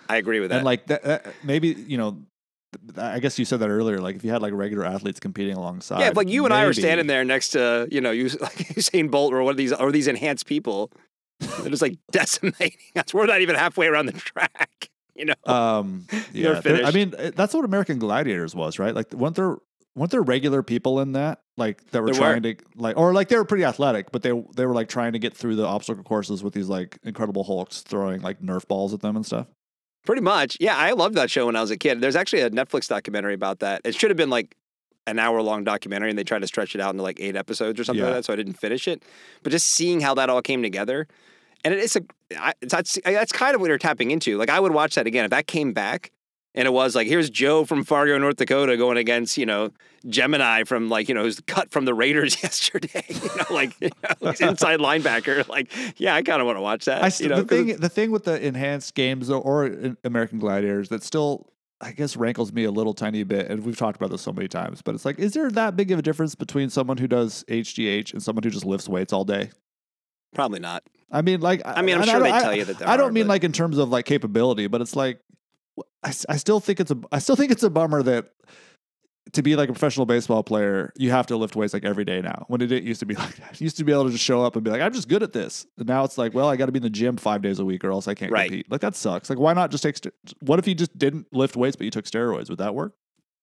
I 0.10 0.17
agree 0.17 0.39
with 0.39 0.50
that. 0.50 0.58
And 0.58 0.65
like 0.65 0.88
that, 0.88 1.03
that 1.03 1.27
maybe 1.44 1.70
you 1.70 1.98
know, 1.98 2.17
I 2.98 3.20
guess 3.20 3.38
you 3.39 3.46
said 3.46 3.60
that 3.60 3.70
earlier. 3.70 4.00
Like 4.00 4.15
if 4.15 4.24
you 4.24 4.32
had 4.32 4.41
like 4.41 4.53
regular 4.53 4.86
athletes 4.86 5.20
competing 5.20 5.55
alongside, 5.55 6.00
Yeah, 6.00 6.10
if 6.10 6.17
like 6.17 6.29
you 6.29 6.46
and 6.46 6.53
I 6.53 6.63
are 6.63 6.74
standing 6.74 7.08
there 7.08 7.24
next 7.24 7.50
to, 7.50 7.88
you 7.91 8.01
know, 8.01 8.12
you 8.12 8.29
like 8.41 8.55
Usain 8.75 9.10
Bolt 9.12 9.34
or 9.34 9.44
one 9.44 9.51
of 9.51 9.58
these 9.58 9.74
or 9.74 9.91
these 9.91 10.08
enhanced 10.08 10.46
people, 10.46 10.91
they're 11.39 11.70
just 11.70 11.82
like 11.82 11.98
decimating 12.12 12.77
us. 12.96 13.13
We're 13.13 13.25
not 13.25 13.41
even 13.41 13.55
halfway 13.55 13.88
around 13.88 14.08
the 14.08 14.13
track. 14.13 14.89
You 15.17 15.24
know, 15.27 15.34
Um, 15.46 16.08
yeah, 16.34 16.60
I 16.65 16.91
mean 16.91 17.13
uh, 17.17 17.32
that's 17.34 17.53
what 17.53 17.63
American 17.63 18.00
Gladiators 18.00 18.53
was, 18.53 18.79
right? 18.79 18.94
Like 18.94 19.13
weren't 19.13 19.38
there 19.38 19.55
weren't 19.96 20.12
there 20.12 20.22
regular 20.22 20.62
people 20.62 21.00
in 21.00 21.13
that 21.13 21.39
like 21.55 21.89
that 21.91 22.01
were 22.01 22.12
There 22.12 22.22
were. 22.22 22.32
trying 22.34 22.44
to 22.44 22.55
like 22.75 22.98
or 22.98 23.13
like 23.13 23.29
they 23.29 23.38
were 23.38 23.46
pretty 23.46 23.63
athletic, 23.63 24.12
but 24.12 24.24
they 24.24 24.32
they 24.58 24.65
were 24.65 24.74
like 24.74 24.89
trying 24.89 25.13
to 25.13 25.20
get 25.20 25.34
through 25.34 25.55
the 25.55 25.65
obstacle 25.65 26.03
courses 26.03 26.44
with 26.44 26.53
these 26.53 26.67
like 26.67 27.00
incredible 27.03 27.46
hulks 27.46 27.79
throwing 27.79 28.20
like 28.22 28.41
Nerf 28.41 28.67
balls 28.67 28.94
at 28.94 29.00
them 29.00 29.15
and 29.15 29.25
stuff. 29.25 29.48
Pretty 30.05 30.21
much. 30.21 30.57
Yeah, 30.59 30.77
I 30.77 30.91
loved 30.91 31.15
that 31.15 31.29
show 31.29 31.47
when 31.47 31.55
I 31.55 31.62
was 31.62 31.71
a 31.71 31.77
kid. 31.77 32.01
There's 32.01 32.15
actually 32.15 32.41
a 32.41 32.50
Netflix 32.50 32.88
documentary 32.88 33.33
about 33.33 33.59
that. 33.59 33.81
It 33.83 33.95
should 33.95 34.09
have 34.09 34.17
been 34.17 34.29
like 34.29 34.55
an 35.07 35.19
hour 35.19 35.41
long 35.41 35.63
documentary 35.63 36.09
and 36.09 36.17
they 36.17 36.24
tried 36.24 36.39
to 36.41 36.47
stretch 36.47 36.74
it 36.75 36.81
out 36.81 36.91
into 36.91 37.03
like 37.03 37.19
eight 37.19 37.35
episodes 37.35 37.79
or 37.79 37.83
something 37.83 38.00
Yeah. 38.03 38.09
like 38.12 38.17
that. 38.19 38.25
So 38.25 38.33
I 38.33 38.35
didn't 38.35 38.53
finish 38.53 38.88
it. 38.88 39.03
But 39.43 39.51
just 39.51 39.67
seeing 39.67 40.00
how 40.00 40.15
that 40.15 40.29
all 40.29 40.41
came 40.41 40.63
together, 40.63 41.07
and 41.63 41.74
it 41.74 41.79
is 41.79 41.95
a 41.95 42.01
I, 42.39 42.53
it's, 42.62 42.71
that's 42.71 43.00
that's 43.03 43.31
kind 43.31 43.53
of 43.55 43.62
what 43.62 43.67
you're 43.67 43.77
tapping 43.77 44.12
into. 44.12 44.38
Like 44.38 44.50
I 44.50 44.59
would 44.59 44.71
watch 44.74 44.95
that 44.95 45.05
again 45.07 45.25
if 45.25 45.31
that 45.31 45.47
came 45.47 45.74
back. 45.74 46.12
And 46.55 46.65
it 46.65 46.71
was 46.71 46.95
like, 46.95 47.07
here's 47.07 47.29
Joe 47.29 47.65
from 47.65 47.83
Fargo, 47.83 48.17
North 48.17 48.38
Dakota, 48.38 48.77
going 48.77 48.97
against, 48.97 49.38
you 49.38 49.45
know, 49.45 49.71
Gemini 50.07 50.63
from 50.63 50.88
like, 50.88 51.09
you 51.09 51.13
know, 51.13 51.24
who's 51.24 51.41
cut 51.41 51.69
from 51.69 51.83
the 51.85 51.93
Raiders 51.93 52.41
yesterday. 52.43 53.03
You 53.09 53.29
know, 53.35 53.45
like 53.53 53.79
you 53.81 53.89
know, 54.21 54.29
inside 54.39 54.79
linebacker. 54.79 55.45
Like, 55.55 55.71
yeah, 55.97 56.15
I 56.15 56.21
kind 56.21 56.41
of 56.41 56.45
want 56.47 56.57
to 56.57 56.62
watch 56.62 56.85
that. 56.85 57.03
I 57.03 57.12
you 57.19 57.29
know, 57.29 57.41
the 57.41 57.45
thing 57.47 57.75
the 57.77 57.89
thing 57.89 58.12
with 58.12 58.24
the 58.24 58.43
enhanced 58.45 58.95
games 58.95 59.29
or, 59.29 59.95
American 60.03 60.39
Gladiators 60.39 60.89
that 60.89 61.03
still 61.03 61.47
I 61.81 61.91
guess 61.91 62.15
rankles 62.15 62.53
me 62.53 62.63
a 62.63 62.71
little 62.71 62.93
tiny 62.93 63.24
bit, 63.24 63.50
and 63.50 63.63
we've 63.63 63.77
talked 63.77 63.97
about 63.97 64.09
this 64.09 64.21
so 64.21 64.31
many 64.31 64.47
times. 64.47 64.81
But 64.81 64.95
it's 64.95 65.05
like, 65.05 65.19
is 65.19 65.33
there 65.33 65.51
that 65.51 65.75
big 65.75 65.91
of 65.91 66.00
a 66.00 66.01
difference 66.01 66.35
between 66.35 66.69
someone 66.69 66.97
who 66.97 67.07
does 67.07 67.43
HGH 67.50 68.13
and 68.13 68.24
someone 68.24 68.43
who 68.43 68.50
just 68.50 68.65
lifts 68.65 68.88
weights 68.89 69.13
all 69.13 69.25
day? 69.25 69.50
probably 70.33 70.59
not. 70.59 70.83
I 71.12 71.21
mean, 71.21 71.39
like, 71.41 71.62
I 71.65 71.81
mean, 71.81 71.97
I'm 71.97 72.03
sure 72.03 72.19
they 72.21 72.29
tell 72.31 72.55
you 72.55 72.65
that 72.65 72.88
I 72.88 72.97
don't 72.97 73.09
are, 73.09 73.12
mean 73.13 73.24
but- 73.25 73.29
like 73.29 73.43
in 73.43 73.51
terms 73.53 73.77
of 73.77 73.89
like 73.89 74.05
capability, 74.05 74.67
but 74.67 74.81
it's 74.81 74.95
like, 74.95 75.19
I, 76.05 76.13
I 76.29 76.38
still 76.38 76.59
think 76.59 76.79
it's 76.79 76.91
a, 76.91 76.97
I 77.12 77.19
still 77.19 77.35
think 77.35 77.51
it's 77.51 77.63
a 77.63 77.69
bummer 77.69 78.01
that 78.03 78.29
to 79.33 79.41
be 79.41 79.55
like 79.55 79.69
a 79.69 79.74
professional 79.74 80.05
baseball 80.05 80.43
player, 80.43 80.93
you 80.95 81.09
have 81.09 81.25
to 81.27 81.35
lift 81.35 81.55
weights 81.55 81.74
like 81.74 81.83
every 81.83 82.05
day 82.05 82.21
now. 82.21 82.45
When 82.47 82.62
it 82.62 82.67
didn't 82.67 82.85
used 82.88 83.00
to 83.00 83.05
be 83.07 83.15
like 83.25 83.35
that, 83.38 83.59
you 83.59 83.65
used 83.65 83.77
to 83.77 83.83
be 83.83 83.91
able 83.91 84.05
to 84.05 84.12
just 84.12 84.24
show 84.24 84.43
up 84.43 84.55
and 84.55 84.63
be 84.63 84.69
like, 84.69 84.81
I'm 84.81 84.93
just 84.93 85.09
good 85.09 85.24
at 85.24 85.33
this. 85.33 85.65
And 85.77 85.88
now 85.88 86.03
it's 86.03 86.17
like, 86.17 86.33
well, 86.35 86.47
I 86.47 86.55
got 86.55 86.67
to 86.67 86.71
be 86.71 86.77
in 86.77 86.83
the 86.83 86.89
gym 86.91 87.17
five 87.17 87.41
days 87.41 87.57
a 87.59 87.65
week 87.65 87.83
or 87.83 87.91
else 87.91 88.07
I 88.07 88.13
can't 88.13 88.31
Right. 88.31 88.50
compete. 88.50 88.71
Like 88.71 88.81
that 88.81 88.95
sucks. 88.95 89.29
Like, 89.29 89.39
why 89.39 89.53
not 89.53 89.71
just 89.71 89.83
take? 89.83 89.97
St- 89.97 90.13
what 90.41 90.59
if 90.59 90.67
you 90.67 90.75
just 90.75 90.95
didn't 90.97 91.27
lift 91.33 91.55
weights 91.55 91.75
but 91.75 91.85
you 91.85 91.91
took 91.91 92.05
steroids? 92.05 92.50
Would 92.50 92.59
that 92.59 92.75
work? 92.75 92.93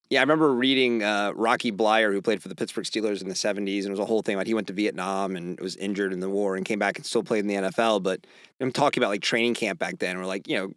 Yeah, 0.09 0.21
I 0.21 0.23
remember 0.25 0.53
reading 0.53 1.03
uh, 1.03 1.33
Rocky 1.35 1.73
Bleier, 1.73 2.13
who 2.13 2.21
played 2.21 2.43
for 2.43 2.49
the 2.49 2.55
Pittsburgh 2.55 2.85
Steelers 2.85 3.23
in 3.23 3.29
the 3.29 3.35
70s, 3.35 3.79
and 3.79 3.87
it 3.87 3.91
was 3.91 3.99
a 3.99 4.05
whole 4.05 4.21
thing 4.21 4.35
about 4.35 4.47
he 4.47 4.53
went 4.53 4.67
to 4.67 4.75
Vietnam 4.75 5.37
and 5.37 5.59
was 5.59 5.75
injured 5.77 6.13
in 6.13 6.21
the 6.21 6.29
war 6.29 6.55
and 6.55 6.67
came 6.67 6.79
back 6.79 6.99
and 6.99 7.07
still 7.07 7.23
played 7.23 7.39
in 7.41 7.47
the 7.47 7.55
NFL. 7.55 8.03
But 8.03 8.27
I'm 8.61 8.73
talking 8.73 9.03
about 9.03 9.09
like 9.09 9.23
training 9.23 9.55
camp 9.55 9.79
back 9.79 9.99
then, 10.01 10.19
where 10.19 10.27
like, 10.27 10.47
you 10.49 10.57
know, 10.59 10.73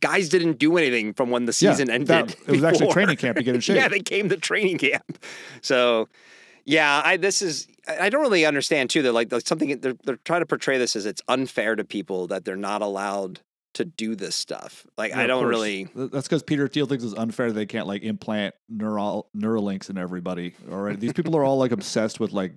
guys 0.00 0.28
didn't 0.28 0.58
do 0.58 0.76
anything 0.76 1.12
from 1.14 1.30
when 1.30 1.44
the 1.46 1.56
Yeah, 1.60 1.72
season 1.72 1.90
ended. 1.90 2.08
that- 2.08 2.36
it 2.46 2.50
was 2.52 2.64
actually 2.64 2.92
training 2.92 3.16
camp 3.16 3.36
to 3.38 3.42
get 3.44 3.54
in 3.54 3.60
shape. 3.62 3.76
yeah, 3.76 3.88
they 3.88 4.00
came 4.00 4.28
to 4.28 4.36
training 4.36 4.78
camp. 4.78 5.24
So, 5.60 6.08
yeah, 6.64 7.02
I 7.04 7.16
this 7.16 7.42
is 7.42 7.66
I 8.00 8.08
don't 8.10 8.22
really 8.22 8.46
understand 8.46 8.90
too. 8.90 9.02
They're 9.02 9.12
like, 9.12 9.32
like 9.32 9.46
something 9.46 9.78
they're 9.80 9.94
they're 10.04 10.16
trying 10.24 10.40
to 10.42 10.46
portray 10.46 10.78
this 10.78 10.94
as 10.96 11.06
it's 11.06 11.22
unfair 11.28 11.74
to 11.76 11.84
people 11.84 12.26
that 12.28 12.44
they're 12.44 12.56
not 12.56 12.82
allowed 12.82 13.40
to 13.74 13.84
do 13.86 14.14
this 14.14 14.36
stuff. 14.36 14.86
Like 14.98 15.10
Yeah, 15.12 15.20
I 15.20 15.26
don't 15.26 15.46
really. 15.46 15.88
That's 15.94 16.28
because 16.28 16.42
Peter 16.42 16.68
Thiel 16.68 16.86
thinks 16.86 17.02
it's 17.04 17.14
unfair 17.14 17.50
they 17.52 17.66
can't 17.66 17.86
like 17.86 18.02
implant 18.02 18.54
neural 18.68 19.28
Neuralinks 19.36 19.88
in 19.90 19.96
everybody. 19.98 20.54
All 20.70 20.78
right, 20.78 20.98
these 21.00 21.12
people 21.14 21.36
are 21.36 21.42
all 21.44 21.56
like 21.58 21.72
obsessed 21.72 22.20
with 22.20 22.32
like 22.32 22.52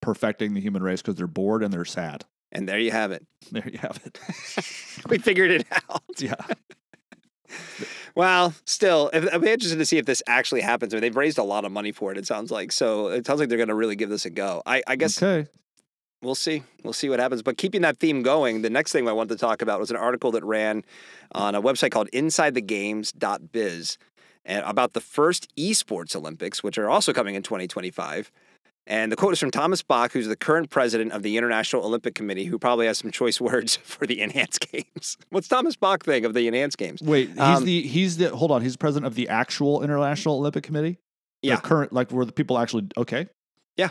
perfecting 0.00 0.54
the 0.54 0.60
human 0.60 0.82
race 0.82 1.02
because 1.02 1.14
they're 1.16 1.26
bored 1.26 1.62
and 1.62 1.72
they're 1.72 1.84
sad. 1.84 2.24
And 2.52 2.68
there 2.68 2.78
you 2.78 2.90
have 2.90 3.12
it. 3.12 3.26
There 3.52 3.68
you 3.68 3.78
have 3.78 4.00
it. 4.04 4.18
We 5.08 5.18
figured 5.18 5.52
it 5.52 5.66
out. 5.70 6.02
yeah, 6.18 6.34
Well, 8.16 8.54
still, 8.64 9.08
if, 9.12 9.32
I'd 9.32 9.40
be 9.40 9.50
interested 9.50 9.78
to 9.78 9.86
see 9.86 9.98
if 9.98 10.06
this 10.06 10.20
actually 10.26 10.62
happens. 10.62 10.92
I 10.92 10.96
mean, 10.96 11.02
they've 11.02 11.16
raised 11.16 11.38
a 11.38 11.44
lot 11.44 11.64
of 11.64 11.70
money 11.70 11.92
for 11.92 12.10
it. 12.10 12.18
It 12.18 12.26
sounds 12.26 12.50
like 12.50 12.72
so. 12.72 13.08
It 13.08 13.24
sounds 13.24 13.38
like 13.38 13.48
they're 13.48 13.58
going 13.58 13.68
to 13.68 13.74
really 13.74 13.94
give 13.94 14.08
this 14.08 14.26
a 14.26 14.30
go. 14.30 14.62
I, 14.66 14.82
I 14.86 14.96
guess 14.96 15.22
okay. 15.22 15.48
we'll 16.22 16.34
see. 16.34 16.64
We'll 16.82 16.92
see 16.92 17.08
what 17.08 17.20
happens. 17.20 17.42
But 17.42 17.56
keeping 17.56 17.82
that 17.82 17.98
theme 17.98 18.22
going, 18.22 18.62
the 18.62 18.70
next 18.70 18.90
thing 18.90 19.06
I 19.08 19.12
wanted 19.12 19.34
to 19.34 19.40
talk 19.40 19.62
about 19.62 19.78
was 19.78 19.92
an 19.92 19.96
article 19.96 20.32
that 20.32 20.44
ran 20.44 20.82
on 21.32 21.54
a 21.54 21.62
website 21.62 21.92
called 21.92 22.08
InsideTheGames.biz 22.12 23.98
and 24.46 24.64
about 24.64 24.92
the 24.92 25.00
first 25.00 25.54
esports 25.56 26.16
Olympics, 26.16 26.62
which 26.62 26.78
are 26.78 26.88
also 26.88 27.12
coming 27.12 27.34
in 27.34 27.42
2025. 27.42 28.30
And 28.88 29.10
the 29.10 29.16
quote 29.16 29.32
is 29.32 29.40
from 29.40 29.50
Thomas 29.50 29.82
Bach, 29.82 30.12
who's 30.12 30.28
the 30.28 30.36
current 30.36 30.70
president 30.70 31.12
of 31.12 31.22
the 31.22 31.36
International 31.36 31.84
Olympic 31.84 32.14
Committee, 32.14 32.44
who 32.44 32.58
probably 32.58 32.86
has 32.86 32.98
some 32.98 33.10
choice 33.10 33.40
words 33.40 33.76
for 33.76 34.06
the 34.06 34.20
enhanced 34.20 34.70
games. 34.70 35.16
What's 35.30 35.48
Thomas 35.48 35.74
Bach 35.76 36.04
think 36.04 36.24
of 36.24 36.34
the 36.34 36.46
enhanced 36.46 36.78
games? 36.78 37.02
Wait, 37.02 37.30
he's 37.30 37.38
Um, 37.38 37.64
the 37.64 37.82
he's 37.82 38.16
the 38.16 38.34
hold 38.36 38.50
on. 38.52 38.62
He's 38.62 38.76
president 38.76 39.06
of 39.06 39.14
the 39.16 39.28
actual 39.28 39.82
International 39.82 40.36
Olympic 40.36 40.62
Committee. 40.64 40.98
The 41.42 41.48
Yeah. 41.48 41.56
current 41.60 41.92
like 41.92 42.10
where 42.12 42.24
the 42.24 42.32
people 42.32 42.58
actually 42.58 42.86
okay. 42.96 43.26
Yeah. 43.76 43.88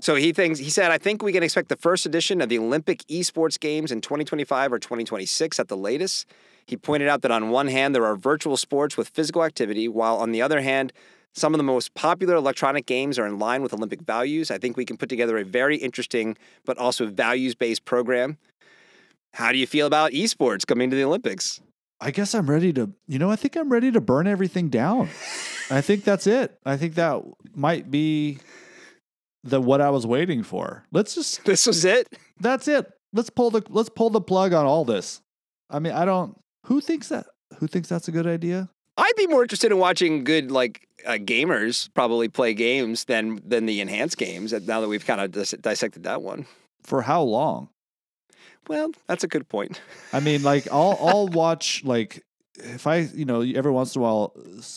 So 0.00 0.14
he 0.14 0.32
thinks 0.32 0.58
he 0.58 0.70
said, 0.70 0.90
I 0.90 0.98
think 0.98 1.22
we 1.22 1.32
can 1.32 1.42
expect 1.42 1.68
the 1.68 1.76
first 1.76 2.06
edition 2.06 2.40
of 2.40 2.48
the 2.48 2.58
Olympic 2.58 3.04
esports 3.08 3.58
games 3.58 3.90
in 3.92 4.00
2025 4.00 4.72
or 4.72 4.78
2026 4.78 5.60
at 5.60 5.68
the 5.68 5.76
latest. 5.76 6.26
He 6.66 6.76
pointed 6.76 7.08
out 7.08 7.22
that 7.22 7.30
on 7.32 7.50
one 7.50 7.66
hand, 7.68 7.92
there 7.94 8.04
are 8.06 8.14
virtual 8.16 8.56
sports 8.56 8.96
with 8.96 9.08
physical 9.08 9.42
activity, 9.44 9.88
while 9.88 10.16
on 10.16 10.30
the 10.32 10.40
other 10.42 10.60
hand, 10.60 10.92
some 11.34 11.54
of 11.54 11.58
the 11.58 11.64
most 11.64 11.94
popular 11.94 12.34
electronic 12.34 12.86
games 12.86 13.18
are 13.18 13.26
in 13.26 13.38
line 13.38 13.62
with 13.62 13.72
Olympic 13.72 14.02
values. 14.02 14.50
I 14.50 14.58
think 14.58 14.76
we 14.76 14.84
can 14.84 14.96
put 14.96 15.08
together 15.08 15.38
a 15.38 15.44
very 15.44 15.76
interesting 15.76 16.36
but 16.64 16.78
also 16.78 17.06
values 17.06 17.54
based 17.54 17.84
program. 17.84 18.38
How 19.34 19.50
do 19.50 19.58
you 19.58 19.66
feel 19.66 19.86
about 19.86 20.12
esports 20.12 20.66
coming 20.66 20.90
to 20.90 20.96
the 20.96 21.04
Olympics? 21.04 21.60
I 22.00 22.10
guess 22.10 22.34
I'm 22.34 22.50
ready 22.50 22.72
to. 22.74 22.90
You 23.06 23.18
know, 23.18 23.30
I 23.30 23.36
think 23.36 23.56
I'm 23.56 23.70
ready 23.70 23.90
to 23.92 24.00
burn 24.00 24.26
everything 24.26 24.68
down. 24.68 25.08
I 25.70 25.80
think 25.80 26.04
that's 26.04 26.26
it. 26.26 26.58
I 26.66 26.76
think 26.76 26.96
that 26.96 27.22
might 27.54 27.90
be 27.90 28.38
the 29.44 29.60
what 29.60 29.80
I 29.80 29.90
was 29.90 30.06
waiting 30.06 30.42
for. 30.42 30.84
Let's 30.92 31.14
just 31.14 31.44
This 31.46 31.66
was 31.66 31.84
it? 31.84 32.08
that's 32.40 32.68
it. 32.68 32.90
Let's 33.12 33.30
pull 33.30 33.50
the 33.50 33.62
let's 33.68 33.88
pull 33.88 34.10
the 34.10 34.20
plug 34.20 34.52
on 34.52 34.66
all 34.66 34.84
this. 34.84 35.20
I 35.70 35.78
mean, 35.78 35.92
I 35.92 36.04
don't. 36.04 36.36
Who 36.66 36.80
thinks 36.80 37.08
that? 37.08 37.26
Who 37.58 37.66
thinks 37.66 37.88
that's 37.88 38.08
a 38.08 38.12
good 38.12 38.26
idea? 38.26 38.68
I'd 38.96 39.16
be 39.16 39.26
more 39.26 39.42
interested 39.42 39.72
in 39.72 39.78
watching 39.78 40.24
good 40.24 40.50
like 40.50 40.86
uh, 41.06 41.12
gamers 41.12 41.88
probably 41.94 42.28
play 42.28 42.54
games 42.54 43.04
than 43.04 43.40
than 43.44 43.66
the 43.66 43.80
enhanced 43.80 44.18
games. 44.18 44.52
uh, 44.52 44.60
Now 44.64 44.80
that 44.80 44.88
we've 44.88 45.04
kind 45.06 45.20
of 45.20 45.30
dis- 45.32 45.54
dissected 45.60 46.04
that 46.04 46.22
one. 46.22 46.46
For 46.84 47.02
how 47.02 47.22
long? 47.22 47.68
Well, 48.68 48.92
that's 49.08 49.24
a 49.24 49.28
good 49.28 49.48
point. 49.48 49.80
I 50.12 50.20
mean, 50.20 50.42
like 50.42 50.68
I'll 50.70 50.98
I'll 51.00 51.28
watch 51.28 51.82
like 51.84 52.24
if 52.56 52.86
I 52.86 52.98
you 52.98 53.24
know 53.24 53.40
every 53.40 53.72
once 53.72 53.96
in 53.96 54.00
a 54.00 54.02
while 54.04 54.34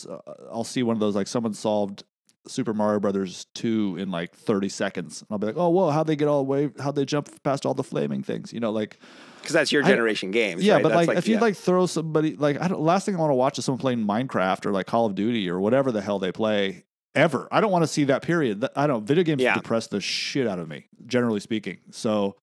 uh, 0.08 0.18
I'll 0.50 0.64
see 0.64 0.82
one 0.82 0.96
of 0.96 1.00
those 1.00 1.14
like 1.14 1.28
someone 1.28 1.54
solved 1.54 2.02
Super 2.48 2.72
Mario 2.74 2.98
Brothers 3.00 3.46
two 3.54 3.96
in 3.98 4.10
like 4.10 4.34
thirty 4.34 4.68
seconds. 4.68 5.20
And 5.20 5.28
I'll 5.30 5.38
be 5.38 5.46
like, 5.48 5.56
oh 5.56 5.68
whoa, 5.68 5.90
how'd 5.90 6.06
they 6.06 6.16
get 6.16 6.26
all 6.28 6.38
the 6.38 6.48
way? 6.50 6.70
How'd 6.80 6.96
they 6.96 7.04
jump 7.04 7.28
past 7.42 7.66
all 7.66 7.74
the 7.74 7.84
flaming 7.84 8.22
things? 8.22 8.52
You 8.52 8.60
know, 8.60 8.70
like 8.70 8.98
Because 9.40 9.52
that's 9.52 9.70
your 9.72 9.84
I- 9.84 9.88
generation 9.88 10.30
games. 10.30 10.64
yeah, 10.64 10.74
right? 10.74 10.82
but 10.82 10.88
That's 10.90 11.08
like, 11.08 11.18
if 11.18 11.28
you 11.28 11.34
yeah. 11.36 11.40
like 11.40 11.56
throw 11.56 11.86
somebody 11.86 12.36
like 12.36 12.60
I 12.60 12.68
don't. 12.68 12.80
Last 12.80 13.06
thing 13.06 13.14
I 13.14 13.18
want 13.18 13.30
to 13.30 13.34
watch 13.36 13.58
is 13.58 13.64
someone 13.64 13.80
playing 13.80 14.00
Minecraft 14.06 14.66
or 14.66 14.72
like 14.72 14.86
Call 14.86 15.06
of 15.06 15.14
Duty 15.14 15.48
or 15.48 15.60
whatever 15.60 15.92
the 15.92 16.00
hell 16.02 16.18
they 16.18 16.32
play 16.32 16.84
ever. 17.14 17.48
I 17.52 17.60
don't 17.60 17.70
want 17.70 17.82
to 17.84 17.88
see 17.88 18.04
that 18.04 18.22
period. 18.22 18.64
I 18.74 18.86
don't. 18.86 19.06
Video 19.06 19.22
games 19.24 19.42
Yeah. 19.42 19.54
depress 19.54 19.86
the 19.86 20.00
shit 20.00 20.46
out 20.46 20.58
of 20.58 20.68
me, 20.68 20.86
generally 21.06 21.40
speaking. 21.40 21.78
So 21.90 22.36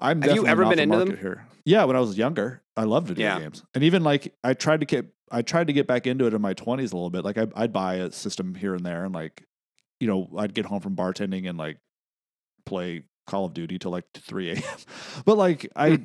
I'm. 0.00 0.22
Have 0.22 0.34
you 0.36 0.46
ever 0.46 0.62
not 0.64 0.76
been 0.76 0.88
the 0.88 0.94
into 0.96 1.12
them? 1.12 1.16
here? 1.18 1.46
Yeah, 1.64 1.84
when 1.84 1.96
I 1.96 2.00
was 2.00 2.16
younger, 2.18 2.62
I 2.76 2.84
loved 2.84 3.08
video 3.08 3.26
Yeah. 3.26 3.40
games, 3.40 3.62
and 3.74 3.82
even 3.84 4.02
like 4.04 4.34
I 4.44 4.54
tried 4.54 4.80
to 4.80 4.86
get. 4.86 5.06
I 5.34 5.40
tried 5.42 5.68
to 5.68 5.72
get 5.72 5.86
back 5.86 6.06
into 6.06 6.26
it 6.26 6.34
in 6.34 6.42
my 6.42 6.52
20s 6.52 6.92
a 6.92 6.96
little 6.96 7.08
bit. 7.08 7.24
Like 7.24 7.38
I, 7.38 7.46
I'd 7.56 7.72
buy 7.72 7.94
a 7.94 8.12
system 8.12 8.54
here 8.54 8.74
and 8.74 8.84
there, 8.84 9.04
and 9.06 9.14
like, 9.14 9.44
you 9.98 10.06
know, 10.06 10.28
I'd 10.36 10.52
get 10.52 10.66
home 10.66 10.80
from 10.80 10.94
bartending 10.94 11.48
and 11.48 11.56
like 11.56 11.78
play 12.66 13.04
Call 13.26 13.46
of 13.46 13.54
Duty 13.54 13.78
till 13.78 13.90
like 13.90 14.04
3 14.14 14.50
a.m. 14.50 14.62
But 15.24 15.38
like 15.38 15.70
I, 15.76 16.04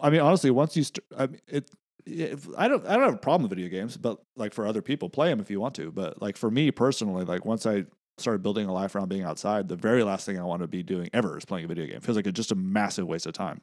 I 0.00 0.10
mean, 0.10 0.20
honestly, 0.20 0.50
once 0.50 0.76
you, 0.76 0.84
st- 0.84 1.04
I 1.16 1.26
mean, 1.26 1.40
it, 1.46 1.70
if, 2.06 2.48
I 2.56 2.68
don't, 2.68 2.86
I 2.86 2.94
don't 2.94 3.04
have 3.04 3.14
a 3.14 3.18
problem 3.18 3.48
with 3.48 3.58
video 3.58 3.68
games, 3.68 3.96
but 3.96 4.18
like 4.36 4.54
for 4.54 4.66
other 4.66 4.82
people, 4.82 5.10
play 5.10 5.28
them 5.28 5.40
if 5.40 5.50
you 5.50 5.60
want 5.60 5.74
to. 5.76 5.90
But 5.90 6.22
like 6.22 6.36
for 6.36 6.50
me 6.50 6.70
personally, 6.70 7.24
like 7.24 7.44
once 7.44 7.66
I 7.66 7.84
started 8.16 8.42
building 8.42 8.66
a 8.66 8.72
life 8.72 8.94
around 8.94 9.08
being 9.08 9.22
outside, 9.24 9.68
the 9.68 9.76
very 9.76 10.02
last 10.02 10.26
thing 10.26 10.38
I 10.38 10.44
want 10.44 10.62
to 10.62 10.68
be 10.68 10.82
doing 10.82 11.08
ever 11.12 11.36
is 11.36 11.44
playing 11.44 11.64
a 11.64 11.68
video 11.68 11.86
game. 11.86 12.00
feels 12.00 12.16
like 12.16 12.26
it's 12.26 12.36
just 12.36 12.52
a 12.52 12.56
massive 12.56 13.06
waste 13.06 13.26
of 13.26 13.32
time 13.32 13.60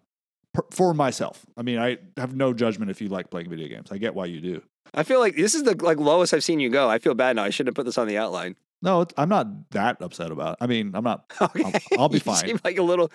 for 0.71 0.93
myself. 0.93 1.45
I 1.57 1.63
mean, 1.63 1.79
I 1.79 1.97
have 2.17 2.35
no 2.35 2.53
judgment 2.53 2.91
if 2.91 3.01
you 3.01 3.09
like 3.09 3.29
playing 3.29 3.49
video 3.49 3.67
games. 3.67 3.91
I 3.91 3.97
get 3.97 4.15
why 4.15 4.25
you 4.25 4.41
do. 4.41 4.61
I 4.93 5.03
feel 5.03 5.19
like 5.19 5.35
this 5.35 5.55
is 5.55 5.63
the 5.63 5.75
like 5.83 5.97
lowest 5.97 6.33
I've 6.33 6.43
seen 6.43 6.59
you 6.59 6.69
go. 6.69 6.89
I 6.89 6.99
feel 6.99 7.13
bad 7.13 7.35
now. 7.35 7.43
I 7.43 7.49
shouldn't 7.49 7.69
have 7.69 7.75
put 7.75 7.85
this 7.85 7.97
on 7.97 8.07
the 8.07 8.17
outline. 8.17 8.55
No, 8.85 9.01
it's, 9.01 9.13
I'm 9.17 9.27
not 9.29 9.71
that 9.71 10.01
upset 10.01 10.31
about. 10.31 10.53
it. 10.53 10.57
I 10.61 10.67
mean, 10.67 10.91
I'm 10.95 11.03
not. 11.03 11.25
Okay, 11.41 11.73
I'll 11.99 12.07
be 12.07 12.15
You 12.19 12.19
fine. 12.21 12.45
seem 12.45 12.59
like 12.63 12.77
a 12.77 12.83
little. 12.83 13.11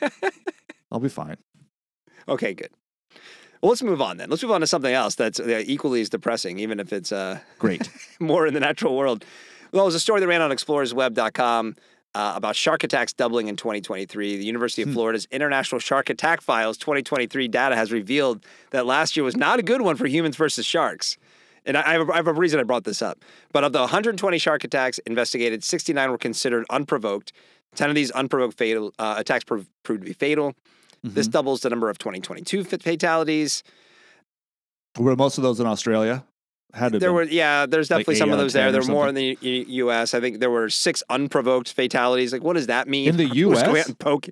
I'll 0.92 1.00
be 1.00 1.08
fine. 1.10 1.36
Okay, 2.28 2.54
good. 2.54 2.70
Well, 3.62 3.70
let's 3.70 3.82
move 3.82 4.00
on 4.00 4.16
then. 4.18 4.30
Let's 4.30 4.42
move 4.42 4.52
on 4.52 4.60
to 4.60 4.66
something 4.66 4.92
else 4.94 5.16
that's 5.16 5.40
uh, 5.40 5.62
equally 5.66 6.00
as 6.00 6.08
depressing, 6.08 6.58
even 6.60 6.78
if 6.78 6.92
it's 6.92 7.10
uh, 7.10 7.40
Great. 7.58 7.90
more 8.20 8.46
in 8.46 8.54
the 8.54 8.60
natural 8.60 8.96
world. 8.96 9.24
Well, 9.72 9.82
it 9.82 9.86
was 9.86 9.94
a 9.96 10.00
story 10.00 10.20
that 10.20 10.28
ran 10.28 10.40
on 10.40 10.50
explorersweb.com 10.50 11.74
uh, 12.14 12.32
about 12.36 12.54
shark 12.56 12.84
attacks 12.84 13.12
doubling 13.12 13.48
in 13.48 13.56
2023. 13.56 14.36
The 14.38 14.44
University 14.44 14.82
of 14.82 14.88
Hmm. 14.88 14.94
Florida's 14.94 15.26
International 15.32 15.78
Shark 15.80 16.08
Attack 16.08 16.40
Files 16.40 16.78
2023 16.78 17.48
data 17.48 17.74
has 17.76 17.90
revealed 17.92 18.44
that 18.70 18.86
last 18.86 19.16
year 19.16 19.24
was 19.24 19.36
not 19.36 19.58
a 19.58 19.62
good 19.62 19.82
one 19.82 19.96
for 19.96 20.06
humans 20.06 20.36
versus 20.36 20.64
sharks. 20.64 21.18
And 21.68 21.76
I 21.76 21.92
have, 21.92 22.08
a, 22.08 22.12
I 22.12 22.16
have 22.16 22.26
a 22.26 22.32
reason 22.32 22.58
I 22.58 22.64
brought 22.64 22.82
this 22.84 23.02
up. 23.02 23.22
But 23.52 23.62
of 23.62 23.72
the 23.72 23.78
120 23.80 24.38
shark 24.38 24.64
attacks 24.64 24.98
investigated, 25.00 25.62
69 25.62 26.10
were 26.10 26.18
considered 26.18 26.64
unprovoked. 26.70 27.32
10 27.76 27.90
of 27.90 27.94
these 27.94 28.10
unprovoked 28.12 28.56
fatal 28.58 28.92
uh, 28.98 29.14
attacks 29.18 29.44
prov- 29.44 29.68
proved 29.84 30.00
to 30.00 30.06
be 30.06 30.14
fatal. 30.14 30.54
This 31.04 31.28
Mhm. 31.28 31.32
doubles 31.32 31.60
the 31.60 31.70
number 31.70 31.88
of 31.90 31.98
2022 31.98 32.64
fatalities. 32.64 33.62
Were 34.98 35.14
most 35.14 35.38
of 35.38 35.42
those 35.44 35.60
in 35.60 35.66
Australia? 35.66 36.24
Had 36.74 36.92
There 36.92 37.00
been. 37.00 37.14
were, 37.14 37.22
yeah, 37.24 37.66
there's 37.66 37.88
definitely 37.88 38.16
eight 38.16 38.18
some 38.18 38.30
of 38.32 38.38
those 38.38 38.52
there. 38.52 38.72
There 38.72 38.80
were 38.82 38.86
more 38.88 39.08
in 39.08 39.14
the 39.14 39.38
U- 39.40 39.64
U.S. 39.84 40.12
I 40.12 40.20
think 40.20 40.40
there 40.40 40.50
were 40.50 40.68
six 40.68 41.02
unprovoked 41.08 41.72
fatalities. 41.72 42.32
Like, 42.32 42.42
what 42.42 42.54
does 42.54 42.66
that 42.66 42.88
mean? 42.88 43.10
In 43.10 43.16
the 43.16 43.26
US? 43.26 43.62
out 43.62 43.86
and 43.86 43.98
poke- 43.98 44.28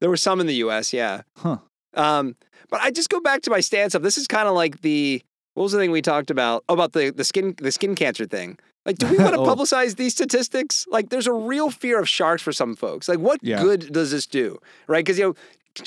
There 0.00 0.08
were 0.10 0.16
some 0.16 0.40
in 0.40 0.46
the 0.46 0.54
U.S. 0.56 0.92
Yeah. 0.92 1.22
Huh. 1.36 1.58
Um, 1.94 2.34
but 2.70 2.80
I 2.80 2.90
just 2.90 3.08
go 3.08 3.20
back 3.20 3.42
to 3.42 3.50
my 3.50 3.60
stance 3.60 3.94
of 3.94 4.02
this 4.02 4.18
is 4.18 4.26
kind 4.26 4.48
of 4.48 4.54
like 4.54 4.80
the 4.80 5.22
what 5.56 5.64
was 5.64 5.72
the 5.72 5.78
thing 5.78 5.90
we 5.90 6.02
talked 6.02 6.30
about 6.30 6.62
oh, 6.68 6.74
about 6.74 6.92
the 6.92 7.10
the 7.10 7.24
skin 7.24 7.54
the 7.58 7.72
skin 7.72 7.94
cancer 7.96 8.24
thing. 8.26 8.58
Like, 8.84 8.98
do 8.98 9.08
we 9.08 9.16
want 9.24 9.34
to 9.34 9.40
Oh. 9.40 9.46
publicize 9.46 9.96
these 9.96 10.12
statistics? 10.12 10.86
Like, 10.88 11.08
there's 11.10 11.26
a 11.26 11.32
real 11.32 11.70
fear 11.70 11.98
of 11.98 12.08
sharks 12.08 12.40
for 12.42 12.52
some 12.52 12.76
folks. 12.76 13.08
Like, 13.08 13.18
what 13.18 13.40
Yeah. 13.42 13.60
good 13.60 13.92
does 13.92 14.12
this 14.12 14.26
do? 14.26 14.58
Right? 14.86 15.04
Because 15.04 15.18
you 15.18 15.24
know. 15.28 15.34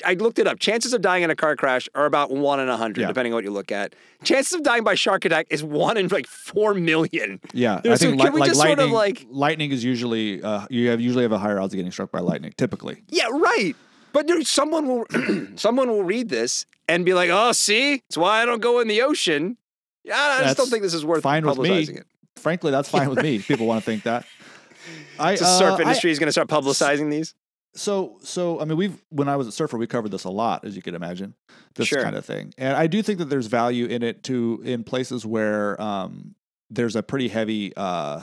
I 0.06 0.14
looked 0.14 0.38
it 0.38 0.46
up. 0.46 0.60
Chances 0.60 0.94
of 0.94 1.02
dying 1.02 1.24
in 1.24 1.32
a 1.32 1.36
car 1.36 1.56
crash 1.56 1.90
are 1.96 2.06
about 2.06 2.30
one 2.30 2.60
in 2.60 2.70
a 2.70 2.78
hundred, 2.78 3.02
Yeah. 3.02 3.08
depending 3.08 3.34
on 3.34 3.38
what 3.38 3.44
you 3.44 3.50
look 3.50 3.72
at. 3.72 3.96
Chances 4.24 4.54
of 4.54 4.62
dying 4.62 4.84
by 4.84 4.94
shark 4.94 5.26
attack 5.26 5.48
is 5.50 5.64
one 5.64 5.98
in 5.98 6.08
like 6.10 6.28
four 6.28 6.76
million. 6.76 7.40
Yeah, 7.54 7.82
Yeah, 7.84 7.94
I 7.94 7.96
so 7.96 8.06
think 8.06 8.22
can 8.22 8.26
li- 8.28 8.34
we 8.36 8.40
like 8.42 8.50
just 8.52 8.60
sort 8.62 8.78
of, 8.78 8.92
lightning. 8.92 8.94
like- 8.94 9.26
lightning 9.32 9.72
is 9.72 9.84
usually 9.84 10.44
uh, 10.44 10.68
you 10.70 10.90
have 10.90 11.02
usually 11.02 11.24
have 11.24 11.32
a 11.32 11.40
higher 11.40 11.60
odds 11.60 11.74
of 11.74 11.78
getting 11.78 11.92
struck 11.92 12.12
by 12.12 12.20
lightning. 12.20 12.54
Typically, 12.56 13.02
Yeah, 13.10 13.30
right. 13.32 13.76
But 14.14 14.28
there, 14.28 14.42
someone 14.44 14.88
will 14.88 15.06
someone 15.56 15.90
will 15.90 16.04
read 16.04 16.30
this 16.30 16.66
and 16.88 17.06
be 17.06 17.14
like, 17.14 17.30
"Oh, 17.32 17.52
see, 17.52 17.96
it's 18.08 18.18
why 18.18 18.42
I 18.42 18.46
don't 18.46 18.62
go 18.62 18.80
in 18.80 18.88
the 18.88 19.02
ocean." 19.02 19.58
Yeah, 20.04 20.16
I 20.40 20.44
just 20.44 20.58
don't 20.58 20.70
think 20.70 20.82
this 20.82 20.94
is 20.94 21.06
worth 21.06 21.22
fine 21.24 21.46
with 21.46 21.58
me. 21.60 21.70
publicizing 21.70 21.98
it. 22.00 22.08
frankly, 22.38 22.72
that's 22.72 22.90
fine 22.90 23.10
with 23.10 23.22
me. 23.22 23.40
People 23.48 23.68
want 23.68 23.82
to 23.84 23.86
think 23.86 24.04
that. 24.04 24.26
I, 25.20 25.36
The 25.36 25.46
surf 25.46 25.74
uh, 25.74 25.76
I- 25.76 25.82
industry 25.82 26.10
is 26.12 26.20
going 26.20 26.28
to 26.28 26.32
start 26.32 26.48
publicizing 26.48 27.12
these. 27.12 27.36
So, 27.76 28.18
so 28.24 28.60
I 28.60 28.66
mean, 28.66 28.78
we've 28.78 29.00
when 29.10 29.28
I 29.30 29.36
was 29.36 29.46
a 29.46 29.52
Surfer, 29.52 29.78
we 29.78 29.86
covered 29.86 30.10
this 30.10 30.24
a 30.24 30.30
lot, 30.32 30.66
as 30.66 30.76
you 30.76 30.82
can 30.82 30.96
imagine, 30.96 31.36
this 31.76 31.88
Sure. 31.88 32.02
kind 32.02 32.16
of 32.16 32.26
thing. 32.26 32.52
And 32.58 32.76
I 32.76 32.88
do 32.88 33.04
think 33.04 33.20
that 33.20 33.26
there's 33.30 33.46
value 33.46 33.86
in 33.86 34.02
it 34.02 34.24
to 34.24 34.60
in 34.66 34.84
places 34.84 35.24
where 35.26 35.80
um, 35.80 36.34
there's 36.72 36.96
a 36.96 37.04
pretty 37.04 37.28
heavy, 37.28 37.72
uh, 37.78 38.22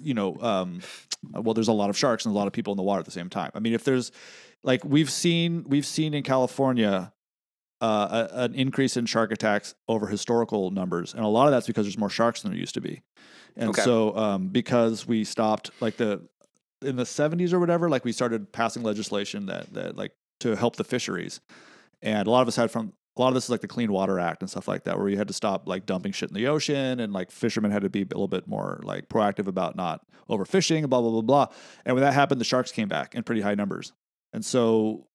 you 0.00 0.14
know, 0.14 0.36
um, 0.40 0.80
well, 1.32 1.54
there's 1.54 1.68
a 1.68 1.72
lot 1.72 1.90
of 1.90 1.96
sharks 1.96 2.24
and 2.24 2.34
a 2.34 2.38
lot 2.38 2.46
of 2.46 2.52
people 2.52 2.72
in 2.72 2.76
the 2.76 2.82
water 2.82 3.00
at 3.00 3.04
the 3.04 3.12
same 3.12 3.28
time. 3.28 3.50
I 3.54 3.60
mean, 3.60 3.74
if 3.74 3.84
there's 3.84 4.12
like 4.62 4.84
we've 4.84 5.10
seen 5.10 5.64
we've 5.66 5.86
seen 5.86 6.14
in 6.14 6.22
California. 6.22 7.12
Uh, 7.80 8.28
a, 8.32 8.42
an 8.44 8.54
increase 8.54 8.96
in 8.96 9.04
shark 9.04 9.32
attacks 9.32 9.74
over 9.88 10.06
historical 10.06 10.70
numbers, 10.70 11.14
and 11.14 11.24
a 11.24 11.26
lot 11.26 11.46
of 11.46 11.50
that's 11.50 11.66
because 11.66 11.84
there's 11.84 11.98
more 11.98 12.08
sharks 12.08 12.42
than 12.42 12.52
there 12.52 12.60
used 12.60 12.74
to 12.74 12.80
be, 12.80 13.02
and 13.56 13.70
Okay. 13.70 13.82
so 13.82 14.16
um, 14.16 14.46
because 14.46 15.04
we 15.04 15.24
stopped 15.24 15.72
like 15.80 15.96
the 15.96 16.22
in 16.80 16.94
the 16.94 17.02
70s 17.02 17.52
or 17.52 17.58
whatever 17.58 17.88
like 17.90 18.04
we 18.04 18.12
started 18.12 18.52
passing 18.52 18.82
legislation 18.84 19.46
that 19.46 19.72
that 19.74 19.96
like 19.96 20.12
to 20.40 20.54
help 20.54 20.76
the 20.76 20.84
fisheries 20.84 21.40
and 22.02 22.26
a 22.26 22.30
lot 22.30 22.42
of 22.42 22.48
us 22.48 22.56
had 22.56 22.70
from 22.70 22.92
a 23.16 23.20
lot 23.20 23.28
of 23.28 23.34
this 23.34 23.44
is 23.44 23.50
like 23.50 23.60
the 23.60 23.68
clean 23.68 23.92
water 23.92 24.18
act 24.18 24.42
and 24.42 24.50
stuff 24.50 24.66
like 24.66 24.84
that 24.84 24.98
where 24.98 25.08
you 25.08 25.18
had 25.18 25.28
to 25.28 25.34
stop 25.34 25.68
like 25.68 25.84
dumping 25.84 26.12
shit 26.12 26.30
in 26.30 26.34
the 26.34 26.46
ocean 26.46 26.98
and 27.00 27.12
like 27.12 27.30
fishermen 27.30 27.70
had 27.70 27.82
to 27.82 27.90
be 27.90 28.02
a 28.02 28.04
little 28.04 28.28
bit 28.28 28.46
more 28.46 28.80
like 28.84 29.08
proactive 29.08 29.46
about 29.46 29.76
not 29.76 30.04
overfishing 30.30 30.78
and 30.78 30.90
blah 30.90 31.00
blah 31.00 31.10
blah 31.10 31.20
blah. 31.20 31.46
And 31.84 31.94
when 31.94 32.02
that 32.02 32.14
happened 32.14 32.40
the 32.40 32.44
sharks 32.44 32.72
came 32.72 32.88
back 32.88 33.14
in 33.14 33.22
pretty 33.22 33.42
high 33.42 33.54
numbers. 33.54 33.92
And 34.32 34.44
so 34.44 35.06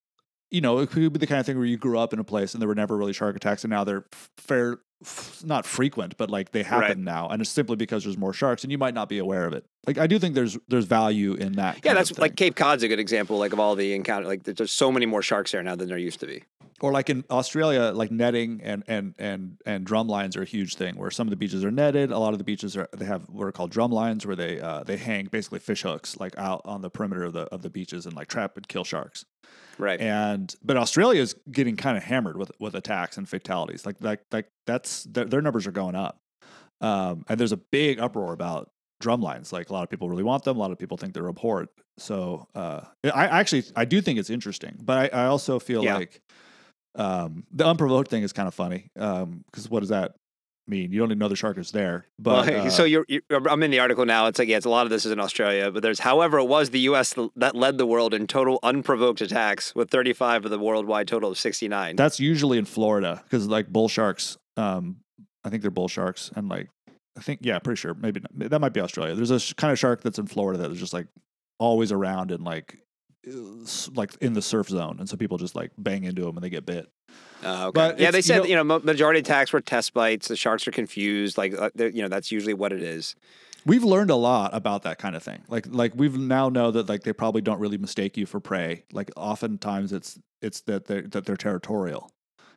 you 0.51 0.61
know 0.61 0.79
it 0.79 0.89
could 0.89 1.13
be 1.13 1.19
the 1.19 1.27
kind 1.27 1.39
of 1.39 1.45
thing 1.45 1.57
where 1.57 1.65
you 1.65 1.77
grew 1.77 1.97
up 1.97 2.13
in 2.13 2.19
a 2.19 2.23
place 2.23 2.53
and 2.53 2.61
there 2.61 2.67
were 2.67 2.75
never 2.75 2.95
really 2.97 3.13
shark 3.13 3.35
attacks 3.35 3.63
and 3.63 3.71
now 3.71 3.83
they're 3.83 4.05
fair 4.37 4.77
f- 5.03 5.41
not 5.45 5.65
frequent 5.65 6.15
but 6.17 6.29
like 6.29 6.51
they 6.51 6.63
happen 6.63 6.81
Right. 6.87 6.97
now 6.97 7.27
and 7.29 7.41
it's 7.41 7.49
simply 7.49 7.75
because 7.75 8.03
there's 8.03 8.17
more 8.17 8.33
sharks 8.33 8.63
and 8.63 8.71
you 8.71 8.77
might 8.77 8.93
not 8.93 9.09
be 9.09 9.17
aware 9.17 9.45
of 9.45 9.53
it 9.53 9.65
like 9.85 9.97
i 9.97 10.07
do 10.07 10.17
think 10.19 10.35
there's 10.35 10.57
there's 10.67 10.85
value 10.85 11.33
in 11.33 11.53
that 11.53 11.79
Yeah, 11.83 11.93
that's 11.93 12.17
like. 12.17 12.35
Cape 12.35 12.55
Cod's 12.55 12.83
a 12.83 12.87
good 12.87 12.99
example, 12.99 13.37
like 13.37 13.53
of 13.53 13.59
all 13.59 13.75
the 13.75 13.93
encounter. 13.93 14.27
Like 14.27 14.43
there's 14.43 14.71
so 14.71 14.91
many 14.91 15.05
more 15.05 15.21
sharks 15.21 15.51
there 15.51 15.63
now 15.63 15.75
than 15.75 15.87
there 15.87 15.97
used 15.97 16.19
to 16.19 16.27
be. 16.27 16.43
or 16.81 16.91
like 16.91 17.09
in 17.09 17.23
Australia, 17.31 17.91
like 17.95 18.11
netting 18.11 18.59
and 18.63 18.83
and 18.87 19.15
and 19.17 19.57
and 19.65 19.85
drum 19.85 20.07
lines 20.07 20.35
are 20.35 20.41
a 20.41 20.45
huge 20.45 20.75
thing. 20.75 20.95
Where 20.97 21.09
some 21.09 21.25
of 21.27 21.29
the 21.31 21.37
beaches 21.37 21.63
are 21.63 21.71
netted, 21.71 22.11
a 22.11 22.19
lot 22.19 22.33
of 22.33 22.37
the 22.37 22.43
beaches 22.43 22.75
are 22.75 22.87
they 22.91 23.05
have 23.05 23.23
what 23.29 23.45
are 23.45 23.51
called 23.53 23.71
drum 23.71 23.91
lines, 23.91 24.25
where 24.25 24.35
they 24.35 24.59
uh, 24.59 24.83
they 24.83 24.97
hang 24.97 25.27
basically 25.27 25.59
fish 25.59 25.83
hooks 25.83 26.17
like 26.19 26.37
out 26.37 26.61
on 26.65 26.81
the 26.81 26.89
perimeter 26.89 27.23
of 27.23 27.33
the 27.33 27.43
of 27.53 27.61
the 27.61 27.69
beaches 27.69 28.05
and 28.05 28.13
like 28.15 28.27
trap 28.27 28.57
and 28.57 28.67
kill 28.67 28.83
sharks. 28.83 29.23
Right. 29.77 29.99
And 30.01 30.53
but 30.63 30.75
Australia 30.77 31.21
is 31.21 31.35
getting 31.51 31.75
kind 31.75 31.97
of 31.97 32.03
hammered 32.03 32.37
with 32.37 32.51
with 32.59 32.75
attacks 32.75 33.17
and 33.17 33.27
fatalities. 33.29 33.85
Like 33.85 33.97
like 34.01 34.21
like 34.31 34.47
that's 34.65 35.03
their, 35.03 35.25
their 35.25 35.41
numbers 35.41 35.67
are 35.67 35.71
going 35.71 35.95
up. 35.95 36.17
Um, 36.81 37.25
and 37.27 37.39
there's 37.39 37.51
a 37.51 37.57
big 37.57 37.99
uproar 37.99 38.33
about 38.33 38.69
drum 38.99 39.21
lines. 39.21 39.53
Like 39.53 39.69
a 39.69 39.73
lot 39.73 39.83
of 39.83 39.89
people 39.89 40.09
really 40.09 40.23
want 40.23 40.43
them. 40.43 40.57
A 40.57 40.59
lot 40.59 40.71
of 40.71 40.79
people 40.79 40.97
think 40.97 41.13
they're 41.13 41.29
abhorrent. 41.29 41.69
So 41.99 42.47
uh, 42.55 42.81
I 43.03 43.25
actually 43.27 43.65
I 43.75 43.85
do 43.85 44.01
think 44.01 44.17
it's 44.19 44.29
interesting, 44.29 44.77
but 44.83 45.13
I, 45.13 45.23
I 45.23 45.25
also 45.27 45.59
feel 45.59 45.83
Yeah. 45.83 45.95
like 45.97 46.21
um, 46.95 47.43
the 47.51 47.65
unprovoked 47.67 48.09
thing 48.09 48.23
is 48.23 48.33
kind 48.33 48.47
of 48.47 48.53
funny. 48.55 48.89
Because 48.95 49.69
what 49.69 49.81
does 49.81 49.89
that 49.89 50.13
mean? 50.67 50.91
You 50.91 50.99
don't 50.99 51.09
even 51.09 51.19
know 51.19 51.27
the 51.27 51.35
shark 51.35 51.57
is 51.57 51.71
there. 51.71 52.05
But 52.19 52.47
well, 52.47 52.61
uh, 52.67 52.69
so 52.69 52.83
you're, 52.83 53.05
you're, 53.07 53.21
I'm 53.29 53.63
in 53.63 53.71
the 53.71 53.79
article 53.79 54.05
now. 54.05 54.27
It's 54.27 54.39
like, 54.39 54.47
yeah, 54.47 54.57
it's 54.57 54.65
a 54.65 54.69
lot 54.69 54.85
of 54.85 54.89
this 54.89 55.05
is 55.05 55.11
in 55.11 55.19
Australia, 55.19 55.71
but 55.71 55.83
there's, 55.83 55.99
however, 55.99 56.39
it 56.39 56.45
was 56.45 56.69
the 56.69 56.79
U.S. 56.81 57.15
that 57.35 57.55
led 57.55 57.77
the 57.77 57.85
world 57.85 58.13
in 58.13 58.27
total 58.27 58.59
unprovoked 58.63 59.21
attacks 59.21 59.73
with 59.75 59.89
35 59.89 60.45
of 60.45 60.51
the 60.51 60.59
worldwide 60.59 61.07
total 61.07 61.31
of 61.31 61.37
69. 61.37 61.95
that's 61.95 62.19
usually 62.19 62.57
in 62.57 62.65
Florida 62.65 63.21
because 63.23 63.47
like 63.47 63.67
bull 63.67 63.87
sharks. 63.87 64.37
Um, 64.55 64.97
I 65.43 65.49
think 65.49 65.61
they're 65.61 65.71
bull 65.71 65.87
sharks, 65.87 66.31
and 66.35 66.49
like 66.49 66.69
I 67.17 67.21
think 67.21 67.39
yeah, 67.43 67.59
pretty 67.59 67.79
sure 67.79 67.93
maybe 67.93 68.19
not, 68.19 68.49
that 68.49 68.59
might 68.59 68.73
be 68.73 68.81
Australia. 68.81 69.15
There's 69.15 69.31
a 69.31 69.39
sh- 69.39 69.53
kind 69.53 69.71
of 69.71 69.79
shark 69.79 70.01
that's 70.01 70.19
in 70.19 70.27
Florida 70.27 70.59
that 70.63 70.71
is 70.71 70.79
just 70.79 70.93
like 70.93 71.07
always 71.59 71.91
around 71.91 72.31
and 72.31 72.43
like 72.43 72.79
like 73.95 74.15
in 74.21 74.33
the 74.33 74.41
surf 74.41 74.69
zone, 74.69 74.97
and 74.99 75.09
so 75.09 75.17
people 75.17 75.37
just 75.37 75.55
like 75.55 75.71
bang 75.77 76.03
into 76.03 76.23
them 76.23 76.37
and 76.37 76.43
they 76.43 76.49
get 76.49 76.65
bit. 76.65 76.89
Uh, 77.43 77.67
okay. 77.67 77.71
But 77.73 77.99
yeah, 77.99 78.11
they 78.11 78.19
you 78.19 78.21
said 78.23 78.37
know- 78.39 78.45
you 78.45 78.55
know, 78.55 78.63
majority 78.63 79.19
attacks 79.19 79.53
were 79.53 79.61
test 79.61 79.93
bites. 79.93 80.27
The 80.27 80.35
sharks 80.35 80.67
are 80.67 80.71
confused. 80.71 81.37
Like 81.37 81.53
uh, 81.57 81.69
you 81.77 82.01
know 82.01 82.07
that's 82.07 82.31
usually 82.31 82.53
what 82.53 82.73
it 82.73 82.81
is. 82.81 83.15
We've 83.65 83.83
learned 83.83 84.09
a 84.11 84.15
lot 84.15 84.55
about 84.55 84.83
that 84.83 84.97
kind 84.97 85.15
of 85.15 85.23
thing. 85.23 85.43
Like 85.49 85.65
like 85.69 85.93
we've 85.95 86.17
now 86.17 86.49
know 86.49 86.71
that 86.71 86.87
like 86.89 87.03
they 87.03 87.13
probably 87.13 87.41
don't 87.41 87.59
really 87.59 87.77
mistake 87.77 88.15
you 88.17 88.25
for 88.25 88.39
prey. 88.39 88.83
Like 88.91 89.11
oftentimes 89.17 89.91
it's 89.93 90.17
it's 90.41 90.61
that 90.61 90.85
they're 90.85 91.01
that 91.03 91.25
they're 91.25 91.35
territorial, 91.37 92.09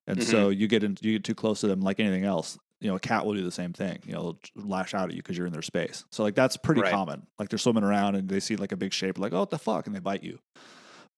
and 0.07 0.23
so 0.23 0.51
you 0.51 0.69
get 0.69 0.85
in, 0.85 0.97
you 1.01 1.13
get 1.15 1.25
too 1.25 1.35
close 1.35 1.61
to 1.63 1.67
them. 1.69 1.81
Like 1.81 1.99
anything 2.01 2.25
else, 2.25 2.59
you 2.81 2.89
know, 2.89 2.97
a 2.97 3.01
cat 3.01 3.25
will 3.27 3.35
do 3.35 3.43
the 3.45 3.51
same 3.53 3.73
thing. 3.73 3.99
You 4.07 4.13
know, 4.15 4.39
they'll 4.57 4.67
lash 4.67 4.95
out 4.95 5.09
at 5.11 5.15
you 5.15 5.23
because 5.23 5.37
you're 5.37 5.47
in 5.47 5.53
their 5.53 5.63
space. 5.63 6.05
So 6.11 6.23
like 6.23 6.35
that's 6.35 6.57
pretty 6.57 6.81
Right. 6.81 6.91
common. 6.93 7.27
Like 7.39 7.49
they're 7.51 7.59
swimming 7.59 7.85
around 7.85 8.15
and 8.15 8.29
they 8.29 8.41
see 8.41 8.57
like 8.57 8.73
a 8.73 8.77
big 8.77 8.93
shape, 8.93 9.19
like 9.19 9.33
oh 9.33 9.41
what 9.41 9.51
the 9.51 9.59
fuck, 9.59 9.87
and 9.87 9.95
they 9.95 10.01
bite 10.01 10.23
you. 10.25 10.39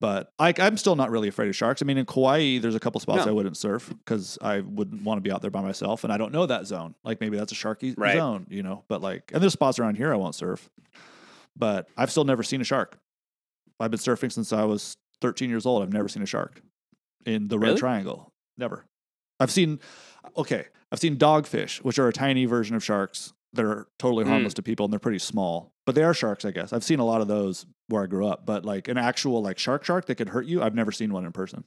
But 0.01 0.33
like 0.41 0.59
I'm 0.59 0.77
still 0.77 0.97
not 0.97 1.11
really 1.13 1.29
afraid 1.29 1.49
of 1.49 1.55
sharks. 1.55 1.81
I 1.81 1.85
mean, 1.85 1.97
in 1.99 2.07
Kauai, 2.07 2.59
there's 2.59 2.75
a 2.75 2.81
couple 2.81 3.01
spots 3.01 3.25
No. 3.25 3.31
I 3.31 3.35
wouldn't 3.35 3.57
surf 3.57 3.89
because 4.05 4.37
I 4.43 4.59
wouldn't 4.61 5.03
want 5.05 5.19
to 5.19 5.23
be 5.23 5.31
out 5.31 5.43
there 5.43 5.51
by 5.53 5.61
myself, 5.63 6.03
and 6.03 6.13
I 6.13 6.17
don't 6.19 6.33
know 6.33 6.47
that 6.47 6.67
zone. 6.67 6.97
Like 7.05 7.21
maybe 7.21 7.37
that's 7.37 7.53
a 7.53 7.55
sharky 7.55 7.95
Right. 7.97 8.17
zone, 8.17 8.47
you 8.51 8.65
know. 8.65 8.83
But 8.89 9.01
like, 9.01 9.31
and 9.33 9.41
there's 9.41 9.53
spots 9.53 9.79
around 9.79 9.97
here 9.97 10.13
I 10.13 10.17
won't 10.17 10.35
surf. 10.35 10.69
But 11.57 11.89
I've 11.97 12.11
still 12.11 12.25
never 12.25 12.43
seen 12.43 12.61
a 12.61 12.65
shark. 12.65 12.99
I've 13.79 13.91
been 13.91 14.01
surfing 14.01 14.33
since 14.33 14.53
I 14.53 14.65
was 14.65 14.97
13 15.21 15.51
years 15.51 15.67
old. 15.67 15.83
I've 15.83 15.93
never 15.93 16.09
seen 16.09 16.23
a 16.23 16.27
shark 16.27 16.61
in 17.27 17.47
the 17.49 17.59
Red 17.59 17.69
Really? 17.69 17.79
Triangle. 17.81 18.33
Never. 18.57 18.85
I've 19.39 19.51
seen, 19.51 19.79
okay, 20.37 20.67
I've 20.93 20.99
seen 21.01 21.17
dogfish, 21.17 21.79
which 21.79 21.99
are 21.99 22.07
a 22.07 22.13
tiny 22.13 22.45
version 22.45 22.77
of 22.77 22.85
sharks 22.85 23.33
that 23.55 23.65
are 23.65 23.89
totally 23.99 24.25
Mm. 24.25 24.29
harmless 24.29 24.55
to 24.55 24.63
people 24.63 24.85
and 24.85 24.93
they're 24.93 25.01
pretty 25.01 25.19
small, 25.19 25.73
but 25.87 25.95
they 25.95 26.03
are 26.05 26.15
sharks, 26.15 26.45
I 26.45 26.51
guess. 26.53 26.73
I've 26.73 26.85
seen 26.85 26.99
a 27.01 27.05
lot 27.05 27.21
of 27.23 27.29
those 27.29 27.67
where 27.89 28.03
I 28.03 28.07
grew 28.07 28.27
up, 28.27 28.45
but 28.47 28.65
like 28.65 28.89
an 28.89 28.99
actual 28.99 29.43
like 29.43 29.59
shark 29.59 29.85
shark 29.85 30.07
that 30.07 30.15
could 30.17 30.29
hurt 30.29 30.47
you, 30.47 30.63
I've 30.63 30.75
never 30.75 30.93
seen 30.93 31.13
one 31.13 31.25
in 31.25 31.33
person. 31.33 31.65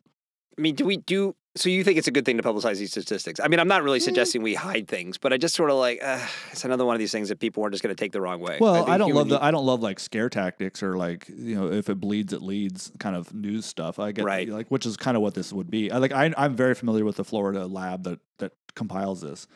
I 0.57 0.61
mean, 0.61 0.75
do 0.75 0.85
we 0.85 0.97
do? 0.97 1.35
So 1.57 1.69
you 1.69 1.85
think 1.85 1.97
it's 1.97 2.07
a 2.07 2.11
good 2.11 2.25
thing 2.25 2.35
to 2.35 2.43
publicize 2.43 2.79
these 2.79 2.91
statistics? 2.91 3.39
I 3.41 3.47
mean, 3.47 3.61
I'm 3.61 3.67
not 3.69 3.81
really 3.81 3.99
Mm. 3.99 4.03
suggesting 4.03 4.41
we 4.41 4.55
hide 4.55 4.89
things, 4.89 5.17
but 5.17 5.31
I 5.31 5.37
just 5.37 5.55
sort 5.55 5.69
of 5.69 5.77
like 5.77 5.99
uh, 6.03 6.19
it's 6.51 6.65
another 6.65 6.83
one 6.85 6.95
of 6.95 6.99
these 6.99 7.13
things 7.13 7.29
that 7.29 7.39
people 7.39 7.63
are 7.65 7.69
just 7.69 7.81
going 7.81 7.95
to 7.95 7.99
take 7.99 8.11
the 8.11 8.19
wrong 8.19 8.41
way. 8.41 8.57
Well, 8.59 8.73
think 8.75 8.89
I, 8.89 8.97
don't 8.97 9.07
human 9.07 9.19
love 9.21 9.29
the 9.29 9.43
I 9.43 9.51
don't 9.51 9.65
love 9.65 9.81
like 9.81 9.99
scare 10.01 10.29
tactics 10.29 10.83
or 10.83 10.97
like 10.97 11.27
you 11.29 11.55
know 11.55 11.71
if 11.71 11.89
it 11.89 11.95
bleeds 11.99 12.33
it 12.33 12.41
leads 12.41 12.91
kind 12.99 13.15
of 13.15 13.33
news 13.33 13.65
stuff. 13.65 13.99
I 13.99 14.11
get 14.11 14.25
Right. 14.25 14.49
like 14.49 14.67
which 14.67 14.85
is 14.85 14.97
kind 14.97 15.15
of 15.15 15.23
what 15.23 15.33
this 15.33 15.53
would 15.53 15.69
be. 15.71 15.91
I 15.91 15.97
like 15.99 16.11
I, 16.11 16.33
I'm 16.37 16.55
very 16.57 16.75
familiar 16.75 17.05
with 17.05 17.15
the 17.15 17.23
Florida 17.25 17.65
lab 17.67 18.03
that 18.03 18.19
that 18.39 18.51
compiles 18.75 19.21
this 19.21 19.47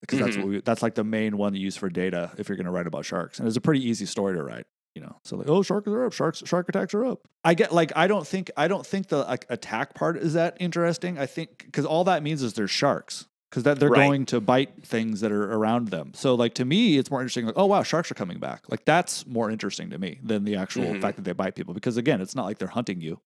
because 0.00 0.18
that's 0.18 0.36
Mhm. 0.36 0.40
what 0.40 0.48
we, 0.48 0.60
that's 0.62 0.82
like 0.82 0.94
the 0.96 1.04
main 1.04 1.36
one 1.38 1.52
to 1.52 1.58
use 1.60 1.76
for 1.76 1.88
data 1.88 2.32
if 2.38 2.48
you're 2.48 2.56
going 2.56 2.66
to 2.66 2.72
write 2.72 2.86
about 2.88 3.04
sharks, 3.04 3.38
and 3.38 3.46
it's 3.46 3.56
a 3.56 3.60
pretty 3.60 3.88
easy 3.88 4.04
story 4.06 4.34
to 4.36 4.42
write. 4.42 4.66
You 4.96 5.02
know, 5.02 5.16
so 5.24 5.36
like, 5.36 5.48
oh, 5.48 5.62
sharks 5.62 5.86
are 5.88 6.06
up, 6.06 6.12
sharks, 6.14 6.42
shark 6.46 6.68
attacks 6.70 6.94
are 6.94 7.04
up. 7.04 7.20
I 7.44 7.52
get 7.54 7.70
like, 7.72 7.92
I 7.94 8.06
don't 8.06 8.26
think, 8.26 8.50
I 8.56 8.66
don't 8.66 8.84
think 8.86 9.08
the 9.08 9.18
like 9.18 9.44
attack 9.50 9.94
part 9.94 10.16
is 10.16 10.32
that 10.32 10.56
interesting. 10.58 11.18
I 11.18 11.26
think 11.26 11.64
because 11.66 11.84
all 11.84 12.04
that 12.04 12.22
means 12.22 12.42
is 12.42 12.54
there's 12.54 12.70
sharks 12.70 13.26
because 13.50 13.62
that 13.64 13.78
they're 13.78 13.90
Right. 13.90 14.06
going 14.06 14.24
to 14.26 14.40
bite 14.40 14.86
things 14.86 15.20
that 15.20 15.30
are 15.32 15.52
around 15.52 15.88
them. 15.88 16.12
So 16.14 16.34
like 16.34 16.54
to 16.54 16.64
me, 16.64 16.96
it's 16.96 17.10
more 17.10 17.20
interesting. 17.20 17.44
Like, 17.44 17.56
oh 17.58 17.66
wow, 17.66 17.82
sharks 17.82 18.10
are 18.10 18.14
coming 18.14 18.38
back. 18.40 18.62
Like 18.70 18.86
that's 18.86 19.26
more 19.26 19.50
interesting 19.50 19.90
to 19.90 19.98
me 19.98 20.18
than 20.24 20.44
the 20.44 20.56
actual 20.56 20.84
Mhm. 20.94 21.02
fact 21.02 21.16
that 21.16 21.22
they 21.26 21.32
bite 21.32 21.54
people 21.54 21.74
because 21.74 21.98
again, 21.98 22.22
it's 22.22 22.34
not 22.34 22.46
like 22.46 22.56
they're 22.58 22.68
hunting 22.68 23.02
you. 23.02 23.20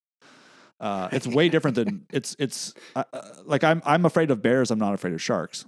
Uh, 0.80 1.08
it's 1.12 1.26
way 1.28 1.48
different 1.54 1.76
than 1.76 2.04
it's 2.12 2.34
it's 2.40 2.74
uh, 2.96 3.04
uh, 3.12 3.20
like 3.44 3.62
I'm 3.62 3.80
I'm 3.84 4.04
afraid 4.06 4.32
of 4.32 4.42
bears. 4.42 4.72
I'm 4.72 4.78
not 4.80 4.94
afraid 4.94 5.14
of 5.14 5.22
sharks. 5.22 5.66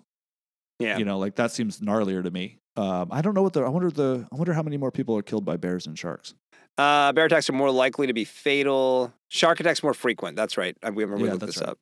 yeah. 0.81 0.99
You 0.99 1.05
know, 1.05 1.19
like 1.19 1.37
that 1.37 1.53
seems 1.53 1.79
gnarlier 1.81 2.25
to 2.25 2.31
me. 2.33 2.59
Um, 2.77 3.09
I 3.11 3.21
don't 3.21 3.35
know 3.35 3.43
what 3.43 3.53
the 3.53 3.63
I 3.63 3.69
wonder 3.69 3.91
the 3.91 4.27
I 4.33 4.37
wonder 4.37 4.53
how 4.55 4.63
many 4.63 4.77
more 4.77 4.91
people 4.91 5.17
are 5.17 5.23
killed 5.23 5.45
by 5.45 5.57
bears 5.57 5.87
and 5.87 5.99
sharks. 5.99 6.35
Uh, 6.79 7.13
bear 7.13 7.27
attacks 7.27 7.51
are 7.51 7.53
more 7.53 7.71
likely 7.71 8.07
to 8.07 8.15
be 8.15 8.25
fatal. 8.25 9.13
Shark 9.29 9.61
attacks 9.61 9.83
more 9.83 9.93
frequent. 9.93 10.37
That's 10.37 10.57
right. 10.57 10.77
I 10.83 10.89
remember 10.89 11.17
we 11.17 11.25
Yeah, 11.25 11.33
looked 11.33 11.47
this 11.47 11.59
right. 11.59 11.69
up. 11.69 11.79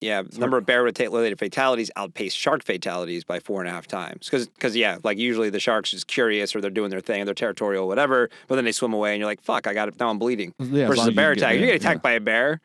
Yeah, 0.00 0.22
number 0.36 0.58
of 0.58 0.64
bear 0.64 0.84
related 0.84 1.38
fatalities 1.40 1.90
outpaced 1.96 2.36
shark 2.36 2.62
fatalities 2.62 3.24
by 3.24 3.40
four 3.40 3.60
and 3.62 3.68
a 3.68 3.72
half 3.72 3.88
times. 3.88 4.26
Because, 4.26 4.46
because 4.46 4.76
yeah, 4.76 4.98
like 5.02 5.18
usually 5.18 5.50
the 5.50 5.58
shark's 5.58 5.90
just 5.90 6.06
curious 6.06 6.54
or 6.54 6.60
they're 6.60 6.70
doing 6.70 6.90
their 6.90 7.00
thing, 7.00 7.24
they're 7.24 7.34
territorial, 7.34 7.88
whatever. 7.88 8.30
But 8.46 8.54
then 8.56 8.64
they 8.64 8.70
swim 8.70 8.92
away, 8.92 9.12
and 9.12 9.18
you're 9.18 9.26
like, 9.26 9.42
"Fuck, 9.42 9.66
I 9.66 9.74
got 9.74 9.88
it. 9.88 9.98
Now 9.98 10.08
I'm 10.10 10.18
bleeding." 10.20 10.52
Yeah, 10.60 10.86
Versus 10.86 11.06
a 11.08 11.10
you 11.10 11.16
bear 11.16 11.34
get 11.34 11.42
attack, 11.42 11.54
in, 11.56 11.60
you 11.62 11.66
get 11.66 11.76
attacked 11.76 11.98
yeah. 11.98 12.02
by 12.02 12.12
a 12.12 12.20
bear. 12.20 12.60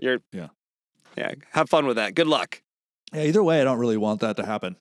You're 0.00 0.18
Yeah. 0.32 0.48
yeah. 1.16 1.32
Have 1.50 1.68
fun 1.68 1.86
with 1.86 1.96
that. 1.96 2.14
Good 2.14 2.28
luck. 2.28 2.62
Yeah, 3.12 3.24
either 3.24 3.42
way, 3.42 3.60
I 3.60 3.64
don't 3.64 3.78
really 3.78 3.96
want 3.96 4.20
that 4.20 4.36
to 4.36 4.46
happen. 4.46 4.76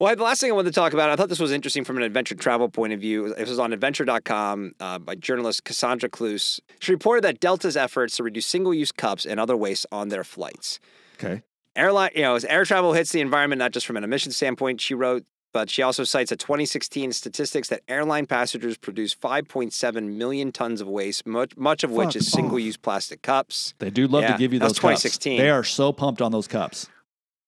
Well, 0.00 0.14
the 0.14 0.22
last 0.22 0.40
thing 0.40 0.50
I 0.50 0.54
wanted 0.54 0.72
to 0.72 0.74
talk 0.74 0.92
about, 0.92 1.10
I 1.10 1.16
thought 1.16 1.28
this 1.28 1.40
was 1.40 1.50
interesting 1.50 1.82
from 1.82 1.96
an 1.96 2.04
adventure 2.04 2.36
travel 2.36 2.68
point 2.68 2.92
of 2.92 3.00
view. 3.00 3.26
It 3.34 3.48
was 3.48 3.58
on 3.58 3.72
adventure.com 3.72 4.74
uh, 4.78 4.98
by 5.00 5.16
journalist 5.16 5.64
Cassandra 5.64 6.08
Cluse. 6.08 6.60
She 6.78 6.92
reported 6.92 7.24
that 7.24 7.40
Delta's 7.40 7.76
efforts 7.76 8.16
to 8.16 8.22
reduce 8.22 8.46
single 8.46 8.72
use 8.72 8.92
cups 8.92 9.26
and 9.26 9.40
other 9.40 9.56
waste 9.56 9.86
on 9.90 10.08
their 10.08 10.22
flights. 10.22 10.78
Okay. 11.14 11.42
Airline, 11.74 12.10
you 12.14 12.22
know, 12.22 12.36
as 12.36 12.44
air 12.44 12.64
travel 12.64 12.92
hits 12.92 13.10
the 13.10 13.20
environment, 13.20 13.58
not 13.58 13.72
just 13.72 13.86
from 13.86 13.96
an 13.96 14.04
emission 14.04 14.30
standpoint, 14.30 14.80
she 14.80 14.94
wrote, 14.94 15.24
but 15.52 15.68
she 15.68 15.82
also 15.82 16.04
cites 16.04 16.30
a 16.30 16.36
2016 16.36 17.12
statistics 17.12 17.68
that 17.68 17.82
airline 17.88 18.26
passengers 18.26 18.76
produce 18.76 19.16
5.7 19.16 20.16
million 20.16 20.52
tons 20.52 20.80
of 20.80 20.86
waste, 20.86 21.26
much, 21.26 21.56
much 21.56 21.82
of 21.82 21.90
which 21.90 22.14
is 22.14 22.30
single 22.30 22.58
use 22.58 22.76
plastic 22.76 23.22
cups. 23.22 23.74
They 23.80 23.90
do 23.90 24.06
love 24.06 24.22
Yeah, 24.22 24.32
to 24.32 24.38
give 24.38 24.52
you 24.52 24.60
those 24.60 24.78
cups. 24.78 25.02
2016. 25.02 25.38
They 25.38 25.50
are 25.50 25.64
so 25.64 25.92
pumped 25.92 26.22
on 26.22 26.30
those 26.30 26.46
cups. 26.46 26.88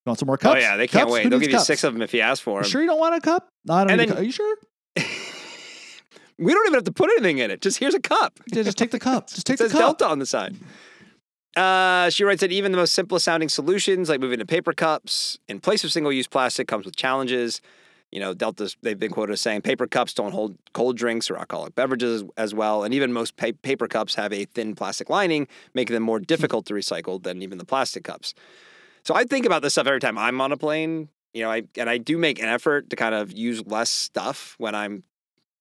Want 0.07 0.19
some 0.19 0.27
more 0.27 0.39
cups? 0.39 0.57
Oh, 0.57 0.59
yeah, 0.59 0.77
they 0.77 0.87
can't 0.87 1.03
Cups? 1.05 1.13
wait. 1.13 1.25
Who 1.25 1.31
They'll 1.31 1.39
give 1.41 1.51
you 1.53 1.59
six 1.61 1.85
of 1.85 1.93
them 1.93 2.03
if 2.03 2.15
you 2.15 2.21
ask 2.21 2.43
for 2.43 2.59
You 2.61 2.63
them. 2.63 2.71
sure 2.71 2.81
you 2.81 2.87
don't 2.89 2.99
want 2.99 3.15
a 3.15 3.21
cup? 3.21 3.49
No, 3.67 3.75
I 3.75 3.85
don't 3.85 3.97
then- 3.99 4.09
cup. 4.09 4.19
Are 4.19 4.23
you 4.23 4.33
sure? 4.33 4.57
we 6.39 6.53
don't 6.53 6.67
even 6.67 6.75
have 6.75 6.85
to 6.85 6.93
put 6.93 7.11
anything 7.11 7.39
in 7.39 7.51
it. 7.51 7.61
Just 7.61 7.79
here's 7.79 7.95
a 7.95 8.01
cup. 8.01 8.41
Yeah, 8.53 8.63
just 8.63 8.79
take 8.79 8.91
the 8.91 8.99
cup. 8.99 9.29
Just 9.29 9.47
take 9.47 9.55
it 9.55 9.65
the 9.65 9.69
says 9.71 9.73
cup. 9.79 9.99
Delta 9.99 10.07
on 10.11 10.19
the 10.19 10.27
side. 10.27 10.57
Uh, 11.57 12.09
she 12.11 12.25
writes 12.25 12.41
that 12.41 12.53
even 12.53 12.73
the 12.73 12.79
most 12.79 12.95
simplest 12.95 13.25
sounding 13.25 13.49
solutions, 13.49 14.09
like 14.09 14.21
moving 14.21 14.39
to 14.39 14.47
paper 14.47 14.73
cups 14.73 15.39
in 15.49 15.61
place 15.61 15.83
of 15.85 15.93
single 15.93 16.13
use 16.13 16.27
plastic, 16.29 16.69
comes 16.69 16.87
with 16.87 16.97
challenges. 16.97 17.61
You 18.13 18.19
know, 18.21 18.35
Delta's, 18.35 18.77
they've 18.83 18.99
been 18.99 19.11
quoted 19.13 19.35
as 19.35 19.41
saying 19.41 19.63
paper 19.63 19.87
cups 19.87 20.15
don't 20.15 20.33
hold 20.33 20.57
cold 20.73 20.97
drinks 20.97 21.31
or 21.31 21.37
alcoholic 21.37 21.75
beverages 21.77 22.25
as 22.37 22.53
well. 22.55 22.83
And 22.85 22.93
even 22.95 23.13
most 23.13 23.37
pa- 23.37 23.51
paper 23.63 23.87
cups 23.87 24.15
have 24.17 24.33
a 24.33 24.47
thin 24.47 24.75
plastic 24.75 25.09
lining, 25.11 25.47
making 25.75 25.95
them 25.95 26.03
more 26.03 26.19
difficult 26.19 26.67
to 26.67 26.75
recycle 26.75 27.23
than 27.23 27.43
even 27.43 27.59
the 27.59 27.65
plastic 27.65 28.03
cups. 28.05 28.35
So 29.05 29.15
I 29.15 29.25
think 29.25 29.47
about 29.47 29.63
this 29.63 29.75
stuff 29.75 29.87
every 29.87 30.01
time 30.01 30.19
I'm 30.19 30.41
on 30.41 30.53
a 30.53 30.57
plane. 30.57 31.09
You 31.33 31.43
know, 31.45 31.51
I 31.51 31.63
and 31.77 31.89
I 31.89 31.99
do 31.99 32.19
make 32.19 32.41
an 32.41 32.49
effort 32.49 32.91
to 32.91 32.97
kind 32.97 33.15
of 33.15 33.33
use 33.33 33.65
less 33.67 33.89
stuff 33.91 34.57
when 34.59 34.75
I'm, 34.75 35.05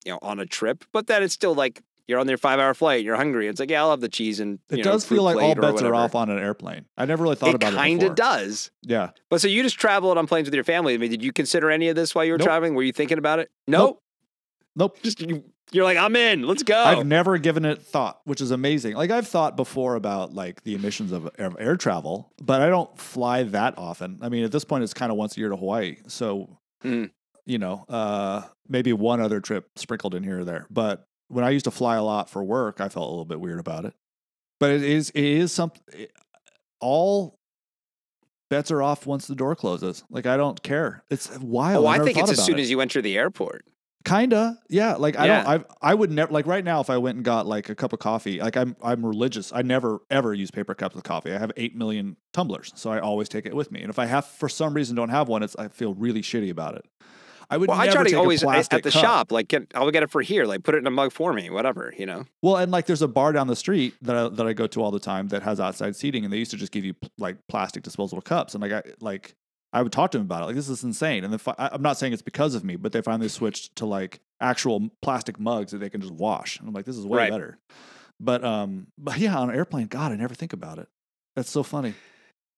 you 0.04 0.12
know, 0.12 0.20
on 0.22 0.40
a 0.40 0.46
trip. 0.46 0.84
But 0.92 1.08
then 1.08 1.22
it's 1.22 1.34
still 1.34 1.54
like 1.54 1.82
you're 2.08 2.18
on 2.20 2.28
your 2.28 2.40
five 2.40 2.60
hour 2.60 2.74
flight, 2.74 3.04
you're 3.06 3.16
hungry. 3.16 3.48
It's 3.48 3.60
like, 3.60 3.70
yeah, 3.70 3.82
I'll 3.82 3.92
have 3.92 4.02
the 4.02 4.10
cheese 4.10 4.40
and 4.40 4.58
It 4.72 4.78
know, 4.78 4.84
does 4.84 5.06
feel 5.06 5.22
like 5.22 5.38
all 5.38 5.54
bets 5.54 5.84
are 5.84 5.94
off 5.94 6.16
on 6.16 6.32
an 6.32 6.40
airplane. 6.40 6.86
I 6.98 7.06
never 7.06 7.22
really 7.22 7.36
thought 7.36 7.50
It 7.50 7.56
about 7.56 7.74
it 7.74 7.78
Kinda 7.78 8.10
does. 8.10 8.72
Yeah. 8.82 9.12
But 9.30 9.42
so 9.42 9.48
you 9.48 9.62
just 9.62 9.78
traveled 9.78 10.18
on 10.18 10.26
planes 10.26 10.48
with 10.48 10.56
your 10.56 10.64
family. 10.64 10.96
I 10.96 10.98
mean, 10.98 11.12
did 11.12 11.24
you 11.24 11.32
consider 11.32 11.70
any 11.70 11.88
of 11.88 11.96
this 11.96 12.16
while 12.16 12.26
you 12.26 12.32
were 12.32 12.40
Nope. 12.40 12.48
traveling? 12.48 12.74
Were 12.74 12.82
you 12.82 12.92
thinking 12.92 13.20
about 13.20 13.38
it? 13.38 13.52
No. 13.68 13.78
Nope. 13.78 14.04
Nope. 14.76 14.98
Just 15.04 15.22
you, 15.22 15.44
you're 15.72 15.84
like, 15.84 15.98
I'm 15.98 16.16
in. 16.16 16.48
Let's 16.48 16.64
go. 16.64 16.78
I've 16.78 17.06
never 17.06 17.38
given 17.38 17.64
it 17.66 17.82
thought, 17.82 18.20
which 18.26 18.42
is 18.42 18.52
amazing. 18.52 18.96
Like 18.96 19.12
I've 19.12 19.28
thought 19.28 19.56
before 19.56 19.96
about 19.96 20.34
like 20.34 20.64
the 20.64 20.74
emissions 20.76 21.12
of, 21.12 21.28
of 21.38 21.56
air 21.60 21.76
travel, 21.78 22.32
but 22.42 22.62
I 22.62 22.70
don't 22.70 22.98
fly 23.00 23.44
that 23.44 23.78
often. 23.78 24.20
I 24.22 24.30
mean, 24.30 24.44
at 24.44 24.52
this 24.52 24.64
point, 24.66 24.84
it's 24.84 24.94
kind 24.94 25.12
of 25.12 25.18
once 25.18 25.38
a 25.38 25.40
year 25.40 25.50
to 25.50 25.58
Hawaii, 25.58 25.98
so 26.08 26.58
Mm. 26.84 27.12
you 27.46 27.58
know, 27.58 27.84
uh, 27.90 28.44
maybe 28.68 28.94
one 28.94 29.20
other 29.20 29.42
trip 29.42 29.68
sprinkled 29.76 30.16
in 30.16 30.24
here 30.24 30.40
or 30.40 30.46
there. 30.46 30.66
But 30.72 31.04
when 31.28 31.44
I 31.44 31.50
used 31.50 31.66
to 31.66 31.72
fly 31.72 31.98
a 31.98 32.04
lot 32.04 32.30
for 32.30 32.42
work, 32.44 32.80
I 32.80 32.88
felt 32.90 33.06
a 33.08 33.10
little 33.10 33.26
bit 33.26 33.40
weird 33.42 33.60
about 33.60 33.84
it. 33.86 33.94
But 34.62 34.72
it 34.72 34.84
is 34.84 35.10
it 35.12 35.24
is 35.24 35.52
something. 35.52 35.82
All 36.80 37.38
bets 38.50 38.72
are 38.72 38.82
off 38.82 39.06
once 39.06 39.28
the 39.28 39.36
door 39.36 39.56
closes. 39.56 40.04
Like 40.10 40.26
I 40.26 40.38
don't 40.38 40.62
care. 40.64 41.04
It's 41.10 41.30
wild. 41.40 41.86
oh, 41.86 41.88
I 41.88 41.94
never 41.98 42.06
think 42.06 42.18
it's 42.18 42.32
as 42.32 42.44
soon 42.46 42.58
it. 42.60 42.62
as 42.62 42.70
you 42.72 42.82
enter 42.82 43.02
the 43.02 43.18
airport. 43.18 43.66
Kinda, 44.06 44.58
yeah. 44.70 44.96
Like 44.96 45.18
I 45.20 45.26
Yeah. 45.28 45.44
don't, 45.44 45.68
I 45.82 45.92
I 45.92 45.94
would 45.94 46.10
never 46.10 46.32
like 46.32 46.46
right 46.48 46.64
now 46.64 46.80
if 46.80 46.90
I 46.90 46.98
went 46.98 47.18
and 47.18 47.26
got 47.26 47.46
like 47.48 47.70
a 47.70 47.76
cup 47.76 47.92
of 47.94 48.00
coffee. 48.00 48.40
Like 48.40 48.56
I'm 48.56 48.76
I'm 48.82 49.06
religious. 49.06 49.52
I 49.54 49.62
never 49.62 50.00
ever 50.10 50.34
use 50.34 50.52
paper 50.52 50.74
cups 50.74 50.96
with 50.96 51.04
coffee. 51.04 51.34
I 51.34 51.38
have 51.38 51.52
eight 51.58 51.76
million 51.76 52.16
tumblers, 52.32 52.72
so 52.76 52.92
I 52.92 53.00
always 53.00 53.28
take 53.28 53.46
it 53.46 53.56
with 53.56 53.72
me. 53.72 53.82
And 53.82 53.90
if 53.90 54.00
I 54.00 54.06
have 54.06 54.26
for 54.26 54.48
some 54.48 54.74
reason 54.74 54.96
don't 54.96 55.10
have 55.10 55.28
one, 55.28 55.44
it's 55.44 55.56
I 55.58 55.68
feel 55.68 55.94
really 55.94 56.22
shitty 56.22 56.50
about 56.50 56.76
it. 56.76 56.86
I 57.52 57.58
would 57.58 57.68
Well, 57.68 57.80
I 57.80 57.86
never 57.86 57.96
try 57.98 58.04
take 58.04 58.12
to 58.12 58.18
a 58.18 58.20
always 58.20 58.44
eh, 58.44 58.46
at 58.46 58.52
plastic 58.52 58.84
the 58.84 58.92
cup. 58.92 59.02
shop, 59.02 59.32
like, 59.32 59.48
get, 59.48 59.72
I'll 59.74 59.90
get 59.90 60.04
it 60.04 60.12
for 60.12 60.22
here. 60.22 60.46
Like, 60.46 60.62
put 60.64 60.76
it 60.76 60.78
in 60.78 60.86
a 60.86 60.92
mug 60.92 61.12
for 61.12 61.34
me, 61.34 61.50
whatever, 61.50 61.92
you 61.98 62.06
know? 62.06 62.26
Well, 62.44 62.58
and 62.58 62.72
like 62.72 62.86
there's 62.86 63.02
a 63.02 63.08
bar 63.08 63.34
down 63.34 63.48
the 63.48 63.56
street 63.56 63.96
that 64.04 64.16
I, 64.16 64.30
that 64.30 64.46
I 64.46 64.54
go 64.54 64.68
to 64.68 64.84
all 64.84 64.92
the 64.92 65.00
time 65.00 65.30
that 65.30 65.42
has 65.42 65.60
outside 65.60 65.96
seating, 65.96 66.24
and 66.24 66.32
they 66.32 66.38
used 66.38 66.52
to 66.52 66.58
just 66.58 66.72
give 66.72 66.86
you 66.86 66.94
pl- 66.94 67.10
like 67.18 67.38
plastic 67.48 67.82
disposable 67.82 68.22
cups, 68.22 68.54
and 68.54 68.62
like 68.62 68.72
I 68.72 68.84
like 69.02 69.34
I 69.72 69.82
would 69.84 69.92
talk 69.92 70.12
to 70.12 70.18
them 70.18 70.26
about 70.26 70.42
it. 70.44 70.46
Like 70.48 70.56
this 70.56 70.70
is 70.70 70.84
insane, 70.84 71.24
and 71.24 71.32
then 71.32 71.38
fi- 71.40 71.56
I- 71.58 71.70
I'm 71.74 71.82
not 71.82 71.98
saying 71.98 72.14
it's 72.14 72.22
because 72.22 72.56
of 72.56 72.64
me, 72.64 72.76
but 72.76 72.92
they 72.92 73.02
finally 73.02 73.30
switched 73.30 73.76
to 73.78 73.86
like 73.86 74.20
actual 74.42 74.90
plastic 75.02 75.40
mugs 75.40 75.72
that 75.72 75.78
they 75.80 75.90
can 75.90 76.02
just 76.02 76.14
wash, 76.14 76.60
and 76.60 76.68
I'm 76.68 76.74
like, 76.74 76.86
this 76.86 76.98
is 76.98 77.06
way 77.06 77.18
Right. 77.20 77.32
better. 77.32 77.58
But 78.20 78.44
um, 78.44 78.88
but 78.98 79.18
yeah, 79.18 79.38
on 79.38 79.50
an 79.50 79.56
airplane, 79.56 79.88
God, 79.88 80.12
I 80.12 80.16
never 80.16 80.34
think 80.34 80.54
about 80.54 80.80
it. 80.80 80.88
That's 81.36 81.50
so 81.52 81.64
funny. 81.64 81.94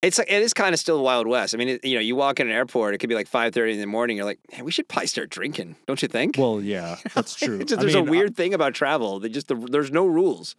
It's 0.02 0.18
like, 0.18 0.32
it 0.32 0.42
is 0.42 0.52
kind 0.56 0.74
of 0.74 0.80
still 0.80 0.98
the 0.98 1.04
Wild 1.04 1.28
West. 1.28 1.54
I 1.54 1.60
mean, 1.60 1.70
it, 1.70 1.86
you 1.86 1.94
know, 1.94 2.02
you 2.02 2.16
walk 2.16 2.40
in 2.40 2.48
an 2.48 2.54
airport, 2.54 2.96
it 2.96 2.98
could 2.98 3.10
be 3.10 3.14
like 3.14 3.30
5.30 3.30 3.74
in 3.74 3.80
the 3.80 3.86
morning. 3.86 4.18
You're 4.18 4.26
like, 4.26 4.40
hey, 4.50 4.64
we 4.64 4.72
should 4.72 4.88
probably 4.88 5.06
start 5.06 5.30
drinking, 5.30 5.76
don't 5.86 6.02
you 6.02 6.08
think? 6.08 6.38
Well, 6.40 6.60
yeah, 6.60 6.96
that's 7.14 7.36
true. 7.40 7.60
Just, 7.64 7.80
there's 7.80 7.94
mean, 7.94 8.08
a 8.08 8.10
weird 8.10 8.36
thing 8.36 8.56
about 8.56 8.74
travel. 8.74 9.20
They 9.20 9.30
just, 9.30 9.48
the, 9.48 9.54
there's 9.54 9.92
no 9.92 10.08
rules. 10.08 10.56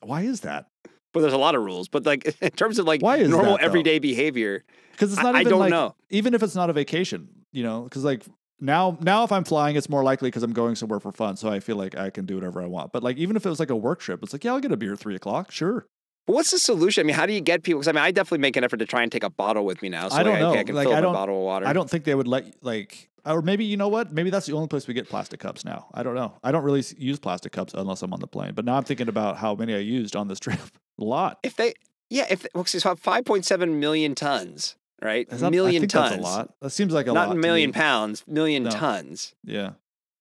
why 0.00 0.22
is 0.22 0.40
that? 0.40 0.66
But 1.12 1.20
there's 1.20 1.32
a 1.32 1.38
lot 1.38 1.54
of 1.54 1.62
rules. 1.62 1.88
But 1.88 2.04
like 2.06 2.24
in 2.42 2.50
terms 2.50 2.78
of 2.78 2.86
like 2.86 3.02
Why 3.02 3.16
is 3.18 3.28
normal 3.28 3.56
that, 3.56 3.64
everyday 3.64 3.98
behavior, 3.98 4.64
Because 4.92 5.12
it's 5.12 5.22
not 5.22 5.34
I 5.36 5.40
even 5.40 5.50
don't 5.50 5.60
like 5.60 5.70
know. 5.70 5.94
even 6.10 6.34
if 6.34 6.42
it's 6.42 6.54
not 6.54 6.70
a 6.70 6.72
vacation, 6.72 7.28
you 7.52 7.62
know, 7.62 7.82
because 7.84 8.04
like 8.04 8.22
now 8.60 8.96
now 9.00 9.24
if 9.24 9.32
I'm 9.32 9.44
flying, 9.44 9.76
it's 9.76 9.88
more 9.88 10.02
likely 10.04 10.28
because 10.28 10.42
I'm 10.42 10.52
going 10.52 10.74
somewhere 10.76 11.00
for 11.00 11.12
fun, 11.12 11.36
so 11.36 11.48
I 11.48 11.60
feel 11.60 11.76
like 11.76 11.96
I 11.96 12.10
can 12.10 12.26
do 12.26 12.34
whatever 12.36 12.62
I 12.62 12.66
want. 12.66 12.92
But 12.92 13.02
like 13.02 13.16
even 13.16 13.36
if 13.36 13.44
it 13.44 13.48
was 13.48 13.60
like 13.60 13.70
a 13.70 13.76
work 13.76 14.00
trip, 14.00 14.22
it's 14.22 14.32
like 14.32 14.44
yeah, 14.44 14.52
I'll 14.52 14.60
get 14.60 14.72
a 14.72 14.76
beer 14.76 14.92
at 14.94 14.98
three 15.00 15.14
o'clock, 15.16 15.50
sure. 15.50 15.86
But 16.26 16.34
what's 16.34 16.52
the 16.52 16.58
solution? 16.60 17.04
I 17.04 17.04
mean, 17.04 17.16
how 17.16 17.26
do 17.26 17.32
you 17.32 17.40
get 17.40 17.64
people? 17.64 17.80
Because 17.80 17.88
I 17.88 17.92
mean, 17.92 18.04
I 18.04 18.12
definitely 18.12 18.38
make 18.38 18.56
an 18.56 18.62
effort 18.62 18.76
to 18.76 18.86
try 18.86 19.02
and 19.02 19.10
take 19.10 19.24
a 19.24 19.30
bottle 19.30 19.64
with 19.64 19.82
me 19.82 19.88
now. 19.88 20.08
So 20.08 20.14
I 20.16 20.22
don't 20.22 20.34
like, 20.34 20.40
know. 20.42 20.50
okay, 20.50 20.60
I 20.60 20.64
can 20.64 20.74
Like, 20.76 20.86
fill 20.86 20.94
I 20.94 20.98
a 21.00 21.02
don't- 21.02 21.12
bottle 21.14 21.36
of 21.38 21.42
water. 21.42 21.66
I 21.66 21.72
don't 21.72 21.90
think 21.90 22.04
they 22.04 22.14
would 22.14 22.28
let 22.28 22.54
like 22.62 23.08
or 23.24 23.42
maybe 23.42 23.64
you 23.64 23.76
know 23.76 23.88
what? 23.88 24.12
Maybe 24.12 24.30
that's 24.30 24.46
the 24.46 24.52
only 24.52 24.68
place 24.68 24.86
we 24.86 24.94
get 24.94 25.08
plastic 25.08 25.40
cups 25.40 25.64
now. 25.64 25.86
I 25.94 26.02
don't 26.04 26.14
know. 26.14 26.34
I 26.44 26.52
don't 26.52 26.62
really 26.62 26.84
use 26.96 27.18
plastic 27.18 27.50
cups 27.52 27.74
unless 27.74 28.02
I'm 28.02 28.12
on 28.12 28.20
the 28.20 28.26
plane. 28.28 28.52
But 28.54 28.64
now 28.64 28.76
I'm 28.76 28.84
thinking 28.84 29.08
about 29.08 29.36
how 29.36 29.54
many 29.56 29.74
I 29.74 29.78
used 29.78 30.14
on 30.14 30.28
this 30.28 30.38
trip. 30.46 30.60
A 31.02 31.04
lot. 31.04 31.38
If 31.42 31.56
they, 31.56 31.74
yeah, 32.10 32.26
if 32.30 32.46
well, 32.54 32.64
'cause 32.64 32.74
it's 32.74 32.84
about 32.84 33.00
5.7 33.00 33.80
million 33.80 34.14
tons, 34.14 34.76
right? 35.02 35.28
That- 35.28 35.50
million 35.50 35.76
I 35.76 35.80
think 35.80 35.90
tons. 35.90 36.10
that's 36.10 36.20
a 36.20 36.22
lot. 36.24 36.54
That 36.60 36.70
seems 36.70 36.92
like 36.92 37.06
a 37.06 37.12
Not 37.12 37.28
lot. 37.28 37.32
a 37.36 37.40
to 37.40 37.40
million 37.40 37.72
pounds, 37.72 38.24
million 38.26 38.64
No. 38.64 38.70
tons. 38.70 39.34
Yeah. 39.44 39.72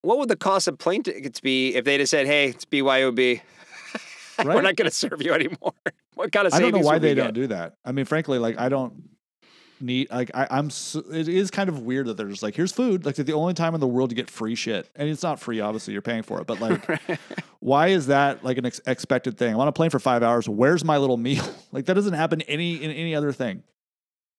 What 0.01 0.17
would 0.17 0.29
the 0.29 0.35
cost 0.35 0.67
of 0.67 0.77
plane 0.79 1.03
tickets 1.03 1.39
be 1.39 1.75
if 1.75 1.85
they'd 1.85 1.99
have 1.99 2.09
said, 2.09 2.25
"Hey, 2.25 2.47
it's 2.49 2.65
BYOB, 2.65 3.41
we're 4.43 4.61
not 4.61 4.75
going 4.75 4.89
to 4.89 4.95
serve 4.95 5.21
you 5.21 5.33
anymore"? 5.33 5.73
what 6.15 6.31
kind 6.31 6.47
of 6.47 6.53
I 6.53 6.59
don't 6.59 6.71
know 6.71 6.79
why 6.79 6.97
they 6.99 7.13
don't 7.13 7.33
do 7.33 7.47
that. 7.47 7.75
I 7.85 7.91
mean, 7.91 8.05
frankly, 8.05 8.39
like 8.39 8.59
I 8.59 8.69
don't 8.69 8.93
need 9.81 10.09
like 10.09 10.31
I, 10.33 10.47
I'm. 10.49 10.69
So, 10.69 11.03
it 11.11 11.27
is 11.27 11.51
kind 11.51 11.69
of 11.69 11.79
weird 11.79 12.07
that 12.07 12.17
they're 12.17 12.27
just 12.27 12.43
like, 12.43 12.55
here's 12.55 12.71
food. 12.71 13.05
Like 13.05 13.15
the 13.15 13.33
only 13.33 13.53
time 13.53 13.73
in 13.73 13.79
the 13.79 13.87
world 13.87 14.11
you 14.11 14.15
get 14.15 14.29
free 14.29 14.55
shit, 14.55 14.89
and 14.95 15.09
it's 15.09 15.23
not 15.23 15.39
free. 15.39 15.59
Obviously, 15.59 15.93
you're 15.93 16.01
paying 16.01 16.23
for 16.23 16.39
it, 16.41 16.47
but 16.47 16.59
like, 16.61 17.19
why 17.59 17.87
is 17.87 18.07
that 18.07 18.43
like 18.43 18.57
an 18.57 18.65
ex- 18.65 18.81
expected 18.85 19.37
thing? 19.37 19.53
I'm 19.53 19.59
on 19.59 19.67
a 19.67 19.71
plane 19.71 19.89
for 19.89 19.99
five 19.99 20.23
hours. 20.23 20.47
Where's 20.47 20.83
my 20.83 20.97
little 20.97 21.17
meal? 21.17 21.43
like 21.71 21.85
that 21.85 21.93
doesn't 21.93 22.13
happen 22.13 22.41
any 22.41 22.75
in 22.75 22.91
any 22.91 23.15
other 23.15 23.31
thing. 23.31 23.63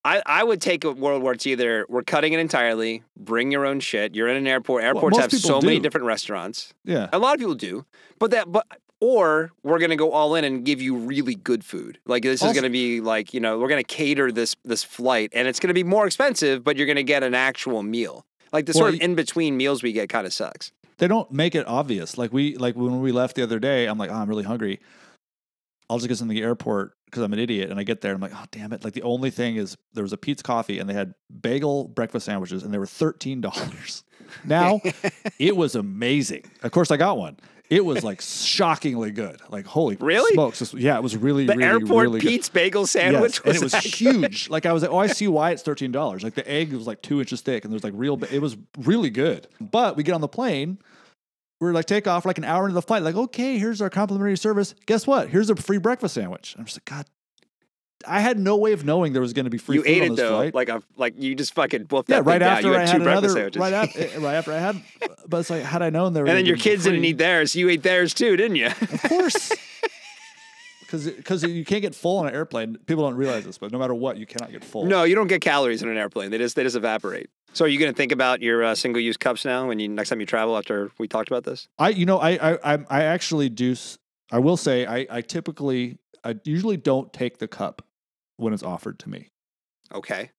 I, 0.05 0.21
I 0.27 0.43
would 0.43 0.61
take 0.61 0.83
a 0.83 0.91
world 0.91 1.23
where 1.23 1.33
it's 1.33 1.47
either 1.47 1.87
we're 1.89 2.03
cutting 2.03 2.33
it 2.33 2.41
entirely, 2.41 3.05
bring 3.17 3.53
your 3.53 3.65
own 3.65 3.79
shit. 3.79 4.17
You're 4.17 4.27
in 4.27 4.37
an 4.37 4.49
airport. 4.49 4.83
Airports 4.83 5.17
most 5.17 5.33
have 5.33 5.41
so 5.41 5.61
many 5.61 5.79
different 5.79 6.07
restaurants. 6.07 6.75
Yeah. 6.85 7.09
A 7.13 7.19
lot 7.19 7.35
of 7.35 7.39
people 7.39 7.55
do, 7.55 7.87
but 8.19 8.33
that 8.33 8.51
but 8.51 8.67
or 9.03 9.51
we're 9.65 9.81
gonna 9.81 9.97
go 9.97 10.13
all 10.13 10.37
in 10.37 10.45
and 10.45 10.65
give 10.65 10.81
you 10.81 10.97
really 10.97 11.35
good 11.35 11.65
food. 11.65 11.99
Like 12.07 12.23
this 12.23 12.41
is 12.41 12.53
gonna 12.53 12.71
be 12.71 13.01
like 13.01 13.35
you 13.35 13.41
know 13.41 13.59
we're 13.59 13.69
gonna 13.69 13.83
cater 13.83 14.31
this 14.31 14.55
this 14.65 14.85
flight, 14.85 15.31
and 15.35 15.49
it's 15.49 15.59
gonna 15.59 15.75
be 15.75 15.83
more 15.83 16.07
expensive, 16.07 16.63
but 16.63 16.77
you're 16.77 16.87
gonna 16.87 17.03
get 17.03 17.25
an 17.25 17.35
actual 17.35 17.83
meal. 17.83 18.25
Like 18.53 18.67
the 18.67 18.73
Well, 18.77 18.85
sort 18.85 18.95
of 18.95 19.01
in 19.01 19.17
between 19.17 19.57
meals 19.57 19.83
we 19.83 19.93
get 19.93 20.09
kind 20.09 20.25
of 20.25 20.33
sucks. 20.33 20.71
They 20.99 21.09
don't 21.09 21.31
make 21.33 21.57
it 21.57 21.67
obvious. 21.67 22.17
Like 22.17 22.33
we 22.33 22.57
like 22.57 22.77
when 22.77 23.01
we 23.01 23.11
left 23.11 23.35
the 23.35 23.43
other 23.43 23.59
day, 23.59 23.87
I'm 23.87 23.99
like, 23.99 24.11
oh, 24.11 24.15
I'm 24.15 24.29
really 24.29 24.45
hungry. 24.45 24.79
I'll 25.91 25.99
just 25.99 26.09
get 26.09 26.17
something 26.17 26.37
to 26.37 26.41
the 26.41 26.47
airport 26.47 26.93
because 27.07 27.25
I'm 27.25 27.33
an 27.33 27.41
idiot. 27.41 27.71
And 27.71 27.81
I 27.81 27.83
get 27.83 28.03
there 28.03 28.15
and 28.15 28.23
I'm 28.23 28.31
like, 28.31 28.41
oh 28.41 28.47
damn 28.53 28.73
it. 28.73 28.85
Like 28.85 28.95
the 28.95 29.03
only 29.03 29.31
thing 29.31 29.57
is 29.57 29.77
there 29.95 30.05
was 30.05 30.13
a 30.13 30.17
Pete's 30.17 30.43
coffee 30.43 30.79
and 30.79 30.89
they 30.89 30.95
had 30.95 31.15
bagel 31.41 31.89
breakfast 31.89 32.27
sandwiches 32.27 32.63
and 32.63 32.73
they 32.73 32.79
were 32.79 32.87
thirteen 32.87 33.41
dollars. 33.41 34.05
Now 34.47 34.81
it 35.39 35.57
was 35.59 35.75
amazing. 35.75 36.45
Of 36.63 36.71
course 36.71 36.91
I 36.91 36.97
got 36.97 37.19
one. 37.19 37.37
It 37.73 37.85
was 37.85 38.05
like 38.05 38.21
shockingly 38.21 39.11
good. 39.11 39.41
Like 39.49 39.67
holy 39.67 39.97
Really? 40.01 40.33
smokes. 40.35 40.59
This- 40.59 40.75
yeah, 40.75 40.97
it 40.97 41.03
was 41.03 41.17
really, 41.17 41.47
The 41.47 41.55
really, 41.57 41.65
airport 41.65 42.03
really 42.03 42.21
good. 42.21 42.29
Pete's 42.29 42.49
bagel 42.49 42.83
Yes, 42.83 42.91
sandwich 42.91 43.41
and 43.45 43.55
it 43.57 43.63
was 43.63 43.73
that 43.73 43.83
good? 43.83 43.93
huge. 43.95 44.51
Like 44.51 44.67
I 44.67 44.73
was 44.73 44.83
like, 44.83 44.93
oh, 44.93 44.99
I 44.99 45.07
see 45.07 45.29
why 45.29 45.51
it's 45.53 45.63
thirteen 45.63 45.93
dollars. 45.93 46.23
Like 46.23 46.35
the 46.35 46.49
egg 46.51 46.73
was 46.73 46.87
like 46.87 47.03
two 47.03 47.21
inches 47.21 47.41
thick, 47.41 47.65
and 47.65 47.73
there's 47.73 47.85
like 47.85 47.95
real. 47.97 48.23
It 48.25 48.41
was 48.41 48.57
really 48.79 49.11
good. 49.11 49.47
But 49.61 49.97
we 49.97 50.03
get 50.03 50.13
on 50.15 50.21
the 50.21 50.29
plane, 50.29 50.79
we're 51.61 51.73
like 51.73 51.87
take 51.87 52.07
off 52.07 52.25
like 52.27 52.39
an 52.39 52.45
hour 52.45 52.65
into 52.65 52.75
the 52.75 52.83
flight. 52.83 53.03
Like, 53.03 53.15
okay, 53.15 53.59
here's 53.59 53.81
our 53.81 53.91
complimentary 53.91 54.37
service. 54.37 54.75
Guess 54.87 55.07
what? 55.07 55.29
Here's 55.29 55.49
a 55.51 55.57
free 55.57 55.79
breakfast 55.79 56.15
sandwich. 56.15 56.55
I'm 56.59 56.65
just 56.65 56.77
like, 56.77 56.85
God 56.85 57.07
I 58.07 58.21
had 58.21 58.39
no 58.39 58.57
way 58.57 58.73
of 58.73 58.85
knowing 58.85 59.13
there 59.13 59.23
was 59.23 59.33
going 59.33 59.45
to 59.45 59.51
be 59.51 59.59
free 59.59 59.77
You 59.77 59.83
ate 59.87 60.03
on 60.03 60.07
it 60.07 60.11
this 60.11 60.19
though, 60.19 60.37
flight. 60.39 60.55
like 60.55 60.69
a 60.69 60.83
like 60.97 61.15
you 61.17 61.35
just 61.35 61.55
fucking 61.55 61.87
wolfed 61.91 62.09
yeah, 62.09 62.17
that 62.17 62.23
right 62.25 62.35
thing 62.35 62.41
down. 62.41 62.57
after 62.57 62.67
You 62.69 62.75
I 62.75 62.79
had 62.81 62.89
had 62.89 62.99
two 62.99 63.03
breakfast 63.05 63.37
another. 63.37 63.51
sandwiches. 63.53 63.61
Right 63.61 63.73
after, 63.73 64.21
right 64.21 64.35
after 64.35 64.53
I 64.53 64.59
had, 64.59 64.83
but 65.29 65.39
it's 65.39 65.51
like 65.51 65.63
had 65.63 65.83
I 65.83 65.91
known 65.91 66.13
there, 66.13 66.23
were 66.25 66.29
and 66.29 66.39
then 66.39 66.47
your 66.47 66.57
kids 66.57 66.85
didn't 66.85 67.05
eat 67.05 67.19
theirs. 67.19 67.55
You 67.57 67.69
ate 67.69 67.83
theirs 67.83 68.15
too, 68.15 68.37
didn't 68.37 68.57
you? 68.57 68.67
Of 68.67 69.03
course. 69.05 69.53
Because 70.81 71.07
because 71.11 71.43
you 71.45 71.65
can't 71.65 71.81
get 71.81 71.95
full 71.95 72.19
on 72.19 72.27
an 72.29 72.35
airplane. 72.35 72.77
People 72.85 73.05
don't 73.05 73.17
realize 73.17 73.45
this, 73.47 73.57
but 73.57 73.73
no 73.73 73.79
matter 73.79 73.95
what, 73.95 74.19
you 74.19 74.27
cannot 74.27 74.53
get 74.53 74.63
full. 74.63 74.85
no, 74.85 75.05
you 75.05 75.15
don't 75.15 75.27
get 75.27 75.41
calories 75.41 75.83
in 75.83 75.89
an 75.89 75.97
airplane. 75.97 76.31
They 76.31 76.37
just 76.37 76.55
they 76.55 76.63
just 76.65 76.77
evaporate. 76.77 77.31
So 77.55 77.65
are 77.65 77.69
you 77.69 77.79
going 77.79 77.91
to 77.91 77.97
think 77.97 78.13
about 78.13 78.43
your 78.43 78.63
uh, 78.63 78.75
single 78.75 79.01
use 79.01 79.17
cups 79.17 79.47
now 79.47 79.69
when 79.69 79.79
you 79.79 79.89
next 79.89 80.11
time 80.11 80.21
you 80.21 80.27
travel 80.27 80.55
after 80.57 80.91
we 80.99 81.09
talked 81.09 81.31
about 81.31 81.45
this? 81.45 81.67
I 81.79 81.89
you 81.91 82.05
know 82.05 82.19
I 82.19 82.33
I 82.53 82.75
I- 82.75 82.85
I 82.91 83.03
actually 83.05 83.49
do. 83.49 83.75
I 84.31 84.39
will 84.39 84.59
say 84.59 84.85
I 84.85 85.07
I 85.11 85.21
typically 85.23 85.97
I 86.25 86.35
usually 86.45 86.77
don't 86.77 87.11
take 87.11 87.39
the 87.39 87.49
cup 87.49 87.81
when 88.37 88.53
it's 88.55 88.63
offered 88.63 88.99
to 89.01 89.09
me, 89.11 89.29
Okay. 89.95 90.31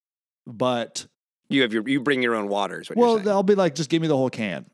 but 0.47 1.05
You 1.49 1.61
have 1.61 1.73
your 1.73 1.87
you 1.87 1.99
bring 2.01 2.21
your 2.23 2.35
own 2.35 2.47
waters. 2.47 2.89
What 2.89 2.97
well. 2.97 3.29
I'll 3.29 3.43
be 3.43 3.55
like 3.55 3.75
just 3.75 3.89
give 3.89 4.01
me 4.01 4.07
the 4.07 4.17
whole 4.17 4.29
can. 4.29 4.65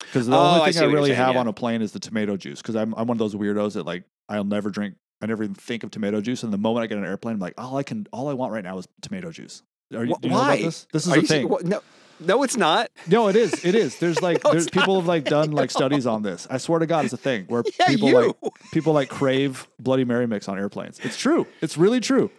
Because 0.00 0.26
the 0.26 0.36
Oh, 0.36 0.60
only 0.60 0.72
thing 0.72 0.82
I, 0.82 0.84
you're 0.86 0.94
really 0.94 1.08
saying, 1.10 1.16
have 1.18 1.34
yeah. 1.34 1.40
on 1.40 1.46
a 1.48 1.52
plane 1.52 1.80
is 1.82 1.92
the 1.92 1.98
tomato 2.00 2.36
juice. 2.36 2.60
Because 2.60 2.76
I'm 2.76 2.92
I'm 2.94 3.06
one 3.06 3.14
of 3.16 3.18
those 3.18 3.34
weirdos 3.34 3.74
that 3.74 3.86
like 3.86 4.04
I'll 4.28 4.44
never 4.44 4.70
drink. 4.70 4.96
I 5.22 5.26
never 5.26 5.42
even 5.44 5.54
think 5.54 5.82
of 5.84 5.90
tomato 5.90 6.20
juice. 6.20 6.42
And 6.42 6.52
the 6.52 6.58
moment 6.58 6.84
I 6.84 6.86
get 6.88 6.98
on 6.98 7.04
an 7.04 7.08
airplane, 7.10 7.34
I'm 7.34 7.40
like, 7.40 7.54
all 7.56 7.78
I 7.78 7.82
can, 7.82 8.06
all 8.12 8.28
I 8.28 8.34
want 8.34 8.52
right 8.52 8.62
now 8.62 8.76
is 8.78 8.86
tomato 9.00 9.30
juice. 9.30 9.62
Are 9.94 10.04
you, 10.04 10.14
Wh- 10.20 10.24
you 10.24 10.30
know 10.30 10.36
why? 10.36 10.60
this? 10.60 10.86
This 10.92 11.06
is 11.06 11.12
Are 11.14 11.18
a 11.18 11.22
thing. 11.22 11.48
what- 11.48 11.64
no, 11.64 11.80
no, 12.20 12.42
it's 12.42 12.56
not. 12.56 12.90
No, 13.06 13.28
it 13.28 13.36
is. 13.36 13.64
It 13.64 13.74
is. 13.74 13.98
There's 13.98 14.20
like 14.28 14.44
No, 14.44 14.50
there's 14.52 14.68
people 14.68 14.96
have 14.96 15.06
like 15.06 15.24
done 15.36 15.52
like 15.52 15.70
studies 15.70 16.06
on 16.06 16.20
this. 16.22 16.46
I 16.50 16.58
swear 16.58 16.80
to 16.80 16.86
God, 16.86 17.04
it's 17.06 17.14
a 17.14 17.16
thing 17.16 17.44
where 17.46 17.62
Yeah, 17.80 17.86
people 17.86 18.10
you. 18.10 18.14
like 18.18 18.36
people 18.72 18.92
like 18.92 19.08
crave 19.08 19.66
Bloody 19.78 20.04
Mary 20.04 20.26
mix 20.26 20.48
on 20.48 20.58
airplanes. 20.58 20.98
It's 21.02 21.16
true. 21.16 21.46
It's 21.62 21.78
really 21.78 22.00
true. 22.00 22.30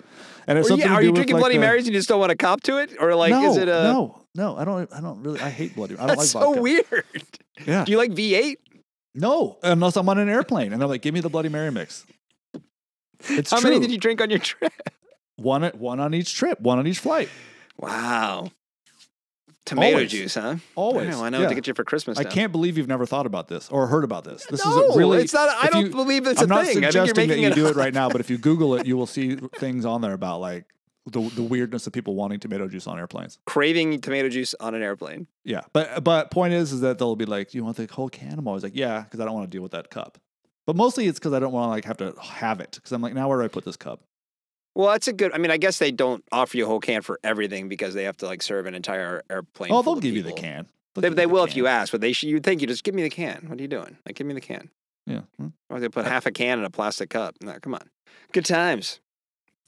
And 0.48 0.58
it's 0.58 0.70
Well, 0.70 0.80
yeah, 0.80 0.94
are 0.94 1.02
you 1.04 1.12
drinking 1.12 1.36
like, 1.36 1.42
Bloody 1.42 1.56
the- 1.58 1.62
Marys 1.62 1.86
and 1.86 1.94
you 1.94 2.00
just 2.00 2.08
don't 2.08 2.20
want 2.22 2.30
to 2.30 2.38
cop 2.38 2.62
to 2.64 2.78
it, 2.78 2.94
or 3.00 3.14
like 3.16 3.32
no, 3.32 3.52
is 3.52 3.58
it 3.58 3.68
a? 3.68 3.84
no, 3.84 4.22
no. 4.34 4.56
I 4.56 4.64
don't. 4.66 4.92
I 4.94 5.02
don't 5.02 5.22
really. 5.22 5.42
I 5.42 5.50
hate 5.50 5.76
Bloody. 5.76 5.96
I 5.96 5.98
don't 6.00 6.08
That's 6.08 6.34
like 6.34 6.44
so 6.44 6.50
vodka. 6.52 6.62
weird. 6.62 6.86
Yeah. 7.66 7.84
Do 7.86 7.92
you 7.92 7.98
like 7.98 8.12
V8? 8.12 8.56
No, 9.16 9.58
unless 9.64 9.98
I'm 9.98 10.08
on 10.08 10.18
an 10.20 10.30
airplane 10.30 10.72
and 10.72 10.80
they're 10.82 10.88
like, 10.88 11.02
"Give 11.02 11.14
me 11.14 11.20
the 11.20 11.30
Bloody 11.30 11.50
Mary 11.50 11.72
mix." 11.72 12.06
It's 13.30 13.50
How 13.52 13.60
true. 13.60 13.72
many 13.72 13.82
did 13.82 13.92
you 13.92 13.98
drink 13.98 14.22
on 14.22 14.30
your 14.30 14.40
trip? 14.40 14.72
One 15.38 15.64
one 15.78 16.00
on 16.00 16.14
each 16.14 16.34
trip, 16.36 16.62
one 16.62 16.80
on 16.80 16.88
each 16.88 17.00
flight. 17.00 17.30
Wow. 17.80 18.52
Tomato 19.68 19.96
Always. 19.98 20.12
juice, 20.12 20.34
huh? 20.36 20.56
Always. 20.76 21.16
Wow, 21.16 21.26
I 21.26 21.30
know 21.30 21.38
what 21.40 21.44
Yeah. 21.44 21.50
to 21.50 21.56
get 21.56 21.68
you 21.68 21.74
for 21.74 21.84
Christmas. 21.84 22.18
I 22.18 22.24
now. 22.24 22.30
can't 22.30 22.52
believe 22.52 22.78
you've 22.78 22.88
never 22.88 23.06
thought 23.06 23.26
about 23.26 23.50
this 23.50 23.70
or 23.70 23.86
heard 23.88 24.04
about 24.06 24.24
this. 24.24 24.46
This 24.50 24.66
no, 24.66 24.90
is 24.90 24.96
a 24.96 24.98
really. 24.98 25.22
it's 25.22 25.34
not. 25.34 25.50
I 25.50 25.66
if 25.68 25.72
don't 25.72 25.92
believe 25.92 26.26
it's 26.26 26.42
I'm 26.42 26.46
a 26.46 26.56
not 26.56 26.66
thing. 26.66 26.78
I 26.78 26.82
think 26.82 26.86
suggesting 26.86 27.06
you're 27.06 27.14
that 27.14 27.28
making 27.28 27.44
you 27.44 27.50
it 27.50 27.56
do 27.56 27.68
it 27.68 27.76
right 27.76 27.94
now, 27.94 28.10
but 28.10 28.22
if 28.22 28.30
you 28.30 28.38
Google 28.38 28.76
it, 28.76 28.88
you 28.88 28.96
will 28.98 29.06
see 29.06 29.36
things 29.36 29.86
on 29.86 30.02
there 30.02 30.14
about 30.14 30.40
like 30.40 30.66
the 31.06 31.22
the 31.36 31.44
weirdness 31.44 31.86
of 31.86 31.94
people 31.94 32.16
wanting 32.16 32.40
tomato 32.40 32.68
juice 32.68 32.88
on 32.88 32.98
airplanes. 32.98 33.40
Craving 33.46 34.00
tomato 34.02 34.30
juice 34.30 34.56
on 34.60 34.74
an 34.74 34.82
airplane. 34.82 35.28
Yeah, 35.44 35.62
but 35.74 36.04
but 36.04 36.32
point 36.32 36.54
is, 36.54 36.72
is 36.72 36.82
that 36.82 36.98
they'll 36.98 37.16
be 37.16 37.26
like, 37.26 37.52
"Do 37.52 37.58
you 37.58 37.64
want 37.64 37.78
the 37.78 37.88
whole 37.92 38.10
can?" 38.10 38.40
I'm 38.40 38.48
always 38.48 38.64
like, 38.64 38.76
"Yeah," 38.76 39.02
because 39.02 39.20
I 39.20 39.26
don't 39.26 39.34
want 39.34 39.50
to 39.52 39.56
deal 39.56 39.62
with 39.64 39.74
that 39.74 39.90
cup. 39.90 40.18
But 40.66 40.76
mostly 40.76 41.08
it's 41.08 41.20
because 41.20 41.34
I 41.34 41.40
don't 41.40 41.54
want 41.54 41.66
to 41.66 41.70
like 41.70 41.86
have 41.86 41.98
to 41.98 42.14
have 42.22 42.60
it 42.60 42.72
because 42.76 42.92
I'm 42.92 43.02
like, 43.02 43.14
now 43.14 43.30
where 43.30 43.38
do 43.40 43.44
I 43.46 43.48
put 43.48 43.64
this 43.64 43.78
cup? 43.78 44.02
Well, 44.78 44.92
that's 44.92 45.08
a 45.08 45.14
good. 45.14 45.34
I 45.34 45.40
mean, 45.40 45.50
I 45.50 45.58
guess 45.58 45.80
they 45.80 45.90
don't 45.92 46.24
offer 46.32 46.56
you 46.56 46.66
a 46.66 46.68
whole 46.68 46.80
can 46.80 47.02
for 47.02 47.20
everything 47.24 47.68
because 47.68 47.96
they 47.96 48.04
have 48.04 48.16
to 48.18 48.28
like 48.28 48.44
serve 48.44 48.68
an 48.68 48.76
entire 48.76 49.24
airplane. 49.28 49.72
Oh, 49.72 49.82
they'll 49.82 49.96
give 50.00 50.16
you 50.16 50.22
the 50.22 50.34
can. 50.34 50.68
They'll 50.94 51.02
They, 51.02 51.10
they 51.10 51.24
the 51.26 51.30
will 51.30 51.44
if 51.46 51.56
you 51.56 51.66
ask, 51.66 51.92
but 51.92 52.00
they 52.00 52.14
should. 52.14 52.30
You'd 52.30 52.44
think 52.44 52.62
you 52.62 52.68
just 52.68 52.84
give 52.84 52.94
me 52.94 53.02
the 53.02 53.10
can. 53.10 53.46
What 53.48 53.58
are 53.58 53.62
you 53.64 53.68
doing? 53.68 53.98
Like, 54.06 54.16
give 54.16 54.28
me 54.28 54.36
the 54.36 54.40
can. 54.42 54.70
Yeah. 55.08 55.22
Hmm. 55.40 55.48
Or 55.72 55.80
they 55.80 55.90
put 55.90 56.06
half 56.06 56.28
a 56.28 56.32
can 56.32 56.60
in 56.60 56.66
a 56.66 56.70
plastic 56.70 57.10
cup. 57.10 57.34
No, 57.42 57.58
come 57.60 57.74
on. 57.74 57.90
Good 58.34 58.46
times. 58.46 59.00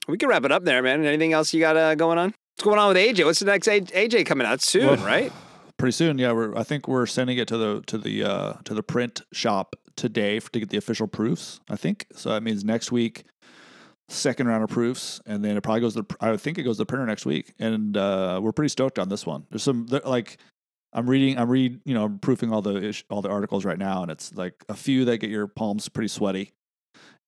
We 0.08 0.18
can 0.20 0.30
wrap 0.30 0.46
it 0.46 0.52
up 0.52 0.64
there, 0.66 0.84
man. 0.84 1.04
Anything 1.04 1.34
else 1.34 1.56
you 1.56 1.60
got 1.60 1.76
uh, 1.76 1.96
going 1.96 2.20
on? 2.20 2.36
What's 2.56 2.64
going 2.66 2.78
on 2.78 2.90
with 2.90 2.98
AJ? 2.98 3.26
What's 3.26 3.40
the 3.40 3.46
next 3.46 3.68
A- 3.68 3.82
AJ 3.82 4.28
coming 4.28 4.46
out? 4.46 4.62
Soon, 4.62 4.86
Well, 4.86 4.98
right? 4.98 5.34
Pretty 5.78 5.94
soon, 5.94 6.20
yeah. 6.20 6.34
We're 6.34 6.56
I 6.56 6.62
think 6.62 6.88
we're 6.88 7.08
sending 7.08 7.40
it 7.40 7.48
to 7.48 7.58
the 7.58 7.82
to 7.88 7.98
the 7.98 8.24
uh, 8.24 8.54
to 8.66 8.76
the 8.76 8.84
print 8.84 9.22
shop 9.32 9.76
today 9.96 10.38
f- 10.38 10.52
to 10.52 10.60
get 10.60 10.70
the 10.70 10.78
official 10.78 11.08
proofs. 11.08 11.62
I 11.68 11.78
think 11.78 12.06
so. 12.14 12.30
That 12.30 12.44
means 12.44 12.64
next 12.64 12.92
week, 12.92 13.24
second 14.10 14.48
round 14.48 14.64
of 14.64 14.70
proofs, 14.70 15.22
and 15.26 15.44
then 15.44 15.56
it 15.58 15.62
probably 15.62 15.82
goes 15.82 15.94
to. 15.96 16.02
the 16.02 16.16
I 16.20 16.36
think 16.38 16.58
it 16.58 16.64
goes 16.64 16.76
to 16.78 16.82
the 16.82 16.86
printer 16.86 17.06
next 17.06 17.26
week, 17.26 17.54
and 17.60 17.96
uh, 17.96 18.40
we're 18.44 18.52
pretty 18.52 18.70
stoked 18.70 19.00
on 19.00 19.10
this 19.10 19.26
one. 19.26 19.46
There's 19.50 19.64
some 19.64 19.86
like. 20.04 20.38
I'm 20.92 21.08
reading. 21.08 21.38
I'm 21.38 21.50
read. 21.50 21.80
You 21.86 21.94
know, 21.94 22.06
I'm 22.06 22.18
proofing 22.20 22.52
all 22.52 22.62
the 22.64 22.84
ish, 22.90 23.06
all 23.12 23.22
the 23.22 23.30
articles 23.30 23.64
right 23.64 23.78
now, 23.78 24.02
and 24.02 24.10
it's 24.12 24.34
like 24.34 24.56
a 24.70 24.74
few 24.74 25.06
that 25.06 25.20
get 25.20 25.30
your 25.30 25.46
palms 25.48 25.88
pretty 25.88 26.08
sweaty, 26.08 26.52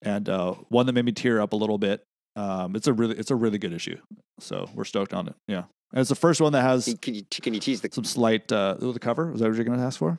and 0.02 0.28
uh, 0.28 0.54
one 0.70 0.88
that 0.88 0.94
made 0.94 1.06
me 1.06 1.12
tear 1.12 1.40
up 1.40 1.54
a 1.54 1.56
little 1.56 1.78
bit. 1.78 2.04
Um, 2.36 2.76
it's 2.76 2.88
a 2.88 2.94
really, 2.94 3.16
it's 3.18 3.30
a 3.30 3.36
really 3.36 3.60
good 3.60 3.72
issue. 3.74 3.98
So 4.40 4.68
we're 4.74 4.86
stoked 4.86 5.14
on 5.14 5.28
it. 5.28 5.36
Yeah, 5.48 5.66
and 5.92 6.00
it's 6.00 6.10
the 6.10 6.16
first 6.16 6.42
one 6.42 6.54
that 6.54 6.64
has 6.64 6.86
Can 7.02 7.14
you, 7.14 7.22
can 7.30 7.54
you 7.54 7.60
tease 7.60 7.82
the? 7.82 7.90
some 7.92 8.04
slight 8.04 8.52
uh 8.52 8.74
the 8.80 8.98
cover. 9.00 9.32
Was 9.32 9.42
that 9.42 9.48
what 9.50 9.56
you're 9.56 9.66
going 9.66 9.78
to 9.78 9.86
ask 9.86 10.00
for? 10.00 10.18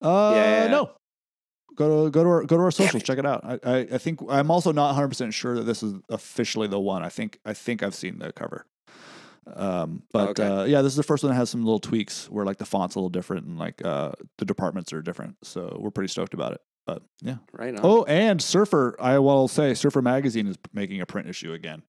Uh, 0.00 0.32
Yeah. 0.34 0.66
no. 0.68 0.90
Go 1.76 2.04
to 2.04 2.10
go 2.10 2.22
to 2.22 2.28
our 2.30 2.42
go 2.44 2.56
to 2.56 2.62
our 2.62 2.70
socials. 2.70 3.02
Check 3.02 3.18
it 3.18 3.26
out. 3.26 3.44
I, 3.44 3.58
I 3.64 3.76
I 3.92 3.98
think 3.98 4.20
I'm 4.28 4.50
also 4.50 4.72
not 4.72 4.86
100 4.88 5.08
percent 5.08 5.34
sure 5.34 5.54
that 5.56 5.64
this 5.64 5.82
is 5.82 5.94
officially 6.08 6.68
the 6.68 6.78
one. 6.80 7.02
I 7.02 7.08
think 7.08 7.38
I 7.44 7.52
think 7.54 7.82
I've 7.82 7.94
seen 7.94 8.18
the 8.18 8.32
cover. 8.32 8.66
Um, 9.54 10.02
but 10.12 10.30
Okay. 10.30 10.46
uh, 10.46 10.64
yeah, 10.64 10.80
this 10.80 10.92
is 10.92 10.96
the 10.96 11.02
first 11.02 11.22
one 11.22 11.30
that 11.32 11.36
has 11.36 11.50
some 11.50 11.62
little 11.64 11.78
tweaks 11.78 12.30
where 12.30 12.46
like 12.46 12.56
the 12.58 12.64
font's 12.64 12.94
a 12.94 12.98
little 12.98 13.10
different 13.10 13.46
and 13.46 13.58
like 13.58 13.84
uh 13.84 14.12
the 14.38 14.44
departments 14.44 14.92
are 14.92 15.02
different. 15.02 15.36
So 15.42 15.76
we're 15.80 15.90
pretty 15.90 16.08
stoked 16.08 16.32
about 16.34 16.52
it. 16.52 16.60
But 16.86 17.02
yeah. 17.22 17.36
Right 17.52 17.74
on. 17.74 17.80
Oh, 17.82 18.04
and 18.04 18.40
Surfer, 18.42 18.94
I 19.00 19.18
will 19.18 19.48
say, 19.48 19.72
Surfer 19.74 20.02
Magazine 20.02 20.46
is 20.46 20.56
making 20.72 21.00
a 21.00 21.06
print 21.06 21.28
issue 21.28 21.52
again. 21.54 21.82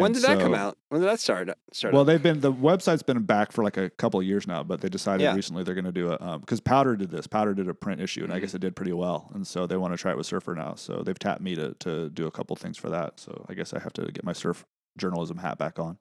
When 0.00 0.06
and 0.06 0.14
did 0.14 0.22
that 0.24 0.40
come 0.40 0.54
out? 0.54 0.76
When 0.88 1.00
did 1.00 1.08
that 1.10 1.20
start? 1.20 1.48
Start 1.72 1.92
Well, 1.92 2.02
up? 2.02 2.06
they've 2.06 2.22
been 2.22 2.40
the 2.40 2.52
website's 2.52 3.02
been 3.02 3.22
back 3.22 3.52
for 3.52 3.62
like 3.64 3.76
a 3.76 3.90
couple 3.90 4.18
of 4.20 4.26
years 4.26 4.46
now, 4.46 4.62
but 4.62 4.80
they 4.80 4.88
decided 4.88 5.22
Yeah. 5.24 5.34
recently 5.34 5.62
they're 5.64 5.74
going 5.74 5.84
to 5.84 5.92
do 5.92 6.10
a 6.12 6.38
because 6.38 6.60
Powder 6.60 6.96
did 6.96 7.10
this. 7.10 7.26
Powder 7.26 7.54
did 7.54 7.68
a 7.68 7.74
print 7.74 8.00
issue, 8.00 8.24
and 8.24 8.32
I 8.32 8.38
Mhm. 8.38 8.40
guess 8.42 8.54
it 8.54 8.60
did 8.60 8.74
pretty 8.76 8.92
well, 8.92 9.30
and 9.34 9.46
so 9.46 9.66
they 9.66 9.76
want 9.76 9.92
to 9.94 9.98
try 9.98 10.10
it 10.12 10.16
with 10.16 10.26
Surfer 10.26 10.54
now. 10.54 10.74
So 10.76 11.02
they've 11.04 11.18
tapped 11.18 11.40
me 11.42 11.54
to 11.56 11.74
to 11.80 12.08
do 12.10 12.26
a 12.26 12.30
couple 12.30 12.56
things 12.56 12.76
for 12.76 12.90
that. 12.90 13.20
So 13.20 13.44
I 13.48 13.54
guess 13.54 13.72
I 13.72 13.78
have 13.80 13.92
to 13.94 14.10
get 14.12 14.24
my 14.24 14.32
surf 14.32 14.64
journalism 14.98 15.38
hat 15.38 15.58
back 15.58 15.78
on. 15.78 15.98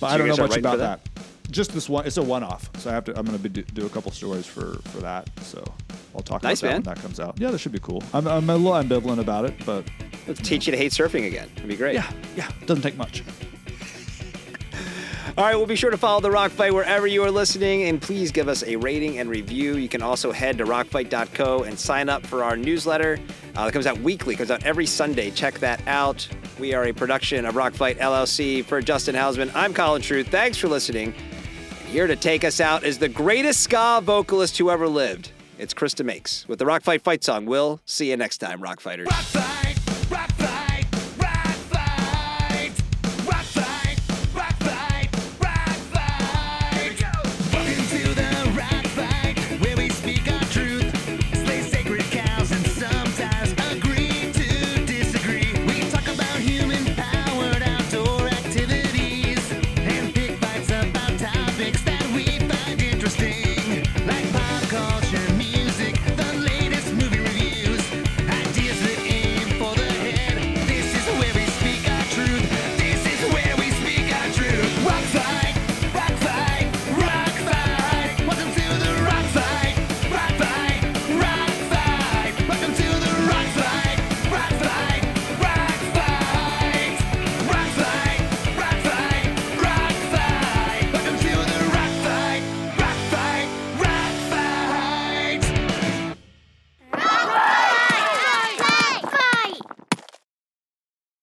But 0.00 0.08
So 0.10 0.14
I 0.14 0.18
don't 0.18 0.28
know 0.28 0.36
much 0.36 0.56
about 0.56 0.78
that. 0.78 1.04
that? 1.14 1.22
Just 1.50 1.72
this 1.72 1.88
one. 1.88 2.06
It's 2.06 2.18
a 2.18 2.22
one-off, 2.22 2.70
so 2.78 2.90
I 2.90 2.92
have 2.92 3.04
to. 3.04 3.18
I'm 3.18 3.24
going 3.24 3.38
to 3.40 3.48
do, 3.48 3.62
do 3.62 3.86
a 3.86 3.88
couple 3.88 4.12
stories 4.12 4.44
for 4.46 4.74
for 4.90 4.98
that. 4.98 5.28
So 5.42 5.64
I'll 6.14 6.22
talk 6.22 6.42
Nice, 6.42 6.60
about 6.62 6.68
that 6.68 6.72
man. 6.74 6.82
when 6.84 6.94
that 6.94 7.02
comes 7.02 7.20
out. 7.20 7.38
Yeah, 7.38 7.50
that 7.50 7.58
should 7.58 7.72
be 7.72 7.78
cool. 7.80 8.02
I'm 8.12 8.26
I'm 8.26 8.48
a 8.50 8.56
little 8.56 8.72
ambivalent 8.72 9.18
about 9.20 9.44
it, 9.44 9.54
but 9.66 9.84
Let's 10.26 10.40
teach 10.40 10.66
you 10.66 10.72
to 10.72 10.76
hate 10.76 10.92
surfing 10.92 11.26
again. 11.26 11.48
It'd 11.56 11.68
be 11.68 11.76
great. 11.76 11.94
yeah, 11.94 12.10
yeah, 12.36 12.50
doesn't 12.66 12.82
take 12.82 12.96
much. 12.96 13.22
All 15.36 15.44
right, 15.44 15.54
well, 15.54 15.66
be 15.66 15.76
sure 15.76 15.90
to 15.90 15.96
follow 15.96 16.20
The 16.20 16.30
Rock 16.32 16.50
Fight 16.50 16.74
wherever 16.74 17.06
you 17.06 17.22
are 17.22 17.30
listening, 17.30 17.84
and 17.84 18.02
please 18.02 18.32
give 18.32 18.48
us 18.48 18.64
a 18.64 18.74
rating 18.74 19.18
and 19.20 19.30
review. 19.30 19.76
You 19.76 19.88
can 19.88 20.02
also 20.02 20.32
head 20.32 20.58
to 20.58 20.64
rockfight.co 20.64 21.62
and 21.62 21.78
sign 21.78 22.08
up 22.08 22.26
for 22.26 22.42
our 22.42 22.56
newsletter. 22.56 23.20
Uh, 23.54 23.66
that 23.66 23.72
comes 23.72 23.86
out 23.86 23.98
weekly, 24.00 24.34
comes 24.34 24.50
out 24.50 24.64
every 24.64 24.84
Sunday. 24.86 25.30
Check 25.30 25.60
that 25.60 25.80
out. 25.86 26.26
We 26.58 26.74
are 26.74 26.86
a 26.86 26.92
production 26.92 27.44
of 27.46 27.54
Rock 27.54 27.72
Fight 27.74 27.98
LLC. 27.98 28.64
For 28.64 28.80
Justin 28.82 29.14
Housman, 29.14 29.52
I'm 29.54 29.72
Colin 29.72 30.02
Truta. 30.02 30.26
Thanks 30.26 30.58
for 30.58 30.66
listening. 30.66 31.14
Here 31.86 32.08
to 32.08 32.16
take 32.16 32.42
us 32.42 32.60
out 32.60 32.82
is 32.82 32.98
the 32.98 33.08
greatest 33.08 33.60
ska 33.60 34.00
vocalist 34.02 34.58
who 34.58 34.70
ever 34.70 34.88
lived. 34.88 35.30
It's 35.58 35.74
Chris 35.74 35.92
Demakes 35.92 36.46
with 36.46 36.60
the 36.60 36.66
Rock 36.66 36.82
Fight 36.82 37.02
fight 37.02 37.24
song. 37.24 37.44
We'll 37.44 37.80
see 37.84 38.10
you 38.10 38.16
next 38.16 38.38
time, 38.38 38.62
Rock 38.62 38.80
Fighters. 38.80 39.08
Rock 39.10 39.24
fight. 39.24 39.57